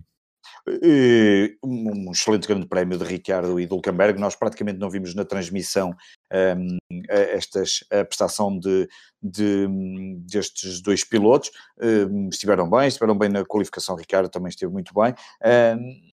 um 1.63 2.11
excelente 2.11 2.47
grande 2.47 2.67
prémio 2.67 2.99
de 2.99 3.03
Ricciardo 3.03 3.59
e 3.59 3.65
de 3.65 3.73
Hulkenberg. 3.73 4.19
Nós 4.19 4.35
praticamente 4.35 4.77
não 4.77 4.91
vimos 4.91 5.15
na 5.15 5.25
transmissão 5.25 5.95
um, 6.31 6.77
estas, 7.07 7.83
a 7.91 8.05
prestação 8.05 8.59
de, 8.59 8.87
de, 9.23 9.67
destes 10.19 10.81
dois 10.81 11.03
pilotos. 11.03 11.49
Um, 11.81 12.29
estiveram 12.29 12.69
bem, 12.69 12.87
estiveram 12.87 13.17
bem 13.17 13.29
na 13.29 13.43
qualificação. 13.43 13.95
Ricardo 13.95 14.29
também 14.29 14.49
esteve 14.49 14.71
muito 14.71 14.93
bem. 14.93 15.15
Um, 15.43 16.10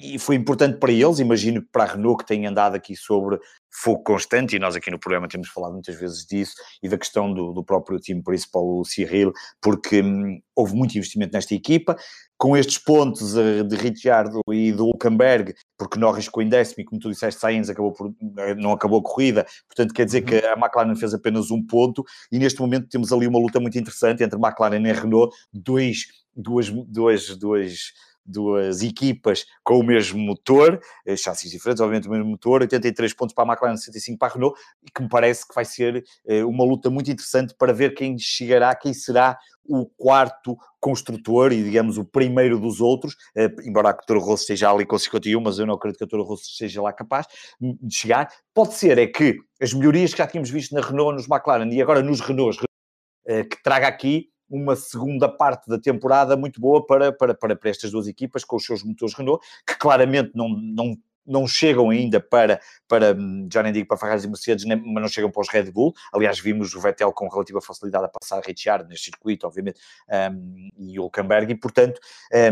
e 0.00 0.18
foi 0.18 0.36
importante 0.36 0.78
para 0.78 0.92
eles, 0.92 1.18
imagino 1.18 1.60
que 1.60 1.68
para 1.72 1.84
a 1.84 1.86
Renault 1.86 2.22
que 2.22 2.28
tem 2.28 2.46
andado 2.46 2.74
aqui 2.74 2.94
sobre 2.94 3.38
fogo 3.70 4.02
constante, 4.02 4.56
e 4.56 4.58
nós 4.58 4.74
aqui 4.74 4.90
no 4.90 4.98
programa 4.98 5.28
temos 5.28 5.48
falado 5.48 5.72
muitas 5.72 5.98
vezes 5.98 6.24
disso, 6.26 6.54
e 6.82 6.88
da 6.88 6.96
questão 6.96 7.32
do, 7.32 7.52
do 7.52 7.64
próprio 7.64 7.98
time 7.98 8.22
principal, 8.22 8.66
o 8.66 8.84
Cyril, 8.84 9.32
porque 9.60 10.02
hum, 10.02 10.40
houve 10.54 10.74
muito 10.74 10.96
investimento 10.96 11.32
nesta 11.32 11.54
equipa, 11.54 11.96
com 12.36 12.56
estes 12.56 12.78
pontos 12.78 13.36
uh, 13.36 13.64
de 13.64 13.76
Ricciardo 13.76 14.40
e 14.50 14.72
do 14.72 14.86
Hulkenberg, 14.86 15.54
porque 15.76 15.98
Norris 15.98 16.26
ficou 16.26 16.42
em 16.42 16.48
décimo, 16.48 16.82
e 16.82 16.84
como 16.84 17.00
tu 17.00 17.10
disseste, 17.10 17.40
Sainz 17.40 17.68
acabou 17.68 17.92
por, 17.92 18.12
eh, 18.38 18.54
não 18.54 18.72
acabou 18.72 19.00
a 19.00 19.02
corrida, 19.02 19.46
portanto 19.66 19.92
quer 19.92 20.06
dizer 20.06 20.20
uhum. 20.20 20.26
que 20.26 20.46
a 20.46 20.52
McLaren 20.52 20.94
fez 20.96 21.12
apenas 21.12 21.50
um 21.50 21.64
ponto, 21.64 22.04
e 22.32 22.38
neste 22.38 22.60
momento 22.60 22.88
temos 22.88 23.12
ali 23.12 23.26
uma 23.26 23.38
luta 23.38 23.60
muito 23.60 23.78
interessante 23.78 24.22
entre 24.22 24.38
McLaren 24.38 24.86
e 24.86 24.92
Renault, 24.92 25.34
dois, 25.52 26.06
duas, 26.34 26.70
duas, 26.70 27.36
duas 27.36 27.92
duas 28.28 28.82
equipas 28.82 29.46
com 29.64 29.78
o 29.78 29.82
mesmo 29.82 30.18
motor, 30.18 30.80
eh, 31.06 31.16
chassis 31.16 31.50
diferentes, 31.50 31.80
obviamente 31.80 32.08
o 32.08 32.10
mesmo 32.10 32.26
motor, 32.26 32.62
83 32.62 33.12
pontos 33.14 33.34
para 33.34 33.44
a 33.44 33.52
McLaren, 33.52 33.76
65 33.76 34.18
para 34.18 34.28
a 34.28 34.34
Renault, 34.34 34.60
e 34.82 34.90
que 34.90 35.02
me 35.02 35.08
parece 35.08 35.46
que 35.46 35.54
vai 35.54 35.64
ser 35.64 36.04
eh, 36.26 36.44
uma 36.44 36.64
luta 36.64 36.90
muito 36.90 37.10
interessante 37.10 37.54
para 37.58 37.72
ver 37.72 37.94
quem 37.94 38.18
chegará, 38.18 38.74
quem 38.74 38.92
será 38.92 39.38
o 39.64 39.86
quarto 39.86 40.56
construtor 40.80 41.52
e, 41.52 41.62
digamos, 41.62 41.98
o 41.98 42.04
primeiro 42.04 42.58
dos 42.58 42.80
outros, 42.80 43.16
eh, 43.36 43.50
embora 43.64 43.90
a 43.90 43.92
Toro 43.94 44.20
Rosso 44.20 44.42
esteja 44.42 44.70
ali 44.70 44.86
com 44.86 44.98
51, 44.98 45.40
mas 45.40 45.58
eu 45.58 45.66
não 45.66 45.74
acredito 45.74 45.98
que 45.98 46.04
a 46.04 46.08
Toro 46.08 46.24
Rosso 46.24 46.44
esteja 46.44 46.82
lá 46.82 46.92
capaz 46.92 47.26
de 47.60 47.94
chegar. 47.94 48.28
Pode 48.54 48.74
ser 48.74 48.98
é 48.98 49.06
que 49.06 49.36
as 49.60 49.72
melhorias 49.72 50.12
que 50.12 50.18
já 50.18 50.26
tínhamos 50.26 50.50
visto 50.50 50.74
na 50.74 50.80
Renault, 50.80 51.16
nos 51.16 51.28
McLaren 51.28 51.70
e 51.72 51.82
agora 51.82 52.02
nos 52.02 52.20
Renaults, 52.20 52.60
que 53.26 53.62
traga 53.62 53.86
aqui 53.86 54.30
uma 54.48 54.74
segunda 54.76 55.28
parte 55.28 55.68
da 55.68 55.78
temporada 55.78 56.36
muito 56.36 56.60
boa 56.60 56.84
para, 56.84 57.12
para, 57.12 57.34
para, 57.34 57.56
para 57.56 57.70
estas 57.70 57.90
duas 57.90 58.06
equipas, 58.06 58.44
com 58.44 58.56
os 58.56 58.64
seus 58.64 58.82
motores 58.82 59.14
Renault, 59.14 59.44
que 59.66 59.76
claramente 59.76 60.32
não, 60.34 60.48
não 60.48 60.96
não 61.28 61.46
chegam 61.46 61.90
ainda 61.90 62.20
para, 62.20 62.60
para 62.88 63.16
já 63.52 63.62
nem 63.62 63.72
digo 63.72 63.86
para 63.86 63.96
Ferrari 63.96 64.24
e 64.24 64.26
Mercedes, 64.26 64.64
nem, 64.64 64.76
mas 64.76 65.02
não 65.02 65.08
chegam 65.08 65.30
para 65.30 65.42
os 65.42 65.48
Red 65.48 65.70
Bull. 65.70 65.92
Aliás, 66.12 66.40
vimos 66.40 66.74
o 66.74 66.80
Vettel 66.80 67.12
com 67.12 67.28
relativa 67.28 67.60
facilidade 67.60 68.06
a 68.06 68.08
passar 68.08 68.38
a 68.38 68.42
Richard 68.44 68.88
neste 68.88 69.06
circuito, 69.06 69.46
obviamente, 69.46 69.80
um, 70.32 70.68
e 70.78 70.98
o 70.98 71.02
Hulkenberg, 71.04 71.52
e 71.52 71.54
portanto, 71.54 72.00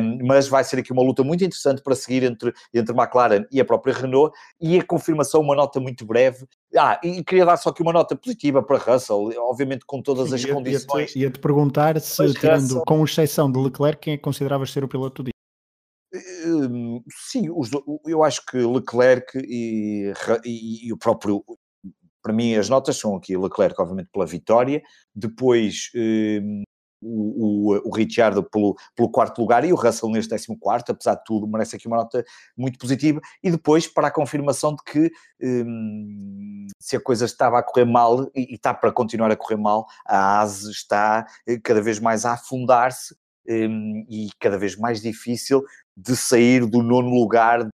um, 0.01 0.27
mas 0.27 0.49
vai 0.49 0.63
ser 0.63 0.79
aqui 0.79 0.93
uma 0.93 1.03
luta 1.03 1.23
muito 1.25 1.45
interessante 1.45 1.83
para 1.83 1.95
seguir 1.95 2.23
entre, 2.23 2.53
entre 2.73 2.95
McLaren 2.95 3.45
e 3.51 3.61
a 3.61 3.65
própria 3.65 3.95
Renault, 3.95 4.37
e 4.61 4.79
a 4.79 4.85
confirmação, 4.85 5.41
uma 5.41 5.57
nota 5.57 5.81
muito 5.81 6.05
breve. 6.05 6.47
Ah, 6.77 7.01
e 7.03 7.25
queria 7.25 7.47
dar 7.47 7.57
só 7.57 7.71
aqui 7.71 7.83
uma 7.83 7.93
nota 7.93 8.15
positiva 8.15 8.63
para 8.63 8.77
Russell, 8.77 9.33
obviamente 9.39 9.85
com 9.87 10.03
todas 10.03 10.33
as 10.33 10.43
ia, 10.43 10.53
condições. 10.53 11.11
Ia-te 11.11 11.19
ia 11.19 11.31
-te 11.31 11.39
perguntar 11.39 11.99
se, 12.01 12.35
tirando, 12.35 12.63
Russell... 12.63 12.85
com 12.87 13.05
exceção 13.05 13.51
de 13.51 13.59
Leclerc, 13.59 14.01
quem 14.01 14.15
é 14.15 14.17
que 14.17 14.23
consideravas 14.23 14.71
ser 14.71 14.85
o 14.85 14.89
piloto 14.89 15.23
do 15.23 15.27
dia? 15.27 15.36
Hum, 16.57 17.03
sim, 17.11 17.51
os, 17.51 17.71
eu 18.07 18.23
acho 18.25 18.45
que 18.47 18.59
Leclerc 18.59 19.39
e, 19.39 20.13
e, 20.45 20.89
e, 20.89 20.93
o 20.93 20.97
próprio. 20.97 21.45
Para 22.23 22.33
mim, 22.33 22.55
as 22.57 22.69
notas 22.69 22.97
são 22.97 23.15
aqui 23.17 23.37
Leclerc, 23.37 23.81
obviamente, 23.81 24.11
pela 24.13 24.27
vitória, 24.27 24.83
depois 25.15 25.91
um, 25.95 26.65
o, 27.01 27.75
o, 27.75 27.91
o 27.91 28.43
pelo, 28.51 28.77
pelo 28.95 29.11
quarto 29.11 29.41
lugar 29.41 29.65
e 29.65 29.73
o 29.73 29.77
Russell 29.77 30.11
neste 30.11 30.31
décimo 30.31 30.59
quarto, 30.59 30.91
apesar 30.91 31.15
de 31.15 31.25
tudo, 31.25 31.47
merece 31.47 31.77
aqui 31.77 31.87
uma 31.87 31.99
nota 31.99 32.25
muito 32.57 32.79
positiva. 32.79 33.21
E 33.43 33.51
depois, 33.51 33.87
para 33.87 34.09
a 34.09 34.11
confirmação 34.11 34.75
de 34.75 34.83
que 34.85 35.11
um, 35.41 36.67
se 36.81 36.97
a 36.97 37.01
coisa 37.01 37.25
estava 37.25 37.59
a 37.59 37.63
correr 37.63 37.85
mal 37.85 38.25
e, 38.35 38.53
e 38.53 38.55
está 38.55 38.75
para 38.75 38.93
continuar 38.93 39.31
a 39.31 39.37
correr 39.37 39.57
mal, 39.57 39.87
a 40.07 40.41
ASE 40.41 40.71
está 40.71 41.27
eh, 41.47 41.59
cada 41.63 41.81
vez 41.81 42.01
mais 42.01 42.25
a 42.25 42.33
afundar-se 42.33 43.15
um, 43.49 44.05
e 44.09 44.29
cada 44.41 44.59
vez 44.59 44.77
mais 44.77 45.01
difícil 45.01 45.63
de 45.97 46.17
sair 46.17 46.67
do 46.67 46.83
nono 46.83 47.09
lugar 47.09 47.69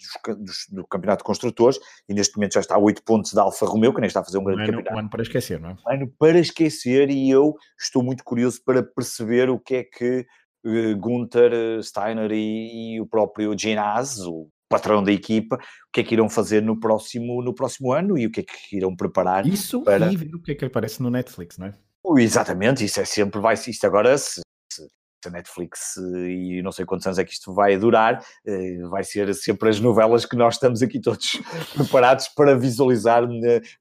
dos, 0.00 0.36
dos, 0.38 0.66
do 0.70 0.86
Campeonato 0.86 1.22
de 1.22 1.26
Construtores 1.26 1.78
e 2.08 2.14
neste 2.14 2.36
momento 2.36 2.54
já 2.54 2.60
está 2.60 2.74
a 2.74 2.78
8 2.78 3.02
pontos 3.02 3.32
da 3.32 3.42
Alfa 3.42 3.66
Romeo, 3.66 3.92
que 3.92 4.00
nem 4.00 4.08
está 4.08 4.20
a 4.20 4.24
fazer 4.24 4.38
um 4.38 4.44
grande 4.44 4.62
ano, 4.62 4.72
campeonato. 4.72 4.96
Um 4.96 4.98
ano 4.98 5.10
para 5.10 5.22
esquecer, 5.22 5.60
não 5.60 5.70
é? 5.70 5.72
Um 5.72 5.92
ano 5.92 6.14
para 6.18 6.38
esquecer 6.38 7.10
e 7.10 7.30
eu 7.30 7.54
estou 7.78 8.02
muito 8.02 8.24
curioso 8.24 8.60
para 8.64 8.82
perceber 8.82 9.50
o 9.50 9.58
que 9.58 9.76
é 9.76 9.84
que 9.84 10.26
uh, 10.64 10.96
Gunther 10.96 11.52
eh, 11.52 11.82
Steiner 11.82 12.30
e, 12.32 12.94
e 12.94 13.00
o 13.00 13.06
próprio 13.06 13.56
Ginaz, 13.58 14.18
o 14.20 14.48
patrão 14.68 15.02
da 15.02 15.12
equipa, 15.12 15.56
o 15.56 15.92
que 15.92 16.00
é 16.00 16.04
que 16.04 16.14
irão 16.14 16.28
fazer 16.28 16.62
no 16.62 16.78
próximo, 16.78 17.42
no 17.42 17.52
próximo 17.52 17.92
ano 17.92 18.16
e 18.16 18.26
o 18.26 18.30
que 18.30 18.40
é 18.40 18.44
que 18.44 18.76
irão 18.76 18.94
preparar. 18.94 19.46
Isso 19.46 19.82
para... 19.82 20.10
e 20.12 20.16
ver 20.16 20.34
o 20.34 20.40
que 20.40 20.52
é 20.52 20.54
que 20.54 20.64
aparece 20.64 21.02
no 21.02 21.10
Netflix, 21.10 21.58
não 21.58 21.66
é? 21.66 21.74
Exatamente, 22.16 22.84
isso 22.84 23.00
é 23.00 23.04
sempre, 23.04 23.40
vai, 23.40 23.54
isto 23.54 23.86
agora, 23.86 24.16
se, 24.16 24.40
a 25.28 25.30
Netflix 25.30 25.96
e 25.96 26.60
não 26.62 26.72
sei 26.72 26.84
quantos 26.84 27.06
anos 27.06 27.18
é 27.18 27.24
que 27.24 27.32
isto 27.32 27.52
vai 27.52 27.76
durar, 27.76 28.24
eh, 28.46 28.78
vai 28.88 29.04
ser 29.04 29.32
sempre 29.34 29.68
as 29.68 29.80
novelas 29.80 30.24
que 30.24 30.36
nós 30.36 30.54
estamos 30.54 30.82
aqui 30.82 31.00
todos 31.00 31.40
preparados 31.74 32.28
para 32.28 32.56
visualizar 32.56 33.26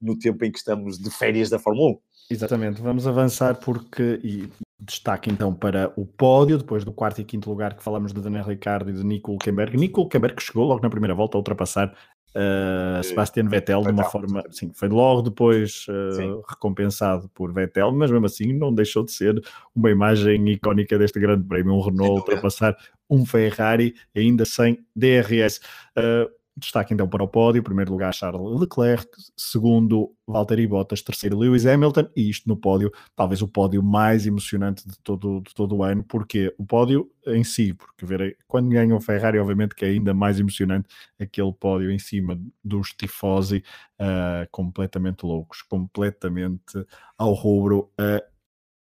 no 0.01 0.17
tempo 0.17 0.45
em 0.45 0.51
que 0.51 0.57
estamos 0.57 0.97
de 0.97 1.09
férias 1.09 1.49
da 1.49 1.59
Fórmula 1.59 1.91
1. 1.91 1.99
Exatamente, 2.31 2.81
vamos 2.81 3.07
avançar 3.07 3.55
porque, 3.55 4.19
e 4.23 4.47
destaque 4.79 5.31
então 5.31 5.53
para 5.53 5.91
o 5.95 6.05
pódio, 6.05 6.57
depois 6.57 6.85
do 6.85 6.93
quarto 6.93 7.19
e 7.19 7.23
quinto 7.23 7.49
lugar 7.49 7.75
que 7.75 7.83
falamos 7.83 8.13
de 8.13 8.21
Daniel 8.21 8.45
Ricciardo 8.45 8.89
e 8.89 8.93
de 8.93 9.03
Nico 9.03 9.31
Hulkenberg. 9.31 9.75
Nico 9.75 10.01
Hulkenberg 10.01 10.41
chegou 10.41 10.65
logo 10.65 10.81
na 10.81 10.89
primeira 10.89 11.15
volta 11.15 11.37
a 11.37 11.39
ultrapassar 11.39 11.93
uh, 12.35 13.03
Sebastian 13.03 13.47
Vettel 13.47 13.81
de 13.81 13.89
uma 13.89 14.03
forma, 14.03 14.43
sim, 14.51 14.71
foi 14.73 14.87
logo 14.87 15.21
depois 15.21 15.85
uh, 15.89 16.41
recompensado 16.47 17.29
por 17.33 17.53
Vettel, 17.53 17.91
mas 17.91 18.11
mesmo 18.11 18.25
assim 18.25 18.53
não 18.53 18.73
deixou 18.73 19.03
de 19.03 19.11
ser 19.11 19.41
uma 19.75 19.89
imagem 19.89 20.49
icónica 20.49 20.97
deste 20.97 21.19
grande 21.19 21.47
prémio, 21.47 21.73
um 21.73 21.81
Renault 21.81 22.19
ultrapassar 22.19 22.75
um 23.09 23.25
Ferrari 23.25 23.95
ainda 24.15 24.45
sem 24.45 24.79
DRS. 24.95 25.59
Uh, 25.97 26.38
Destaque 26.59 26.93
então 26.93 27.07
para 27.07 27.23
o 27.23 27.27
pódio: 27.27 27.63
primeiro 27.63 27.91
lugar, 27.91 28.13
Charles 28.13 28.59
Leclerc, 28.59 29.07
segundo, 29.35 30.13
Valtteri 30.27 30.67
Bottas, 30.67 31.01
terceiro, 31.01 31.37
Lewis 31.37 31.65
Hamilton, 31.65 32.09
e 32.15 32.29
isto 32.29 32.47
no 32.47 32.57
pódio, 32.57 32.91
talvez 33.15 33.41
o 33.41 33.47
pódio 33.47 33.81
mais 33.81 34.27
emocionante 34.27 34.87
de 34.87 34.99
todo, 34.99 35.41
de 35.41 35.53
todo 35.53 35.77
o 35.77 35.83
ano, 35.83 36.03
porque 36.03 36.53
o 36.57 36.65
pódio 36.65 37.09
em 37.25 37.43
si, 37.43 37.73
porque 37.73 38.05
ver 38.05 38.37
quando 38.47 38.69
ganha 38.69 38.95
o 38.95 39.01
Ferrari, 39.01 39.39
obviamente 39.39 39.75
que 39.75 39.85
é 39.85 39.89
ainda 39.89 40.13
mais 40.13 40.39
emocionante 40.39 40.87
aquele 41.19 41.53
pódio 41.53 41.91
em 41.91 41.99
cima 41.99 42.39
dos 42.63 42.93
tifosi 42.93 43.63
uh, 43.99 44.47
completamente 44.51 45.25
loucos, 45.25 45.61
completamente 45.61 46.85
ao 47.17 47.33
rubro 47.33 47.91
a 47.97 48.21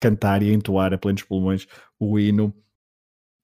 cantar 0.00 0.42
e 0.42 0.50
a 0.50 0.54
entoar 0.54 0.92
a 0.92 0.98
plenos 0.98 1.22
pulmões 1.22 1.66
o 1.98 2.18
hino 2.18 2.54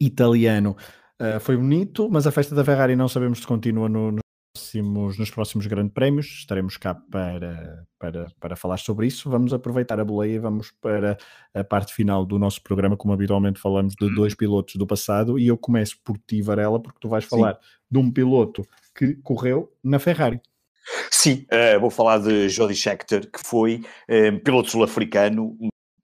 italiano. 0.00 0.76
Uh, 1.20 1.38
foi 1.40 1.56
bonito, 1.56 2.08
mas 2.10 2.26
a 2.26 2.32
festa 2.32 2.54
da 2.54 2.64
Ferrari 2.64 2.96
não 2.96 3.08
sabemos 3.08 3.40
se 3.40 3.46
continua 3.46 3.88
no, 3.88 4.12
no 4.12 4.23
próximos, 4.54 5.18
nos 5.18 5.30
próximos 5.30 5.66
grandes 5.66 5.92
prémios, 5.92 6.26
estaremos 6.26 6.76
cá 6.76 6.94
para, 6.94 7.84
para, 7.98 8.26
para 8.38 8.56
falar 8.56 8.78
sobre 8.78 9.08
isso. 9.08 9.28
Vamos 9.28 9.52
aproveitar 9.52 9.98
a 9.98 10.04
boleia 10.04 10.34
e 10.34 10.38
vamos 10.38 10.70
para 10.80 11.18
a 11.52 11.64
parte 11.64 11.92
final 11.92 12.24
do 12.24 12.38
nosso 12.38 12.62
programa, 12.62 12.96
como 12.96 13.12
habitualmente 13.12 13.60
falamos 13.60 13.94
de 13.96 14.14
dois 14.14 14.34
pilotos 14.34 14.76
do 14.76 14.86
passado, 14.86 15.38
e 15.38 15.48
eu 15.48 15.58
começo 15.58 15.98
por 16.04 16.16
ti, 16.18 16.40
Varela, 16.40 16.80
porque 16.80 17.00
tu 17.00 17.08
vais 17.08 17.24
falar 17.24 17.54
Sim. 17.54 17.60
de 17.90 17.98
um 17.98 18.10
piloto 18.10 18.62
que 18.96 19.14
correu 19.16 19.72
na 19.82 19.98
Ferrari. 19.98 20.40
Sim, 21.10 21.46
uh, 21.50 21.80
vou 21.80 21.90
falar 21.90 22.18
de 22.18 22.48
Jody 22.48 22.74
Scheckter, 22.74 23.28
que 23.30 23.40
foi 23.42 23.82
uh, 24.08 24.38
piloto 24.44 24.70
sul-africano, 24.70 25.56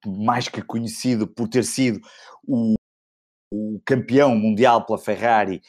mais 0.05 0.49
que 0.49 0.63
conhecido 0.63 1.27
por 1.27 1.47
ter 1.47 1.65
sido 1.65 2.01
o, 2.43 2.75
o 3.53 3.81
campeão 3.85 4.35
mundial 4.35 4.85
pela 4.85 4.99
Ferrari 4.99 5.61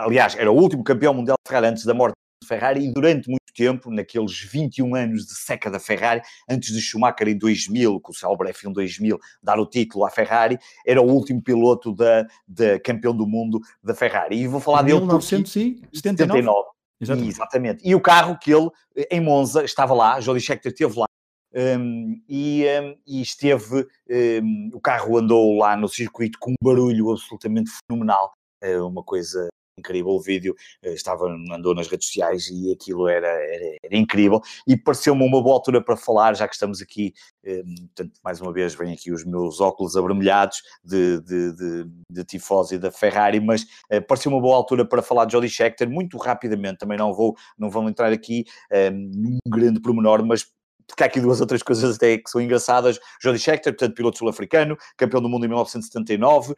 aliás, 0.00 0.36
era 0.36 0.50
o 0.50 0.54
último 0.54 0.84
campeão 0.84 1.14
mundial 1.14 1.36
de 1.44 1.48
Ferrari 1.48 1.66
antes 1.66 1.84
da 1.84 1.94
morte 1.94 2.14
de 2.42 2.48
Ferrari 2.48 2.84
e 2.84 2.92
durante 2.92 3.28
muito 3.28 3.42
tempo, 3.54 3.90
naqueles 3.90 4.40
21 4.40 4.94
anos 4.94 5.26
de 5.26 5.34
seca 5.34 5.70
da 5.70 5.80
Ferrari, 5.80 6.22
antes 6.48 6.72
de 6.72 6.80
Schumacher 6.80 7.28
em 7.28 7.36
2000, 7.36 8.00
com 8.00 8.12
o 8.12 8.14
célebre 8.14 8.52
F1 8.52 8.72
2000, 8.72 9.18
dar 9.42 9.58
o 9.58 9.66
título 9.66 10.04
à 10.04 10.10
Ferrari, 10.10 10.56
era 10.86 11.02
o 11.02 11.10
último 11.10 11.42
piloto 11.42 11.92
da, 11.94 12.26
da 12.46 12.78
campeão 12.80 13.14
do 13.14 13.26
mundo 13.26 13.60
da 13.82 13.94
Ferrari. 13.94 14.36
E 14.36 14.46
vou 14.46 14.60
falar 14.60 14.82
em 14.82 14.86
dele 14.86 15.00
1979. 15.00 15.86
79. 15.92 16.68
Exatamente. 17.00 17.28
Exatamente. 17.28 17.88
E 17.88 17.94
o 17.94 18.00
carro 18.00 18.38
que 18.38 18.52
ele, 18.52 18.70
em 19.10 19.20
Monza, 19.20 19.64
estava 19.64 19.94
lá, 19.94 20.20
Jody 20.20 20.40
Scheckter 20.40 20.72
esteve 20.72 20.98
lá, 20.98 21.06
um, 21.54 22.20
e, 22.28 22.64
um, 22.82 22.96
e, 23.06 23.22
esteve, 23.22 23.86
um, 24.10 24.70
o 24.74 24.80
carro 24.80 25.16
andou 25.16 25.56
lá 25.56 25.76
no 25.76 25.88
circuito 25.88 26.38
com 26.38 26.52
um 26.52 26.54
barulho 26.62 27.10
absolutamente 27.10 27.70
fenomenal, 27.86 28.32
é 28.60 28.80
uma 28.80 29.02
coisa 29.02 29.48
incrível. 29.78 30.10
O 30.10 30.20
vídeo, 30.20 30.54
eh, 30.82 30.92
estava, 30.92 31.26
andou 31.26 31.74
nas 31.74 31.88
redes 31.88 32.08
sociais 32.08 32.48
e 32.50 32.72
aquilo 32.72 33.08
era, 33.08 33.28
era, 33.28 33.76
era 33.82 33.96
incrível. 33.96 34.40
E 34.66 34.76
pareceu-me 34.76 35.24
uma 35.24 35.42
boa 35.42 35.54
altura 35.54 35.82
para 35.82 35.96
falar, 35.96 36.34
já 36.34 36.46
que 36.46 36.54
estamos 36.54 36.82
aqui, 36.82 37.14
eh, 37.44 37.62
portanto, 37.62 38.18
mais 38.22 38.40
uma 38.40 38.52
vez 38.52 38.74
vêm 38.74 38.92
aqui 38.92 39.12
os 39.12 39.24
meus 39.24 39.60
óculos 39.60 39.96
avermelhados 39.96 40.62
de, 40.84 41.20
de, 41.22 41.52
de, 41.54 41.84
de 42.10 42.24
tifosi 42.24 42.78
da 42.78 42.90
Ferrari, 42.90 43.40
mas 43.40 43.64
eh, 43.90 44.00
pareceu 44.00 44.32
uma 44.32 44.40
boa 44.40 44.56
altura 44.56 44.84
para 44.84 45.02
falar 45.02 45.24
de 45.24 45.32
Jody 45.32 45.48
Scheckter, 45.48 45.88
muito 45.88 46.18
rapidamente, 46.18 46.78
também 46.78 46.98
não 46.98 47.14
vou, 47.14 47.34
não 47.56 47.70
vou 47.70 47.88
entrar 47.88 48.12
aqui 48.12 48.44
num 48.92 49.38
grande 49.46 49.80
pormenor, 49.80 50.24
mas 50.24 50.46
porque 50.88 51.02
há 51.02 51.06
aqui 51.06 51.20
duas 51.20 51.40
outras 51.40 51.62
coisas 51.62 51.96
até 51.96 52.18
que 52.18 52.28
são 52.30 52.40
engraçadas. 52.40 52.98
Jody 53.22 53.38
Scheckter, 53.38 53.72
portanto, 53.72 53.94
piloto 53.94 54.18
sul-africano, 54.18 54.76
campeão 54.96 55.20
do 55.20 55.28
mundo 55.28 55.44
em 55.44 55.48
1979, 55.48 56.54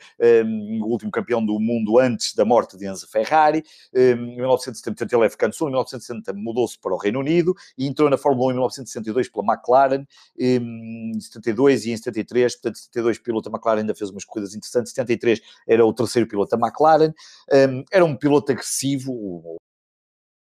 um, 0.46 0.82
o 0.84 0.86
último 0.86 1.10
campeão 1.10 1.44
do 1.44 1.58
mundo 1.58 1.98
antes 1.98 2.34
da 2.34 2.44
morte 2.44 2.78
de 2.78 2.86
Enzo 2.86 3.08
Ferrari. 3.08 3.64
Um, 3.94 4.00
em 4.00 4.36
1970, 4.36 4.96
portanto, 4.96 5.12
ele 5.12 5.24
é 5.24 5.26
africano 5.26 5.52
sul, 5.52 5.68
em 5.68 5.72
1960 5.72 6.32
mudou-se 6.32 6.78
para 6.78 6.94
o 6.94 6.96
Reino 6.96 7.18
Unido 7.18 7.54
e 7.76 7.86
entrou 7.86 8.08
na 8.08 8.16
Fórmula 8.16 8.48
1 8.48 8.50
em 8.50 8.54
1962 8.54 9.28
pela 9.28 9.52
McLaren, 9.52 10.06
um, 10.38 11.12
em 11.16 11.20
72 11.20 11.86
e 11.86 11.90
em 11.90 11.96
73, 11.96 12.54
portanto, 12.54 12.78
72 12.78 13.18
piloto 13.18 13.50
da 13.50 13.56
McLaren 13.56 13.80
ainda 13.80 13.94
fez 13.94 14.10
umas 14.10 14.24
corridas 14.24 14.54
interessantes, 14.54 14.92
73 14.92 15.40
era 15.66 15.84
o 15.84 15.92
terceiro 15.92 16.28
piloto 16.28 16.56
da 16.56 16.66
McLaren, 16.66 17.12
hum, 17.52 17.84
era 17.90 18.04
um 18.04 18.16
piloto 18.16 18.52
agressivo, 18.52 19.58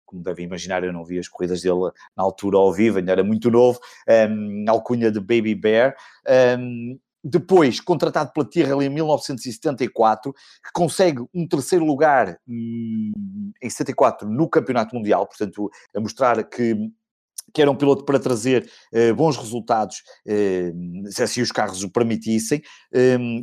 como 0.04 0.22
devem 0.22 0.44
imaginar, 0.44 0.84
eu 0.84 0.92
não 0.92 1.04
vi 1.04 1.18
as 1.18 1.28
corridas 1.28 1.62
dele 1.62 1.90
na 2.16 2.22
altura 2.22 2.56
ao 2.56 2.72
vivo, 2.72 2.98
ainda 2.98 3.12
era 3.12 3.24
muito 3.24 3.50
novo, 3.50 3.78
um, 4.08 4.64
alcunha 4.68 5.10
de 5.10 5.20
Baby 5.20 5.54
Bear. 5.54 5.94
Um, 6.58 6.98
depois, 7.26 7.80
contratado 7.80 8.32
pela 8.32 8.48
Tyrrell 8.48 8.82
em 8.82 8.90
1974, 8.90 10.30
que 10.32 10.72
consegue 10.74 11.24
um 11.34 11.48
terceiro 11.48 11.84
lugar 11.84 12.38
hum, 12.46 13.12
em 13.62 13.70
74 13.70 14.28
no 14.28 14.46
Campeonato 14.46 14.94
Mundial, 14.94 15.26
portanto, 15.26 15.70
a 15.96 16.00
mostrar 16.00 16.44
que 16.44 16.76
que 17.52 17.62
era 17.62 17.70
um 17.70 17.76
piloto 17.76 18.04
para 18.04 18.18
trazer 18.18 18.68
uh, 18.92 19.14
bons 19.14 19.36
resultados, 19.36 20.02
uh, 20.26 21.12
se 21.12 21.22
assim 21.22 21.40
os 21.40 21.52
carros 21.52 21.84
o 21.84 21.90
permitissem. 21.90 22.60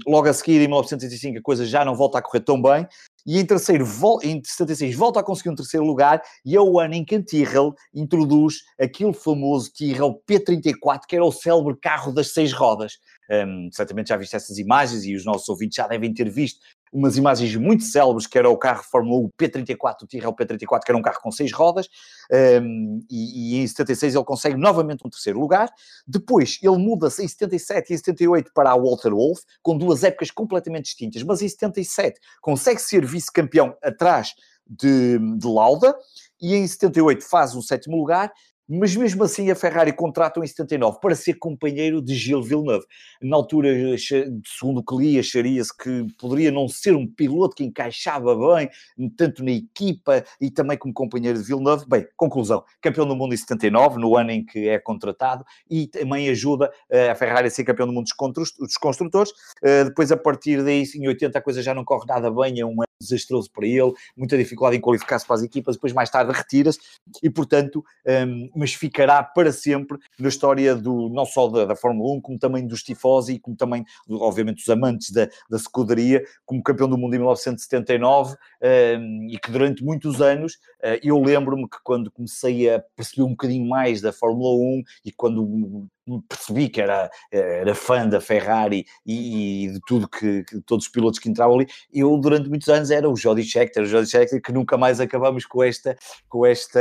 Logo 0.05 0.27
a 0.27 0.33
seguir, 0.33 0.55
em 0.55 0.67
1975, 0.67 1.37
a 1.37 1.41
coisa 1.41 1.65
já 1.65 1.85
não 1.85 1.95
volta 1.95 2.17
a 2.17 2.21
correr 2.21 2.41
tão 2.41 2.61
bem, 2.61 2.85
e 3.25 3.39
em 3.39 3.45
terceiro, 3.45 3.85
em 4.23 4.41
76, 4.43 4.95
volta 4.95 5.19
a 5.19 5.23
conseguir 5.23 5.49
um 5.49 5.55
terceiro 5.55 5.85
lugar, 5.85 6.21
e 6.45 6.55
é 6.55 6.61
o 6.61 6.79
ano 6.79 6.93
em 6.93 7.05
que 7.05 7.15
a 7.15 7.23
Tyrrell 7.23 7.73
introduz 7.93 8.55
aquele 8.79 9.13
famoso 9.13 9.71
Tyrrell 9.73 10.21
P34, 10.29 11.01
que 11.07 11.15
era 11.15 11.25
o 11.25 11.31
célebre 11.31 11.77
carro 11.79 12.11
das 12.11 12.33
seis 12.33 12.53
rodas. 12.53 12.93
Um, 13.29 13.69
certamente 13.71 14.09
já 14.09 14.17
viste 14.17 14.35
essas 14.35 14.57
imagens 14.57 15.05
e 15.05 15.15
os 15.15 15.23
nossos 15.23 15.47
ouvintes 15.47 15.77
já 15.77 15.87
devem 15.87 16.13
ter 16.13 16.29
visto 16.29 16.59
umas 16.91 17.17
imagens 17.17 17.55
muito 17.55 17.83
célebres, 17.83 18.27
que 18.27 18.37
era 18.37 18.49
o 18.49 18.57
carro 18.57 18.83
Fórmula 18.83 19.25
1 19.25 19.29
P34, 19.39 20.03
o 20.03 20.07
Tyrrell 20.07 20.33
P34, 20.33 20.81
que 20.83 20.91
era 20.91 20.97
um 20.97 21.01
carro 21.01 21.19
com 21.21 21.31
seis 21.31 21.51
rodas, 21.53 21.87
um, 22.61 22.99
e, 23.09 23.55
e, 23.55 23.61
em 23.61 23.67
76 23.67 24.15
ele 24.15 24.23
consegue 24.23 24.57
novamente 24.57 25.05
um 25.05 25.09
terceiro 25.09 25.39
lugar. 25.39 25.69
Depois 26.05 26.59
ele 26.61 26.77
muda-se 26.77 27.23
em 27.23 27.27
77 27.27 27.91
e 27.91 27.93
em 27.93 27.97
78 27.97 28.51
para 28.53 28.71
a 28.71 28.75
Walter 28.75 29.11
Wolf, 29.11 29.39
com 29.61 29.77
duas 29.77 30.03
épocas 30.03 30.31
completamente 30.31 30.85
distintas, 30.85 31.23
mas 31.23 31.41
em 31.41 31.47
77 31.47 32.19
consegue 32.41 32.81
ser 32.81 33.05
vice-campeão 33.05 33.75
atrás 33.81 34.33
de, 34.67 35.19
de 35.37 35.47
Lauda, 35.47 35.95
e 36.41 36.55
em 36.55 36.67
78 36.67 37.23
faz 37.23 37.55
um 37.55 37.61
sétimo 37.61 37.97
lugar, 37.97 38.31
mas 38.71 38.95
mesmo 38.95 39.23
assim 39.23 39.51
a 39.51 39.55
Ferrari 39.55 39.91
contrata 39.91 40.39
em 40.39 40.47
79 40.47 40.99
para 41.01 41.13
ser 41.13 41.33
companheiro 41.33 42.01
de 42.01 42.15
Gilles 42.15 42.47
Villeneuve. 42.47 42.85
Na 43.21 43.35
altura, 43.35 43.69
segundo 43.97 44.79
o 44.79 44.83
que 44.83 44.95
li, 44.95 45.19
acharia-se 45.19 45.75
que 45.75 46.07
poderia 46.17 46.51
não 46.51 46.69
ser 46.69 46.95
um 46.95 47.05
piloto 47.05 47.55
que 47.55 47.65
encaixava 47.65 48.33
bem, 48.55 48.69
tanto 49.17 49.43
na 49.43 49.51
equipa 49.51 50.23
e 50.39 50.49
também 50.49 50.77
como 50.77 50.93
companheiro 50.93 51.37
de 51.37 51.43
Villeneuve. 51.43 51.85
Bem, 51.85 52.07
conclusão, 52.15 52.63
campeão 52.81 53.05
do 53.05 53.15
mundo 53.15 53.33
em 53.33 53.37
79, 53.37 53.99
no 53.99 54.15
ano 54.15 54.31
em 54.31 54.45
que 54.45 54.69
é 54.69 54.79
contratado, 54.79 55.43
e 55.69 55.87
também 55.87 56.29
ajuda 56.29 56.71
eh, 56.89 57.09
a 57.09 57.15
Ferrari 57.15 57.47
a 57.47 57.51
ser 57.51 57.65
campeão 57.65 57.87
do 57.87 57.93
mundo 57.93 58.05
dos 58.05 58.77
construtores. 58.77 59.33
Eh, 59.61 59.83
depois, 59.83 60.11
a 60.13 60.17
partir 60.17 60.63
daí, 60.63 60.83
em 60.95 61.07
80, 61.07 61.37
a 61.37 61.41
coisa 61.41 61.61
já 61.61 61.73
não 61.73 61.83
corre 61.83 62.05
nada 62.07 62.31
bem, 62.31 62.59
é 62.59 62.65
um 62.65 62.71
ano 62.71 62.90
desastroso 63.01 63.49
para 63.51 63.65
ele, 63.65 63.91
muita 64.15 64.37
dificuldade 64.37 64.77
em 64.77 64.81
qualificar-se 64.81 65.25
para 65.25 65.35
as 65.35 65.43
equipas, 65.43 65.75
depois 65.75 65.93
mais 65.93 66.09
tarde 66.09 66.31
retira-se, 66.31 66.79
e 67.21 67.29
portanto... 67.29 67.83
Um, 68.07 68.49
mas 68.55 68.73
ficará 68.73 69.23
para 69.23 69.51
sempre 69.51 69.97
na 70.19 70.29
história 70.29 70.75
do, 70.75 71.09
não 71.09 71.25
só 71.25 71.47
da, 71.47 71.65
da 71.65 71.75
Fórmula 71.75 72.15
1, 72.15 72.21
como 72.21 72.39
também 72.39 72.65
dos 72.65 72.83
tifosi, 72.83 73.39
como 73.39 73.55
também, 73.55 73.83
obviamente, 74.09 74.57
dos 74.57 74.69
amantes 74.69 75.11
da, 75.11 75.27
da 75.49 75.57
escuderia, 75.57 76.23
como 76.45 76.63
campeão 76.63 76.87
do 76.87 76.97
mundo 76.97 77.13
em 77.15 77.19
1979, 77.19 78.35
um, 78.61 79.27
e 79.29 79.37
que 79.39 79.51
durante 79.51 79.83
muitos 79.83 80.21
anos, 80.21 80.53
uh, 80.83 80.99
eu 81.03 81.19
lembro-me 81.19 81.67
que 81.67 81.77
quando 81.83 82.11
comecei 82.11 82.69
a 82.69 82.79
perceber 82.95 83.23
um 83.23 83.31
bocadinho 83.31 83.67
mais 83.67 84.01
da 84.01 84.13
Fórmula 84.13 84.53
1 84.55 84.83
e 85.05 85.11
quando 85.11 85.89
percebi 86.27 86.69
que 86.69 86.81
era, 86.81 87.09
era 87.31 87.75
fã 87.75 88.07
da 88.07 88.19
Ferrari 88.19 88.85
e, 89.05 89.65
e 89.65 89.71
de 89.73 89.79
tudo 89.87 90.07
que, 90.07 90.43
que, 90.43 90.61
todos 90.61 90.85
os 90.85 90.91
pilotos 90.91 91.19
que 91.19 91.29
entravam 91.29 91.55
ali, 91.55 91.67
eu 91.93 92.17
durante 92.17 92.49
muitos 92.49 92.67
anos 92.69 92.91
era 92.91 93.09
o 93.09 93.15
Jody 93.15 93.43
Scheckter, 93.43 93.83
o 93.83 93.85
Jody 93.85 94.07
Scheckter, 94.07 94.41
que 94.41 94.51
nunca 94.51 94.77
mais 94.77 94.99
acabamos 94.99 95.45
com 95.45 95.63
esta, 95.63 95.95
com 96.27 96.45
esta, 96.45 96.79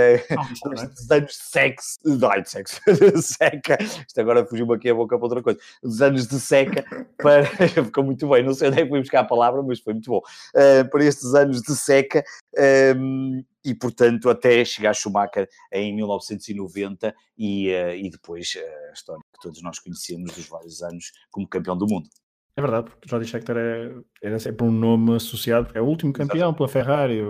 com 0.63 0.73
estes 0.73 1.11
anos 1.11 1.33
de 1.33 1.43
sexo, 1.43 1.99
não, 2.05 2.43
de 2.43 2.51
sexo, 2.51 2.81
de 2.87 3.23
seca, 3.23 3.79
isto 3.81 4.21
agora 4.21 4.47
fugiu-me 4.47 4.75
aqui 4.75 4.91
a 4.91 4.95
boca 4.95 5.17
para 5.17 5.27
outra 5.27 5.43
coisa, 5.43 5.59
os 5.83 6.01
anos 6.01 6.27
de 6.27 6.41
seca, 6.41 6.85
para, 7.17 7.45
ficou 7.85 8.05
muito 8.05 8.29
bem, 8.29 8.43
não 8.43 8.55
sei 8.55 8.69
onde 8.69 8.81
é 8.81 8.83
que 8.85 8.89
fui 8.89 9.01
buscar 9.01 9.21
a 9.21 9.25
palavra, 9.25 9.63
mas 9.63 9.81
foi 9.81 9.95
muito 9.95 10.11
bom, 10.11 10.19
uh, 10.21 10.89
para 10.91 11.05
estes 11.05 11.35
anos 11.35 11.63
de 11.63 11.77
seca, 11.77 12.25
um, 12.57 13.41
ehm, 13.41 13.45
e, 13.65 13.75
portanto, 13.75 14.29
até 14.29 14.65
chegar 14.65 14.91
a 14.91 14.95
Schumacher 14.95 15.49
em 15.73 15.95
1990 15.95 17.15
e, 17.37 17.71
uh, 17.71 17.95
e 17.95 18.11
depois 18.11 18.55
uh, 18.57 18.91
a 18.91 18.93
história 18.93 19.23
que 19.33 19.41
todos 19.41 19.63
nós 19.63 19.79
conhecemos 19.79 20.33
dos 20.33 20.47
vários 20.47 20.83
anos 20.83 21.13
como 21.31 21.49
campeão 21.49 21.77
do 21.77 21.87
mundo. 21.87 22.09
É 22.57 22.61
verdade, 22.61 22.91
porque 22.91 23.09
Jody 23.09 23.27
Scheckter 23.27 23.57
é, 23.57 23.95
era 24.23 24.39
sempre 24.39 24.67
um 24.67 24.71
nome 24.71 25.15
associado, 25.17 25.71
é 25.75 25.81
o 25.81 25.87
último 25.87 26.13
campeão 26.13 26.49
Exatamente. 26.49 26.57
pela 26.57 26.69
Ferrari. 26.69 27.27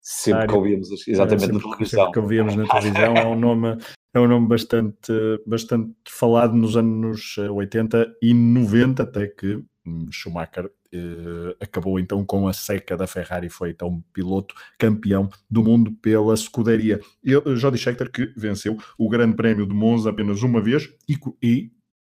Sempre 0.00 0.48
que 0.48 0.54
ouvíamos, 0.54 1.06
exatamente, 1.06 1.44
é, 1.44 1.46
sempre, 1.46 1.56
na 1.56 1.62
televisão. 1.62 2.00
Sempre 2.00 2.12
que 2.12 2.18
ouvíamos 2.18 2.56
na 2.56 2.66
televisão, 2.66 3.16
é 3.16 3.26
um 3.26 3.38
nome, 3.38 3.78
é 4.12 4.20
um 4.20 4.26
nome 4.26 4.48
bastante, 4.48 5.12
bastante 5.46 5.94
falado 6.08 6.54
nos 6.54 6.76
anos 6.76 7.38
80 7.38 7.98
eh, 7.98 8.06
e 8.20 8.34
90, 8.34 9.02
até 9.04 9.28
que 9.28 9.62
Schumacher 10.10 10.70
eh, 10.92 11.56
acabou 11.60 11.98
então 11.98 12.24
com 12.24 12.46
a 12.46 12.52
seca 12.52 12.96
da 12.96 13.06
Ferrari, 13.06 13.48
foi 13.48 13.70
então 13.70 14.02
piloto 14.12 14.54
campeão 14.78 15.28
do 15.50 15.62
mundo 15.62 15.92
pela 16.00 16.34
escuderia. 16.34 17.00
Ele, 17.22 17.56
Jody 17.56 17.78
Scheckter 17.78 18.10
que 18.10 18.32
venceu 18.36 18.76
o 18.98 19.08
Grande 19.08 19.34
Prémio 19.34 19.66
de 19.66 19.74
Monza 19.74 20.10
apenas 20.10 20.42
uma 20.42 20.60
vez 20.60 20.88
e, 21.08 21.18
e 21.42 21.72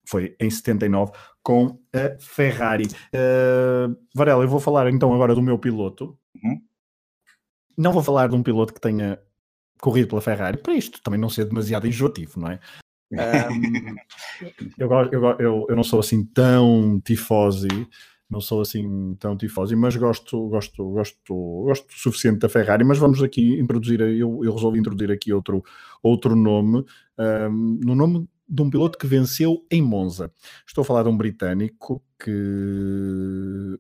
foi 0.09 0.37
em 0.41 0.51
79 0.51 1.13
com 1.43 1.79
a 1.95 2.19
Ferrari. 2.19 2.87
Uh, 3.15 3.97
Varela, 4.15 4.45
eu 4.45 4.49
vou 4.49 4.61
falar 4.61 4.91
então 4.91 5.15
agora 5.15 5.35
do 5.35 5.43
meu 5.43 5.59
piloto. 5.59 6.19
Uhum. 6.43 6.61
Não 7.77 7.93
vou 7.93 8.03
falar 8.03 8.29
de 8.29 8.35
um 8.35 8.43
piloto 8.43 8.75
que 8.75 8.81
tenha 8.81 9.19
corrido 9.81 10.09
pela 10.09 10.21
Ferrari, 10.21 10.59
para 10.59 10.75
isto 10.75 11.03
também 11.03 11.19
não 11.19 11.29
ser 11.29 11.45
demasiado 11.45 11.87
enjoativo, 11.87 12.39
não 12.39 12.49
é? 12.49 12.61
Eu, 14.79 14.91
eu, 15.13 15.25
eu, 15.39 15.67
eu, 15.69 15.77
não 15.77 15.83
sou 15.83 16.01
assim 16.01 16.25
tão 16.25 17.01
tifosi 17.05 17.69
não 18.33 18.41
sou 18.41 18.63
assim 18.63 19.15
tão 19.21 19.37
tifosi, 19.37 19.77
mas 19.77 19.95
gosto, 19.95 20.49
gosto, 20.49 20.91
gosto, 20.91 21.35
gosto 21.65 21.87
o 21.87 21.99
suficiente 21.99 22.39
da 22.39 22.49
Ferrari. 22.49 22.83
Mas 22.83 22.97
vamos 22.97 23.23
aqui 23.23 23.61
introduzir, 23.61 24.01
eu, 24.01 24.41
eu 24.43 24.55
resolvi 24.55 24.79
introduzir 24.79 25.13
aqui 25.13 25.35
outro, 25.35 25.63
outro 26.03 26.35
nome, 26.35 26.83
um, 27.19 27.79
no 27.85 27.95
nome 27.95 28.27
de 28.49 28.63
um 28.63 28.71
piloto 28.71 28.97
que 28.97 29.07
venceu 29.07 29.67
em 29.71 29.83
Monza. 29.83 30.33
Estou 30.67 30.81
a 30.81 30.85
falar 30.85 31.03
de 31.03 31.11
um 31.11 31.17
britânico 31.17 32.03
que 32.19 33.79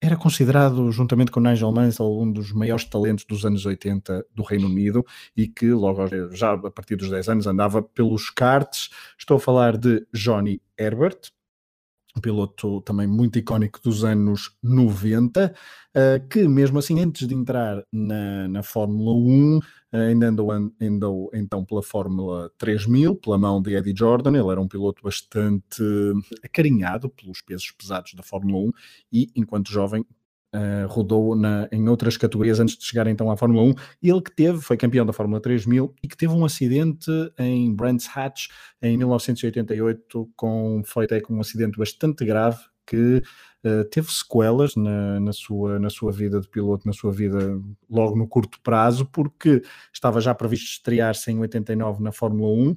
era 0.00 0.16
considerado, 0.16 0.90
juntamente 0.92 1.30
com 1.30 1.40
Nigel 1.40 1.72
Mansell, 1.72 2.20
um 2.20 2.30
dos 2.30 2.52
maiores 2.52 2.84
talentos 2.84 3.24
dos 3.24 3.44
anos 3.44 3.66
80 3.66 4.26
do 4.32 4.42
Reino 4.44 4.66
Unido 4.66 5.04
e 5.36 5.48
que 5.48 5.72
logo 5.72 6.06
já 6.32 6.52
a 6.52 6.70
partir 6.70 6.96
dos 6.96 7.10
10 7.10 7.28
anos 7.28 7.46
andava 7.46 7.82
pelos 7.82 8.30
karts. 8.30 8.90
Estou 9.18 9.38
a 9.38 9.40
falar 9.40 9.76
de 9.76 10.06
Johnny 10.12 10.62
Herbert, 10.78 11.30
um 12.16 12.20
piloto 12.20 12.80
também 12.82 13.06
muito 13.06 13.38
icónico 13.38 13.80
dos 13.82 14.04
anos 14.04 14.56
90, 14.62 15.46
uh, 15.46 15.58
eh, 15.94 16.18
que 16.28 16.48
mesmo 16.48 16.78
assim, 16.78 17.00
antes 17.00 17.26
de 17.26 17.34
entrar 17.34 17.82
na, 17.92 18.48
na 18.48 18.62
Fórmula 18.62 19.12
1, 19.12 19.58
uh, 19.58 19.62
ainda 19.92 20.28
andou, 20.28 20.50
andou 20.80 21.30
então 21.32 21.64
pela 21.64 21.82
Fórmula 21.82 22.50
3000, 22.58 23.16
pela 23.16 23.38
mão 23.38 23.62
de 23.62 23.74
Eddie 23.74 23.94
Jordan. 23.96 24.30
Ele 24.30 24.50
era 24.50 24.60
um 24.60 24.68
piloto 24.68 25.02
bastante 25.02 25.82
acarinhado 26.42 27.08
pelos 27.08 27.40
pesos 27.40 27.70
pesados 27.70 28.14
da 28.14 28.22
Fórmula 28.22 28.68
1 28.68 28.72
e, 29.12 29.30
enquanto 29.36 29.70
jovem, 29.70 30.04
Uh, 30.54 30.88
rodou 30.88 31.36
na, 31.36 31.68
em 31.70 31.86
outras 31.90 32.16
categorias 32.16 32.58
antes 32.58 32.78
de 32.78 32.82
chegar 32.82 33.06
então 33.06 33.30
à 33.30 33.36
Fórmula 33.36 33.62
1. 33.64 33.74
Ele 34.02 34.22
que 34.22 34.34
teve, 34.34 34.58
foi 34.60 34.78
campeão 34.78 35.04
da 35.04 35.12
Fórmula 35.12 35.42
3000 35.42 35.94
e 36.02 36.08
que 36.08 36.16
teve 36.16 36.32
um 36.32 36.42
acidente 36.42 37.10
em 37.38 37.74
Brands 37.74 38.08
Hatch 38.14 38.48
em 38.80 38.96
1988, 38.96 40.30
com, 40.34 40.82
foi 40.86 41.04
até 41.04 41.20
com 41.20 41.34
um 41.34 41.40
acidente 41.40 41.78
bastante 41.78 42.24
grave, 42.24 42.58
que 42.86 43.22
uh, 43.64 43.84
teve 43.90 44.10
sequelas 44.10 44.74
na, 44.74 45.20
na, 45.20 45.32
sua, 45.34 45.78
na 45.78 45.90
sua 45.90 46.10
vida 46.10 46.40
de 46.40 46.48
piloto, 46.48 46.86
na 46.86 46.94
sua 46.94 47.12
vida 47.12 47.60
logo 47.88 48.16
no 48.16 48.26
curto 48.26 48.58
prazo, 48.62 49.04
porque 49.04 49.62
estava 49.92 50.20
já 50.20 50.34
previsto 50.34 50.64
estrear-se 50.64 51.30
em 51.30 51.38
89 51.38 52.02
na 52.02 52.10
Fórmula 52.10 52.50
1. 52.50 52.70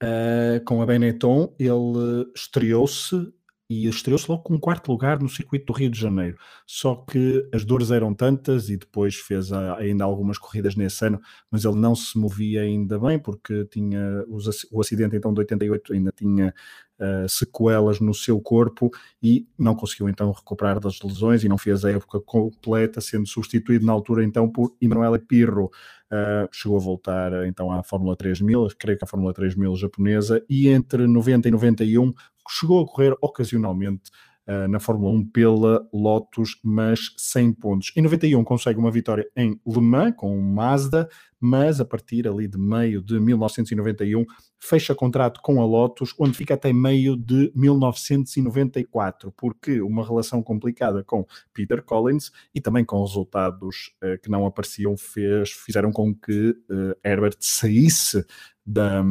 Uh, 0.00 0.64
com 0.64 0.80
a 0.80 0.86
Benetton, 0.86 1.52
ele 1.58 2.30
estreou-se 2.32 3.34
e 3.68 3.88
estreou-se 3.88 4.30
logo 4.30 4.42
com 4.42 4.54
um 4.54 4.60
quarto 4.60 4.90
lugar 4.92 5.20
no 5.20 5.28
circuito 5.28 5.66
do 5.66 5.72
Rio 5.72 5.90
de 5.90 5.98
Janeiro. 5.98 6.36
Só 6.66 6.94
que 6.94 7.48
as 7.52 7.64
dores 7.64 7.90
eram 7.90 8.14
tantas 8.14 8.68
e 8.68 8.76
depois 8.76 9.16
fez 9.16 9.52
ainda 9.52 10.04
algumas 10.04 10.38
corridas 10.38 10.76
nesse 10.76 11.06
ano, 11.06 11.20
mas 11.50 11.64
ele 11.64 11.76
não 11.76 11.94
se 11.94 12.18
movia 12.18 12.62
ainda 12.62 12.98
bem 12.98 13.18
porque 13.18 13.64
tinha 13.66 14.24
os, 14.28 14.66
o 14.70 14.80
acidente 14.80 15.16
então 15.16 15.32
de 15.32 15.40
88 15.40 15.92
ainda 15.94 16.12
tinha 16.14 16.54
uh, 16.98 17.28
sequelas 17.28 18.00
no 18.00 18.12
seu 18.12 18.40
corpo 18.40 18.90
e 19.22 19.46
não 19.58 19.74
conseguiu 19.74 20.08
então 20.08 20.30
recuperar 20.30 20.78
das 20.78 21.00
lesões 21.00 21.42
e 21.42 21.48
não 21.48 21.58
fez 21.58 21.84
a 21.84 21.90
época 21.90 22.20
completa, 22.20 23.00
sendo 23.00 23.26
substituído 23.26 23.86
na 23.86 23.92
altura 23.92 24.24
então 24.24 24.48
por 24.50 24.74
Emanuele 24.80 25.18
Pirro. 25.18 25.70
Uh, 26.12 26.46
chegou 26.52 26.76
a 26.76 26.80
voltar 26.80 27.46
então 27.46 27.72
à 27.72 27.82
Fórmula 27.82 28.14
3000, 28.14 28.68
creio 28.78 28.98
que 28.98 29.04
a 29.04 29.06
Fórmula 29.06 29.32
3000 29.32 29.74
japonesa, 29.74 30.44
e 30.48 30.68
entre 30.68 31.06
90 31.06 31.48
e 31.48 31.50
91 31.50 32.12
chegou 32.48 32.82
a 32.82 32.86
correr 32.86 33.14
ocasionalmente 33.20 34.10
uh, 34.48 34.68
na 34.68 34.78
Fórmula 34.78 35.12
1 35.12 35.26
pela 35.26 35.88
Lotus, 35.92 36.58
mas 36.62 37.14
sem 37.16 37.52
pontos. 37.52 37.92
Em 37.96 38.02
91 38.02 38.42
consegue 38.44 38.78
uma 38.78 38.90
vitória 38.90 39.26
em 39.36 39.60
Le 39.66 39.80
Mans 39.80 40.14
com 40.16 40.36
o 40.36 40.42
Mazda, 40.42 41.08
mas 41.40 41.80
a 41.80 41.84
partir 41.84 42.26
ali 42.26 42.48
de 42.48 42.58
meio 42.58 43.02
de 43.02 43.20
1991 43.20 44.24
fecha 44.58 44.94
contrato 44.94 45.40
com 45.42 45.60
a 45.60 45.66
Lotus, 45.66 46.14
onde 46.18 46.36
fica 46.36 46.54
até 46.54 46.72
meio 46.72 47.16
de 47.16 47.52
1994, 47.54 49.30
porque 49.36 49.82
uma 49.82 50.04
relação 50.04 50.42
complicada 50.42 51.04
com 51.04 51.26
Peter 51.52 51.82
Collins 51.82 52.30
e 52.54 52.60
também 52.62 52.82
com 52.82 53.02
resultados 53.02 53.94
uh, 54.02 54.18
que 54.22 54.30
não 54.30 54.46
apareciam 54.46 54.96
fez, 54.96 55.50
fizeram 55.50 55.92
com 55.92 56.14
que 56.14 56.50
uh, 56.70 56.96
Herbert 57.04 57.36
saísse 57.40 58.24
da, 58.66 59.04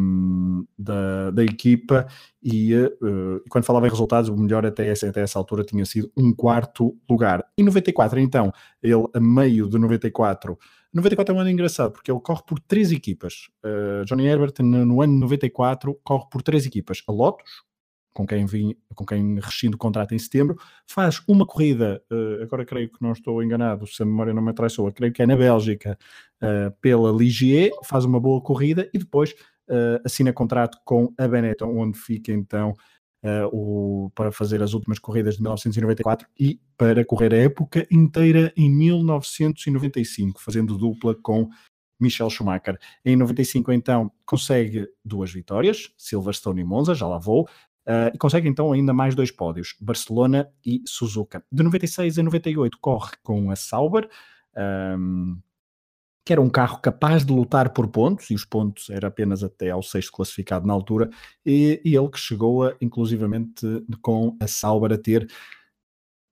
da, 0.77 1.31
da 1.31 1.43
equipa 1.43 2.07
e 2.41 2.75
uh, 2.75 3.41
quando 3.49 3.65
falava 3.65 3.87
em 3.87 3.89
resultados, 3.89 4.29
o 4.29 4.35
melhor 4.35 4.65
até 4.65 4.87
essa, 4.87 5.07
até 5.07 5.21
essa 5.21 5.37
altura 5.37 5.63
tinha 5.63 5.85
sido 5.85 6.11
um 6.17 6.33
quarto 6.33 6.97
lugar. 7.09 7.45
Em 7.57 7.63
94, 7.63 8.19
então, 8.19 8.51
ele 8.81 8.93
a 9.13 9.19
meio 9.19 9.69
de 9.69 9.77
94 9.77 10.57
94 10.93 11.33
é 11.33 11.37
um 11.37 11.41
ano 11.41 11.49
engraçado 11.49 11.91
porque 11.91 12.11
ele 12.11 12.19
corre 12.19 12.43
por 12.45 12.59
três 12.59 12.91
equipas. 12.91 13.47
Uh, 13.65 14.05
Johnny 14.05 14.27
Herbert, 14.27 14.53
no, 14.59 14.85
no, 14.85 15.01
ano 15.01 15.19
94, 15.19 15.99
corre 16.03 16.25
por 16.29 16.43
três 16.43 16.65
equipas. 16.67 17.01
A 17.07 17.11
Lotus, 17.11 17.63
com 18.13 18.25
quem, 18.25 18.45
vim, 18.45 18.75
com 18.93 19.05
quem 19.05 19.39
rescindo 19.39 19.75
o 19.75 19.77
contrato 19.77 20.13
em 20.13 20.19
setembro, 20.19 20.57
faz 20.85 21.21
uma 21.27 21.45
corrida, 21.45 22.01
uh, 22.11 22.43
agora 22.43 22.65
creio 22.65 22.89
que 22.89 23.01
não 23.01 23.11
estou 23.11 23.43
enganado, 23.43 23.87
se 23.87 24.03
a 24.03 24.05
memória 24.05 24.33
não 24.33 24.41
me 24.41 24.51
atraiçoa, 24.51 24.91
creio 24.91 25.11
que 25.11 25.21
é 25.21 25.25
na 25.25 25.35
Bélgica, 25.35 25.97
uh, 26.41 26.71
pela 26.79 27.11
Ligier, 27.11 27.71
faz 27.83 28.05
uma 28.05 28.19
boa 28.19 28.41
corrida 28.41 28.89
e 28.93 28.99
depois 28.99 29.33
assina 30.03 30.33
contrato 30.33 30.77
com 30.83 31.13
a 31.17 31.25
Benetton, 31.25 31.77
onde 31.79 31.97
fica 31.97 32.33
então 32.33 32.75
uh, 33.23 33.47
o, 33.51 34.11
para 34.11 34.31
fazer 34.31 34.61
as 34.61 34.73
últimas 34.73 34.99
corridas 34.99 35.35
de 35.35 35.41
1994 35.41 36.27
e 36.39 36.59
para 36.77 37.03
correr 37.05 37.33
a 37.33 37.37
época 37.37 37.87
inteira 37.89 38.53
em 38.55 38.69
1995, 38.69 40.41
fazendo 40.41 40.77
dupla 40.77 41.15
com 41.15 41.49
Michel 41.99 42.29
Schumacher. 42.29 42.77
Em 43.05 43.15
95, 43.15 43.71
então, 43.71 44.11
consegue 44.25 44.87
duas 45.03 45.31
vitórias, 45.31 45.91
Silverstone 45.97 46.61
e 46.61 46.65
Monza, 46.65 46.93
já 46.93 47.07
lá 47.07 47.17
vou, 47.17 47.47
uh, 47.87 48.13
e 48.13 48.17
consegue 48.17 48.47
então 48.47 48.71
ainda 48.71 48.93
mais 48.93 49.15
dois 49.15 49.31
pódios, 49.31 49.75
Barcelona 49.79 50.49
e 50.65 50.81
Suzuka. 50.85 51.43
De 51.51 51.63
96 51.63 52.19
a 52.19 52.23
98 52.23 52.77
corre 52.79 53.11
com 53.23 53.51
a 53.51 53.55
Sauber, 53.55 54.09
um, 54.97 55.37
que 56.25 56.31
era 56.31 56.41
um 56.41 56.49
carro 56.49 56.79
capaz 56.79 57.25
de 57.25 57.33
lutar 57.33 57.73
por 57.73 57.87
pontos, 57.87 58.29
e 58.29 58.35
os 58.35 58.45
pontos 58.45 58.89
era 58.89 59.07
apenas 59.07 59.43
até 59.43 59.71
ao 59.71 59.83
sexto 59.83 60.13
classificado 60.13 60.65
na 60.65 60.73
altura, 60.73 61.09
e, 61.45 61.81
e 61.83 61.95
ele 61.95 62.09
que 62.09 62.19
chegou 62.19 62.65
a, 62.65 62.75
inclusivamente 62.81 63.65
com 64.01 64.37
a 64.39 64.47
Sauber 64.47 64.93
a 64.93 64.97
ter 64.97 65.27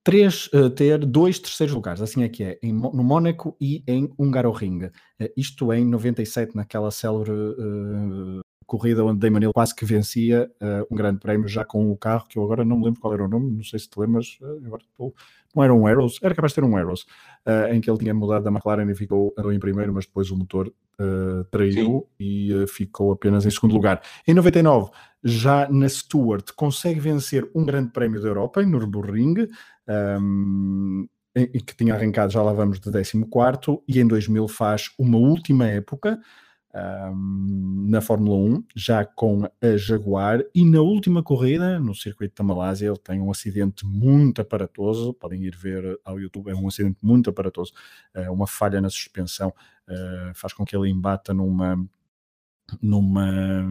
três, 0.03 0.47
uh, 0.47 0.69
ter 0.69 1.05
dois 1.05 1.39
terceiros 1.39 1.75
lugares, 1.75 2.01
assim 2.01 2.23
é 2.23 2.29
que 2.29 2.43
é, 2.43 2.59
em, 2.63 2.73
no 2.73 3.03
Mónaco 3.03 3.55
e 3.59 3.83
em 3.87 4.11
Hungaroring. 4.17 4.85
Uh, 4.85 4.91
isto 5.35 5.71
em 5.73 5.85
97, 5.85 6.55
naquela 6.55 6.89
célebre 6.89 7.31
uh, 7.31 8.41
corrida 8.77 9.03
onde 9.03 9.19
Damon 9.19 9.39
Hill 9.39 9.53
quase 9.53 9.75
que 9.75 9.83
vencia 9.83 10.49
um 10.89 10.95
grande 10.95 11.19
prémio 11.19 11.47
já 11.47 11.65
com 11.65 11.91
o 11.91 11.97
carro, 11.97 12.25
que 12.27 12.37
eu 12.37 12.43
agora 12.43 12.63
não 12.63 12.77
me 12.77 12.85
lembro 12.85 13.01
qual 13.01 13.13
era 13.13 13.23
o 13.23 13.27
nome, 13.27 13.51
não 13.51 13.63
sei 13.63 13.79
se 13.79 13.89
te 13.89 13.99
lembras, 13.99 14.37
agora 14.65 14.81
estou 14.81 15.13
não 15.55 15.63
era 15.63 15.73
um 15.73 15.85
Arrows, 15.85 16.19
era 16.21 16.33
capaz 16.33 16.51
de 16.51 16.55
ter 16.55 16.63
um 16.63 16.75
Arrows, 16.75 17.01
uh, 17.45 17.73
em 17.73 17.81
que 17.81 17.89
ele 17.89 17.99
tinha 17.99 18.13
mudado 18.13 18.43
da 18.43 18.49
McLaren 18.49 18.89
e 18.89 18.95
ficou 18.95 19.33
em 19.51 19.59
primeiro, 19.59 19.93
mas 19.93 20.05
depois 20.05 20.31
o 20.31 20.37
motor 20.37 20.67
uh, 20.67 21.43
traiu 21.51 22.07
Sim. 22.17 22.23
e 22.23 22.53
uh, 22.53 22.67
ficou 22.67 23.11
apenas 23.11 23.45
em 23.45 23.51
segundo 23.51 23.73
lugar. 23.73 24.01
Em 24.27 24.33
99, 24.33 24.91
já 25.23 25.67
na 25.69 25.87
Stewart, 25.87 26.51
consegue 26.55 26.99
vencer 26.99 27.49
um 27.53 27.65
grande 27.65 27.91
prémio 27.91 28.21
da 28.21 28.27
Europa 28.27 28.61
em 28.61 28.65
Nürburgring, 28.65 29.47
um, 30.19 31.07
em, 31.35 31.47
que 31.47 31.75
tinha 31.75 31.95
arrancado, 31.95 32.31
já 32.31 32.41
lá 32.41 32.53
vamos, 32.53 32.79
de 32.79 32.91
14 32.91 33.11
e 33.87 33.99
em 33.99 34.07
2000 34.07 34.47
faz 34.47 34.91
uma 34.97 35.17
última 35.17 35.67
época 35.67 36.19
um, 36.73 37.85
na 37.89 38.01
Fórmula 38.01 38.37
1, 38.37 38.63
já 38.75 39.05
com 39.05 39.43
a 39.43 39.77
Jaguar, 39.77 40.43
e 40.55 40.63
na 40.63 40.81
última 40.81 41.21
corrida, 41.21 41.79
no 41.79 41.93
circuito 41.93 42.35
da 42.35 42.43
Malásia, 42.43 42.87
ele 42.87 42.97
tem 42.97 43.19
um 43.19 43.29
acidente 43.29 43.85
muito 43.85 44.41
aparatoso, 44.41 45.13
podem 45.13 45.43
ir 45.43 45.55
ver 45.55 45.99
ao 46.05 46.19
YouTube, 46.19 46.49
é 46.49 46.55
um 46.55 46.67
acidente 46.67 46.97
muito 47.01 47.29
aparatoso, 47.29 47.73
uh, 48.15 48.31
uma 48.31 48.47
falha 48.47 48.79
na 48.79 48.89
suspensão, 48.89 49.49
uh, 49.49 50.33
faz 50.33 50.53
com 50.53 50.65
que 50.65 50.75
ele 50.75 50.89
embata 50.89 51.33
numa, 51.33 51.77
numa, 52.81 53.63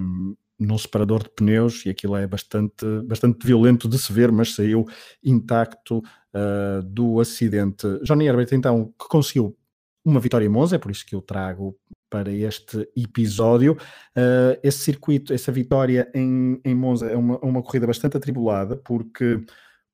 num 0.59 0.79
separador 0.79 1.23
de 1.23 1.31
pneus, 1.31 1.85
e 1.87 1.91
aquilo 1.91 2.17
é 2.17 2.27
bastante, 2.27 2.85
bastante 3.07 3.47
violento 3.47 3.89
de 3.89 3.99
se 3.99 4.13
ver, 4.13 4.31
mas 4.31 4.55
saiu 4.55 4.87
intacto 5.25 5.99
uh, 5.99 6.83
do 6.85 7.19
acidente. 7.21 7.87
Johnny 8.03 8.27
Herbert, 8.27 8.49
então, 8.53 8.93
que 8.99 9.09
conseguiu 9.09 9.57
uma 10.05 10.21
vitória 10.21 10.47
em 10.47 10.49
Monza, 10.49 10.77
é 10.77 10.79
por 10.79 10.91
isso 10.91 11.05
que 11.05 11.15
eu 11.15 11.21
trago 11.21 11.77
para 12.09 12.33
este 12.33 12.89
episódio. 12.97 13.75
Uh, 14.17 14.59
esse 14.63 14.79
circuito, 14.79 15.33
essa 15.33 15.53
vitória 15.53 16.11
em, 16.15 16.61
em 16.65 16.75
Monza 16.75 17.07
é 17.07 17.17
uma, 17.17 17.39
uma 17.39 17.63
corrida 17.63 17.87
bastante 17.87 18.17
atribulada, 18.17 18.77
porque 18.77 19.41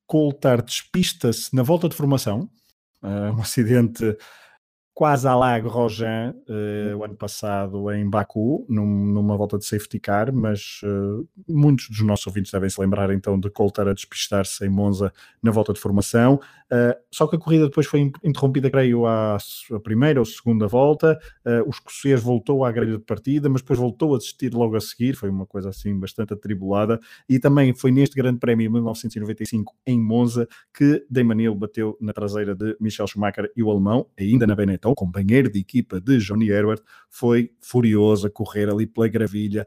Coulthard 0.06 0.64
despista-se 0.64 1.54
na 1.54 1.62
volta 1.62 1.88
de 1.88 1.96
formação, 1.96 2.48
uh, 3.02 3.36
um 3.36 3.40
acidente 3.42 4.16
quase 4.96 5.28
à 5.28 5.34
la 5.34 5.60
Grosjean 5.60 6.34
uh, 6.48 6.96
o 6.96 7.04
ano 7.04 7.14
passado 7.14 7.92
em 7.92 8.08
Baku, 8.08 8.64
num, 8.66 8.86
numa 8.86 9.36
volta 9.36 9.58
de 9.58 9.66
safety 9.66 10.00
car, 10.00 10.32
mas 10.32 10.80
uh, 10.84 11.28
muitos 11.46 11.90
dos 11.90 12.00
nossos 12.00 12.26
ouvintes 12.26 12.50
devem 12.50 12.70
se 12.70 12.80
lembrar 12.80 13.10
então 13.10 13.38
de 13.38 13.50
Coulter 13.50 13.88
a 13.88 13.92
despistar-se 13.92 14.64
em 14.64 14.70
Monza 14.70 15.12
na 15.42 15.50
volta 15.50 15.74
de 15.74 15.80
formação. 15.80 16.40
Uh, 16.72 16.96
só 17.12 17.26
que 17.26 17.36
a 17.36 17.38
corrida 17.38 17.66
depois 17.66 17.86
foi 17.86 18.10
interrompida, 18.24 18.70
creio, 18.70 19.04
à, 19.04 19.36
à 19.36 19.80
primeira 19.80 20.18
ou 20.18 20.24
segunda 20.24 20.66
volta. 20.66 21.18
o 21.66 21.68
escocês 21.68 22.22
voltou 22.22 22.64
à 22.64 22.72
grelha 22.72 22.96
de 22.96 23.04
partida, 23.04 23.50
mas 23.50 23.60
depois 23.60 23.78
voltou 23.78 24.14
a 24.14 24.18
desistir 24.18 24.54
logo 24.54 24.76
a 24.76 24.80
seguir. 24.80 25.14
Foi 25.14 25.28
uma 25.28 25.44
coisa 25.44 25.68
assim 25.68 25.96
bastante 26.00 26.32
atribulada. 26.32 26.98
E 27.28 27.38
também 27.38 27.74
foi 27.74 27.92
neste 27.92 28.16
Grande 28.16 28.38
Prémio 28.38 28.66
de 28.66 28.72
1995 28.72 29.74
em 29.86 30.00
Monza 30.00 30.48
que 30.72 31.04
Damon 31.10 31.38
Hill 31.38 31.54
bateu 31.54 31.98
na 32.00 32.14
traseira 32.14 32.54
de 32.54 32.74
Michel 32.80 33.06
Schumacher 33.06 33.52
e 33.54 33.62
o 33.62 33.70
alemão, 33.70 34.06
ainda 34.18 34.46
na 34.46 34.54
Benetton 34.54 34.85
então, 34.86 34.94
companheiro 34.94 35.50
de 35.50 35.58
equipa 35.58 36.00
de 36.00 36.18
Johnny 36.18 36.48
Herbert, 36.48 36.80
foi 37.10 37.50
furioso 37.60 38.28
a 38.28 38.30
correr 38.30 38.70
ali 38.70 38.86
pela 38.86 39.08
gravilha, 39.08 39.66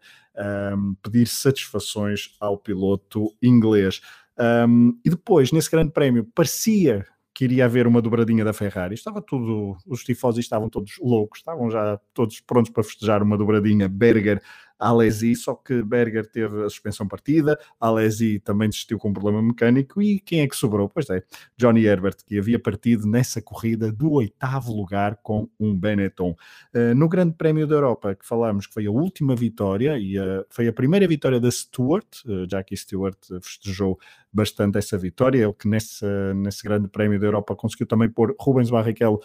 um, 0.74 0.96
pedir 1.04 1.28
satisfações 1.28 2.38
ao 2.40 2.58
piloto 2.58 3.36
inglês. 3.44 4.00
Um, 4.40 4.98
e 5.04 5.10
depois, 5.10 5.52
nesse 5.52 5.70
grande 5.70 5.92
prémio, 5.92 6.26
parecia 6.34 7.06
que 7.34 7.44
iria 7.44 7.66
haver 7.66 7.86
uma 7.86 8.02
dobradinha 8.02 8.46
da 8.46 8.54
Ferrari. 8.54 8.96
Estava 8.96 9.22
tudo, 9.22 9.76
os 9.86 10.06
tifosi 10.06 10.40
estavam 10.40 10.70
todos 10.70 10.94
loucos, 11.02 11.40
estavam 11.40 11.70
já 11.70 12.00
todos 12.14 12.40
prontos 12.40 12.72
para 12.72 12.84
festejar 12.84 13.22
uma 13.22 13.38
dobradinha 13.38 13.90
Berger 13.90 14.42
Alesi, 14.80 15.36
só 15.36 15.54
que 15.54 15.84
Berger 15.84 16.26
teve 16.26 16.64
a 16.64 16.70
suspensão 16.70 17.08
partida, 17.08 17.60
Alesi 17.80 18.40
também 18.40 18.70
desistiu 18.70 18.98
com 18.98 19.10
um 19.10 19.14
problema 19.14 19.42
mecânico 19.42 20.02
e 20.02 20.20
quem 20.20 20.42
é 20.42 20.48
que 20.48 20.56
sobrou? 20.56 20.88
Pois 20.88 21.10
é, 21.10 21.22
Johnny 21.58 21.86
Herbert, 21.86 22.16
que 22.26 22.40
havia 22.40 22.58
partido 22.58 23.06
nessa 23.06 23.42
corrida 23.42 23.92
do 23.92 24.14
oitavo 24.14 24.74
lugar 24.74 25.18
com 25.22 25.50
um 25.60 25.76
Benetton. 25.76 26.36
Uh, 26.74 26.96
no 26.96 27.10
Grande 27.10 27.36
Prémio 27.36 27.68
da 27.68 27.76
Europa, 27.76 28.16
que 28.16 28.26
falámos 28.26 28.68
que 28.68 28.74
foi 28.74 28.86
a 28.86 28.92
última 28.92 29.36
vitória 29.36 29.98
e 29.98 30.18
uh, 30.18 30.46
foi 30.50 30.68
a 30.68 30.74
primeira 30.74 31.08
vitória 31.08 31.40
da 31.40 31.52
Stewart, 31.52 32.08
uh, 32.26 32.48
Jackie 32.50 32.78
Stewart 32.78 33.18
festejou 33.42 34.00
bastante 34.32 34.78
essa 34.78 34.98
vitória, 34.98 35.44
ele 35.44 35.54
que 35.54 35.68
nesse, 35.68 36.06
nesse 36.36 36.64
Grande 36.64 36.88
Prémio 36.88 37.20
da 37.20 37.26
Europa 37.26 37.56
conseguiu 37.56 37.88
também 37.88 38.10
pôr 38.10 38.36
Rubens 38.40 38.70
Barrichello, 38.70 39.20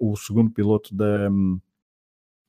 o 0.00 0.16
segundo 0.16 0.50
piloto 0.50 0.94
da. 0.94 1.30
Um, 1.30 1.60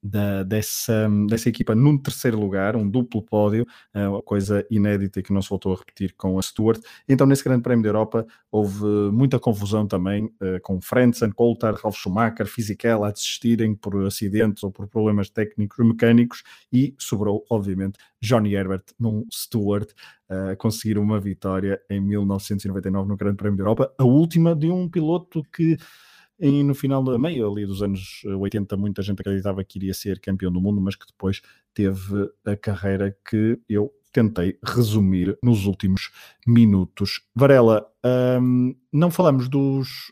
da, 0.02 0.44
dessa, 0.44 1.08
dessa 1.28 1.50
equipa 1.50 1.76
num 1.76 1.98
terceiro 1.98 2.40
lugar, 2.40 2.76
um 2.76 2.90
duplo 2.90 3.22
pódio, 3.22 3.66
uh, 3.96 4.10
uma 4.10 4.22
coisa 4.22 4.66
inédita 4.70 5.22
que 5.22 5.32
não 5.32 5.42
se 5.42 5.50
voltou 5.50 5.74
a 5.74 5.78
repetir 5.78 6.14
com 6.18 6.40
a 6.40 6.42
Stewart. 6.42 6.82
Então, 7.08 7.28
nesse 7.28 7.44
Grande 7.44 7.62
Prémio 7.62 7.84
da 7.84 7.90
Europa, 7.90 8.26
houve 8.52 8.84
muita 9.12 9.40
confusão 9.40 9.88
também 9.88 10.26
uh, 10.26 10.60
com 10.64 10.82
Frentzen, 10.82 11.32
Coulthard, 11.32 11.80
Ralf 11.82 11.98
Schumacher, 11.98 12.48
Fisichella 12.48 13.10
a 13.10 13.12
desistirem 13.12 13.76
por 13.76 13.96
acidentes 14.06 14.64
ou 14.64 14.72
por 14.72 14.88
problemas 14.88 15.30
técnicos 15.30 15.86
mecânicos 15.86 16.44
e 16.74 16.96
sobrou, 16.98 17.46
obviamente, 17.50 18.00
Johnny 18.22 18.54
Herbert 18.54 18.84
num 19.00 19.26
Stewart 19.32 19.90
a 20.30 20.54
uh, 20.54 20.58
conseguir 20.58 20.98
uma 20.98 21.20
vitória 21.20 21.82
em 21.90 22.00
1999 22.00 23.10
no 23.10 23.18
Grande 23.18 23.36
Prémio 23.36 23.58
da 23.58 23.64
Europa, 23.64 23.94
a 23.98 24.04
última 24.04 24.56
de 24.56 24.72
um 24.72 24.88
piloto 24.88 25.44
que 25.52 25.78
e 26.42 26.64
no 26.64 26.74
final 26.74 27.04
da 27.04 27.20
meio 27.20 27.52
ali 27.52 27.66
dos 27.66 27.84
anos 27.84 28.24
80, 28.26 28.76
muita 28.76 29.02
gente 29.04 29.22
acreditava 29.22 29.64
que 29.64 29.78
iria 29.78 29.94
ser 29.94 30.20
campeão 30.20 30.52
do 30.52 30.60
mundo, 30.60 30.82
mas 30.82 30.96
que 30.96 31.06
depois 31.06 31.42
teve 31.74 32.30
a 32.44 32.56
carreira 32.56 33.16
que 33.30 33.60
eu 33.70 33.94
tentei 34.12 34.58
resumir 34.64 35.38
nos 35.44 35.66
últimos 35.66 36.12
minutos. 36.46 37.22
Varela, 37.36 37.88
hum, 38.42 38.76
não 38.92 39.12
falamos 39.12 39.48
dos. 39.48 40.12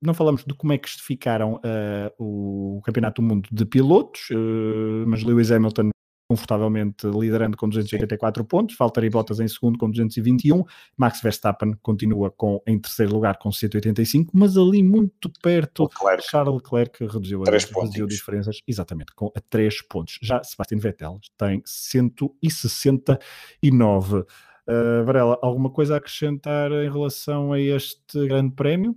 Não 0.00 0.14
falamos 0.14 0.44
de 0.44 0.54
como 0.54 0.72
é 0.72 0.78
que 0.78 0.88
ficaram 1.00 1.54
uh, 1.54 2.12
o 2.18 2.82
Campeonato 2.84 3.22
do 3.22 3.28
Mundo 3.28 3.48
de 3.50 3.64
Pilotos, 3.64 4.28
uh, 4.30 5.06
mas 5.06 5.22
Lewis 5.22 5.50
Hamilton 5.50 5.90
confortavelmente 6.28 7.06
liderando 7.06 7.56
com 7.56 7.68
284 7.68 8.44
pontos, 8.44 8.76
Valtteri 8.78 9.10
Bottas 9.10 9.40
em 9.40 9.48
segundo 9.48 9.76
com 9.78 9.90
221, 9.90 10.64
Max 10.96 11.20
Verstappen 11.20 11.74
continua 11.82 12.30
com, 12.30 12.62
em 12.66 12.78
terceiro 12.78 13.12
lugar 13.12 13.36
com 13.38 13.52
185, 13.52 14.30
mas 14.34 14.56
ali 14.56 14.82
muito 14.82 15.30
perto, 15.42 15.82
Leclerc. 15.84 16.24
Charles 16.28 16.54
Leclerc 16.54 17.06
reduziu, 17.06 17.42
a, 17.42 17.50
reduziu 17.50 18.06
diferenças, 18.06 18.60
exatamente, 18.66 19.14
com 19.14 19.30
a 19.36 19.40
3 19.40 19.82
pontos. 19.82 20.18
Já 20.22 20.42
Sebastian 20.42 20.78
Vettel 20.78 21.20
tem 21.36 21.60
169. 21.64 24.24
Uh, 24.66 25.04
Varela, 25.04 25.38
alguma 25.42 25.68
coisa 25.68 25.92
a 25.94 25.98
acrescentar 25.98 26.72
em 26.72 26.90
relação 26.90 27.52
a 27.52 27.60
este 27.60 28.26
grande 28.26 28.54
prémio? 28.54 28.96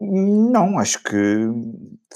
Não, 0.00 0.78
acho 0.78 1.02
que 1.02 1.14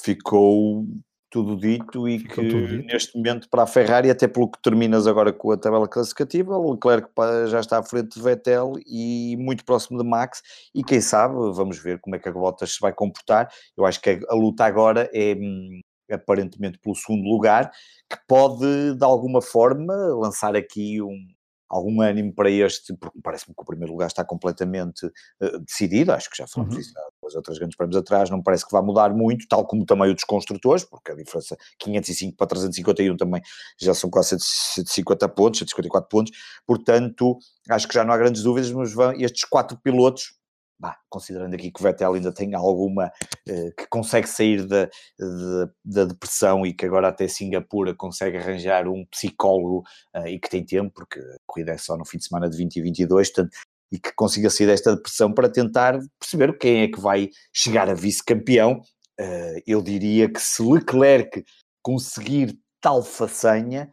ficou 0.02 0.86
tudo 1.30 1.56
dito 1.56 2.08
e 2.08 2.18
Ficou 2.18 2.44
que 2.44 2.66
dito. 2.66 2.86
neste 2.86 3.16
momento 3.16 3.48
para 3.48 3.62
a 3.62 3.66
Ferrari, 3.66 4.10
até 4.10 4.26
pelo 4.26 4.50
que 4.50 4.60
terminas 4.60 5.06
agora 5.06 5.32
com 5.32 5.52
a 5.52 5.56
tabela 5.56 5.88
classificativa, 5.88 6.58
o 6.58 6.72
Leclerc 6.72 7.08
já 7.48 7.60
está 7.60 7.78
à 7.78 7.82
frente 7.82 8.16
de 8.16 8.22
Vettel 8.22 8.72
e 8.86 9.36
muito 9.38 9.64
próximo 9.64 10.02
de 10.02 10.08
Max 10.08 10.42
e 10.74 10.82
quem 10.82 11.00
sabe, 11.00 11.34
vamos 11.54 11.78
ver 11.78 12.00
como 12.00 12.16
é 12.16 12.18
que 12.18 12.28
a 12.28 12.32
Bottas 12.32 12.74
se 12.74 12.80
vai 12.80 12.92
comportar, 12.92 13.48
eu 13.76 13.86
acho 13.86 14.00
que 14.00 14.20
a 14.28 14.34
luta 14.34 14.64
agora 14.64 15.08
é 15.14 15.34
hum, 15.34 15.80
aparentemente 16.10 16.78
pelo 16.78 16.94
segundo 16.94 17.28
lugar, 17.28 17.70
que 18.10 18.18
pode 18.26 18.94
de 18.94 19.04
alguma 19.04 19.40
forma 19.40 19.94
lançar 20.14 20.56
aqui 20.56 21.00
um, 21.00 21.28
algum 21.70 22.02
ânimo 22.02 22.34
para 22.34 22.50
este, 22.50 22.94
porque 22.96 23.18
parece-me 23.22 23.54
que 23.54 23.62
o 23.62 23.64
primeiro 23.64 23.92
lugar 23.92 24.08
está 24.08 24.24
completamente 24.24 25.06
uh, 25.06 25.58
decidido, 25.60 26.12
acho 26.12 26.28
que 26.28 26.36
já 26.36 26.46
falamos 26.48 26.74
uhum. 26.74 26.80
isso 26.80 26.92
há 26.98 27.36
outras 27.36 27.58
grandes 27.58 27.76
prémios 27.76 27.96
atrás, 27.96 28.28
não 28.28 28.42
parece 28.42 28.66
que 28.66 28.72
vá 28.72 28.82
mudar 28.82 29.14
muito, 29.14 29.46
tal 29.46 29.64
como 29.64 29.86
também 29.86 30.10
o 30.10 30.14
dos 30.14 30.24
construtores, 30.24 30.84
porque 30.84 31.12
a 31.12 31.14
diferença 31.14 31.56
505 31.78 32.36
para 32.36 32.48
351 32.48 33.16
também 33.16 33.40
já 33.78 33.94
são 33.94 34.10
quase 34.10 34.30
150 34.30 35.28
pontos, 35.28 35.60
154 35.60 36.08
pontos, 36.08 36.32
portanto, 36.66 37.38
acho 37.68 37.86
que 37.86 37.94
já 37.94 38.04
não 38.04 38.12
há 38.12 38.18
grandes 38.18 38.42
dúvidas, 38.42 38.72
mas 38.72 38.92
vão, 38.92 39.12
estes 39.12 39.44
quatro 39.44 39.78
pilotos 39.78 40.39
bah, 40.80 40.96
considerando 41.10 41.54
aqui 41.54 41.70
que 41.70 41.78
o 41.78 41.82
Vettel 41.82 42.14
ainda 42.14 42.32
tem 42.32 42.54
alguma 42.54 43.06
uh, 43.06 43.74
que 43.76 43.86
consegue 43.90 44.26
sair 44.26 44.66
da, 44.66 44.86
de, 44.86 45.70
da 45.84 46.04
depressão 46.06 46.64
e 46.64 46.72
que 46.72 46.86
agora 46.86 47.08
até 47.08 47.28
Singapura 47.28 47.94
consegue 47.94 48.38
arranjar 48.38 48.88
um 48.88 49.04
psicólogo 49.10 49.84
uh, 50.16 50.26
e 50.26 50.40
que 50.40 50.48
tem 50.48 50.64
tempo, 50.64 50.90
porque 50.94 51.20
a 51.20 51.36
corrida 51.46 51.72
é 51.72 51.78
só 51.78 51.98
no 51.98 52.06
fim 52.06 52.16
de 52.16 52.24
semana 52.24 52.48
de 52.48 52.56
20 52.56 52.76
e 52.76 52.80
22, 52.80 53.28
portanto, 53.30 53.56
e 53.92 53.98
que 53.98 54.12
consiga 54.14 54.48
sair 54.48 54.68
desta 54.68 54.96
depressão 54.96 55.34
para 55.34 55.50
tentar 55.50 55.98
perceber 56.18 56.56
quem 56.56 56.82
é 56.82 56.88
que 56.88 57.00
vai 57.00 57.28
chegar 57.52 57.90
a 57.90 57.94
vice-campeão. 57.94 58.80
Uh, 59.20 59.60
eu 59.66 59.82
diria 59.82 60.32
que 60.32 60.40
se 60.40 60.62
Leclerc 60.62 61.44
conseguir 61.82 62.58
tal 62.80 63.02
façanha, 63.02 63.90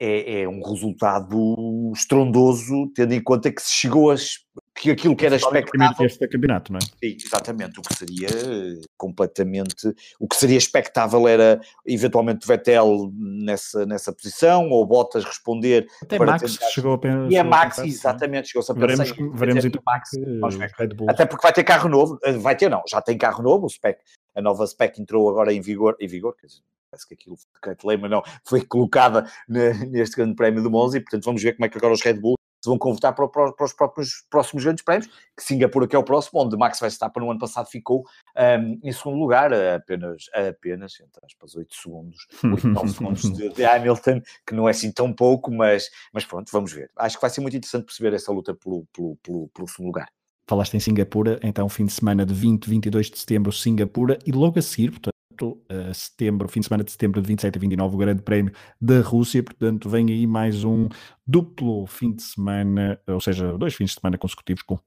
é, 0.00 0.42
é, 0.42 0.48
um 0.48 0.62
resultado 0.62 1.92
estrondoso, 1.94 2.90
tendo 2.94 3.14
em 3.14 3.22
conta 3.22 3.50
que 3.50 3.62
se 3.62 3.72
chegou 3.72 4.10
a 4.10 4.16
que 4.78 4.90
aquilo 4.90 5.16
que 5.16 5.26
era 5.26 5.36
expectável. 5.36 6.06
este 6.06 6.28
campeonato, 6.28 6.72
não 6.72 6.78
é? 6.78 6.82
Sim, 6.82 7.16
exatamente. 7.24 7.80
O 7.80 7.82
que 7.82 7.94
seria 7.94 8.28
completamente. 8.96 9.94
O 10.18 10.28
que 10.28 10.36
seria 10.36 10.56
expectável 10.56 11.26
era 11.26 11.60
eventualmente 11.84 12.46
Vettel 12.46 13.12
nessa, 13.14 13.84
nessa 13.84 14.12
posição, 14.12 14.70
ou 14.70 14.86
Bottas 14.86 15.24
responder. 15.24 15.86
Até 16.02 16.18
Max 16.18 16.54
tentar... 16.54 16.70
chegou 16.70 16.92
apenas. 16.92 17.32
E 17.32 17.36
a 17.36 17.44
Max, 17.44 17.78
exatamente, 17.78 18.48
chegou-se 18.48 18.70
a 18.70 18.74
Veremos, 18.74 19.12
veremos 19.34 19.64
então 19.64 19.82
Max, 19.84 20.10
Até 21.08 21.26
porque 21.26 21.42
vai 21.42 21.52
ter 21.52 21.64
carro 21.64 21.88
novo, 21.88 22.18
eh, 22.22 22.32
vai 22.32 22.56
ter 22.56 22.70
não, 22.70 22.82
já 22.88 23.00
tem 23.00 23.18
carro 23.18 23.42
novo, 23.42 23.66
o 23.66 23.68
spec, 23.68 24.00
a 24.34 24.40
nova 24.40 24.66
spec 24.66 25.00
entrou 25.00 25.28
agora 25.28 25.52
em 25.52 25.60
vigor, 25.60 25.96
em 26.00 26.06
vigor, 26.06 26.34
quer 26.36 26.46
dizer, 26.46 26.60
parece 26.90 27.06
que 27.06 27.14
aquilo 27.14 27.36
decreto-lei, 27.54 27.96
mas 27.96 28.10
não, 28.10 28.22
foi 28.46 28.64
colocada 28.64 29.28
neste 29.48 30.16
grande 30.16 30.34
prémio 30.34 30.62
do 30.62 30.70
Monza 30.70 30.96
e, 30.96 31.00
portanto, 31.00 31.24
vamos 31.24 31.42
ver 31.42 31.54
como 31.54 31.66
é 31.66 31.68
que 31.68 31.76
agora 31.76 31.92
os 31.92 32.02
Red 32.02 32.14
Bull 32.14 32.37
se 32.68 32.70
vão 32.70 32.78
convocar 32.78 33.14
para, 33.14 33.28
para, 33.28 33.64
os 33.64 33.72
próprios 33.72 34.24
próximos 34.28 34.64
grandes 34.64 34.84
prémios, 34.84 35.08
que 35.36 35.42
Singapura 35.42 35.88
que 35.88 35.96
é 35.96 35.98
o 35.98 36.04
próximo, 36.04 36.42
onde 36.42 36.56
Max 36.56 36.78
Verstappen 36.78 37.22
no 37.22 37.30
ano 37.30 37.40
passado 37.40 37.66
ficou 37.66 38.04
um, 38.36 38.78
em 38.82 38.92
segundo 38.92 39.18
lugar, 39.18 39.52
apenas, 39.52 40.24
apenas, 40.34 41.00
entre 41.00 41.24
aspas, 41.24 41.56
8 41.56 41.74
segundos, 41.74 42.26
8, 42.44 42.68
9 42.68 42.88
segundos 42.90 43.22
de, 43.32 43.48
de, 43.48 43.64
Hamilton, 43.64 44.20
que 44.46 44.54
não 44.54 44.68
é 44.68 44.72
assim 44.72 44.92
tão 44.92 45.12
pouco, 45.12 45.50
mas, 45.50 45.88
mas 46.12 46.24
pronto, 46.24 46.50
vamos 46.52 46.72
ver. 46.72 46.90
Acho 46.96 47.16
que 47.16 47.22
vai 47.22 47.30
ser 47.30 47.40
muito 47.40 47.56
interessante 47.56 47.84
perceber 47.84 48.14
essa 48.14 48.30
luta 48.30 48.54
pelo, 48.54 48.86
pelo, 48.92 49.16
pelo, 49.22 49.48
pelo 49.48 49.68
segundo 49.68 49.86
lugar. 49.86 50.08
Falaste 50.46 50.74
em 50.74 50.80
Singapura, 50.80 51.38
então 51.42 51.68
fim 51.68 51.84
de 51.84 51.92
semana 51.92 52.24
de 52.24 52.32
20, 52.32 52.68
22 52.68 53.10
de 53.10 53.18
setembro, 53.18 53.52
Singapura, 53.52 54.18
e 54.24 54.32
logo 54.32 54.58
a 54.58 54.62
seguir, 54.62 54.90
portanto, 54.90 55.17
uh, 55.46 55.94
setembro, 55.94 56.48
fim 56.48 56.60
de 56.60 56.66
semana 56.66 56.84
de 56.84 56.90
setembro 56.90 57.20
de 57.20 57.28
27 57.28 57.56
a 57.56 57.60
29, 57.60 57.94
o 57.94 57.98
Grande 57.98 58.22
Prémio 58.22 58.52
da 58.80 59.00
Rússia. 59.00 59.42
Portanto, 59.42 59.88
vem 59.88 60.08
aí 60.08 60.26
mais 60.26 60.64
um 60.64 60.88
duplo 61.26 61.86
fim 61.86 62.12
de 62.12 62.22
semana, 62.22 63.00
ou 63.06 63.20
seja, 63.20 63.56
dois 63.56 63.74
fins 63.74 63.90
de 63.90 64.00
semana 64.00 64.18
consecutivos 64.18 64.62
com, 64.62 64.78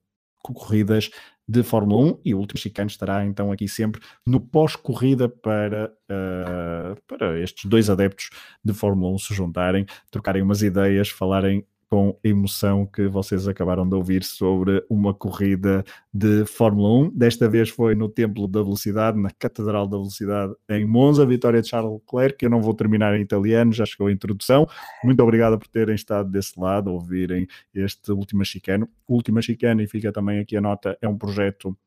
corridas 0.41 1.10
de 1.47 1.64
Fórmula 1.64 2.14
1 2.14 2.22
e 2.26 2.34
o 2.34 2.39
último 2.39 2.60
chicane 2.60 2.89
estará 2.89 3.26
então 3.26 3.52
aqui 3.52 3.68
sempre 3.68 4.02
no 4.26 4.39
pós-corrida 4.39 5.30
para, 5.30 5.91
uh, 6.10 7.02
para 7.06 7.39
estes 7.39 7.66
dois 7.70 7.89
adeptos 7.89 8.30
de 8.64 8.74
Fórmula 8.74 9.14
1 9.14 9.18
se 9.20 9.34
juntarem, 9.34 9.86
trocarem 10.10 10.41
umas 10.41 10.62
ideias, 10.62 11.10
falarem 11.10 11.66
com 11.91 12.17
emoção 12.23 12.85
que 12.85 13.05
vocês 13.09 13.49
acabaram 13.49 13.87
de 13.87 13.93
ouvir 13.93 14.23
sobre 14.23 14.81
uma 14.89 15.13
corrida 15.13 15.83
de 16.13 16.45
Fórmula 16.45 17.07
1. 17.07 17.09
Desta 17.09 17.49
vez 17.49 17.67
foi 17.67 17.95
no 17.95 18.07
Templo 18.07 18.47
da 18.47 18.63
Velocidade, 18.63 19.19
na 19.19 19.29
Catedral 19.29 19.85
da 19.85 19.97
Velocidade 19.97 20.53
em 20.69 20.85
Monza, 20.85 21.25
vitória 21.25 21.61
de 21.61 21.67
Charles 21.67 21.91
Leclerc. 21.91 22.45
Eu 22.45 22.49
não 22.49 22.61
vou 22.61 22.73
terminar 22.73 23.13
em 23.19 23.21
italiano, 23.21 23.73
já 23.73 23.85
chegou 23.85 24.07
a 24.07 24.11
introdução. 24.11 24.65
Muito 25.03 25.21
obrigado 25.21 25.59
por 25.59 25.67
terem 25.67 25.93
estado 25.93 26.31
desse 26.31 26.57
lado, 26.57 26.93
ouvirem 26.93 27.45
este 27.75 28.13
Última 28.13 28.45
Chicano. 28.45 28.87
Última 29.05 29.41
Chicano, 29.41 29.81
e 29.81 29.87
fica 29.87 30.13
também 30.13 30.39
aqui 30.39 30.55
a 30.55 30.61
nota, 30.61 30.97
é 31.01 31.09
um 31.09 31.17
projeto 31.17 31.77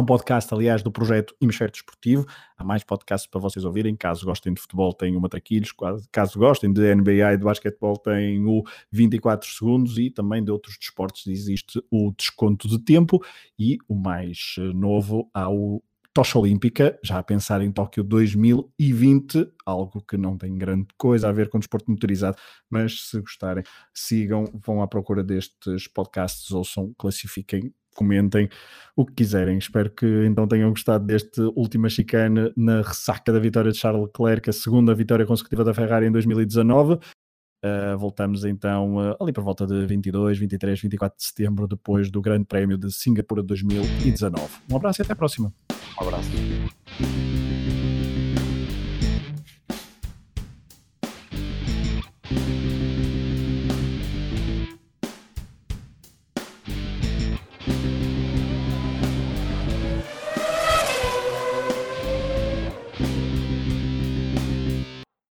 um 0.00 0.04
podcast, 0.04 0.52
aliás, 0.52 0.82
do 0.82 0.90
projeto 0.90 1.34
Hemisfério 1.40 1.72
Desportivo. 1.72 2.26
Há 2.56 2.62
mais 2.62 2.84
podcasts 2.84 3.28
para 3.28 3.40
vocês 3.40 3.64
ouvirem. 3.64 3.96
Caso 3.96 4.26
gostem 4.26 4.52
de 4.52 4.60
futebol, 4.60 4.92
tem 4.92 5.16
o 5.16 5.20
Matraquilhos. 5.20 5.72
Caso 6.12 6.38
gostem 6.38 6.72
de 6.72 6.94
NBA 6.94 7.32
e 7.32 7.36
de 7.36 7.44
basquetebol, 7.44 7.96
tem 7.96 8.44
o 8.44 8.62
24 8.92 9.48
segundos. 9.48 9.96
E 9.98 10.10
também 10.10 10.44
de 10.44 10.50
outros 10.50 10.76
desportos 10.78 11.26
existe 11.26 11.82
o 11.90 12.12
desconto 12.16 12.68
de 12.68 12.78
tempo. 12.78 13.24
E 13.58 13.78
o 13.88 13.94
mais 13.94 14.56
eh, 14.58 14.72
novo, 14.74 15.30
há 15.32 15.50
o 15.50 15.82
Tocha 16.12 16.38
Olímpica, 16.38 16.98
já 17.02 17.18
a 17.18 17.22
pensar 17.22 17.60
em 17.60 17.70
Tóquio 17.70 18.02
2020, 18.02 19.50
algo 19.66 20.02
que 20.02 20.16
não 20.16 20.38
tem 20.38 20.56
grande 20.56 20.86
coisa 20.96 21.28
a 21.28 21.32
ver 21.32 21.50
com 21.50 21.58
desporto 21.58 21.90
motorizado, 21.90 22.38
mas 22.70 23.10
se 23.10 23.20
gostarem, 23.20 23.62
sigam, 23.92 24.44
vão 24.54 24.80
à 24.80 24.88
procura 24.88 25.22
destes 25.22 25.86
podcasts, 25.86 26.50
ouçam, 26.52 26.94
classifiquem 26.96 27.70
comentem 27.96 28.48
o 28.94 29.04
que 29.04 29.12
quiserem. 29.12 29.58
Espero 29.58 29.90
que 29.90 30.06
então 30.24 30.46
tenham 30.48 30.70
gostado 30.70 31.04
deste 31.04 31.40
última 31.54 31.88
chicane 31.88 32.52
na 32.56 32.80
ressaca 32.80 33.32
da 33.32 33.38
vitória 33.38 33.70
de 33.70 33.78
Charles 33.78 34.02
Leclerc, 34.04 34.48
a 34.48 34.52
segunda 34.52 34.94
vitória 34.94 35.26
consecutiva 35.26 35.64
da 35.64 35.74
Ferrari 35.74 36.06
em 36.06 36.12
2019. 36.12 36.94
Uh, 37.64 37.98
voltamos 37.98 38.44
então 38.44 38.96
uh, 38.96 39.16
ali 39.20 39.32
por 39.32 39.42
volta 39.42 39.66
de 39.66 39.86
22, 39.86 40.38
23, 40.38 40.80
24 40.80 41.18
de 41.18 41.24
setembro, 41.24 41.66
depois 41.66 42.10
do 42.10 42.20
Grande 42.20 42.44
Prémio 42.44 42.78
de 42.78 42.92
Singapura 42.92 43.42
2019. 43.42 44.46
Um 44.70 44.76
abraço 44.76 45.00
e 45.00 45.02
até 45.02 45.12
a 45.12 45.16
próxima. 45.16 45.52
Um 45.98 46.02
abraço. 46.02 46.30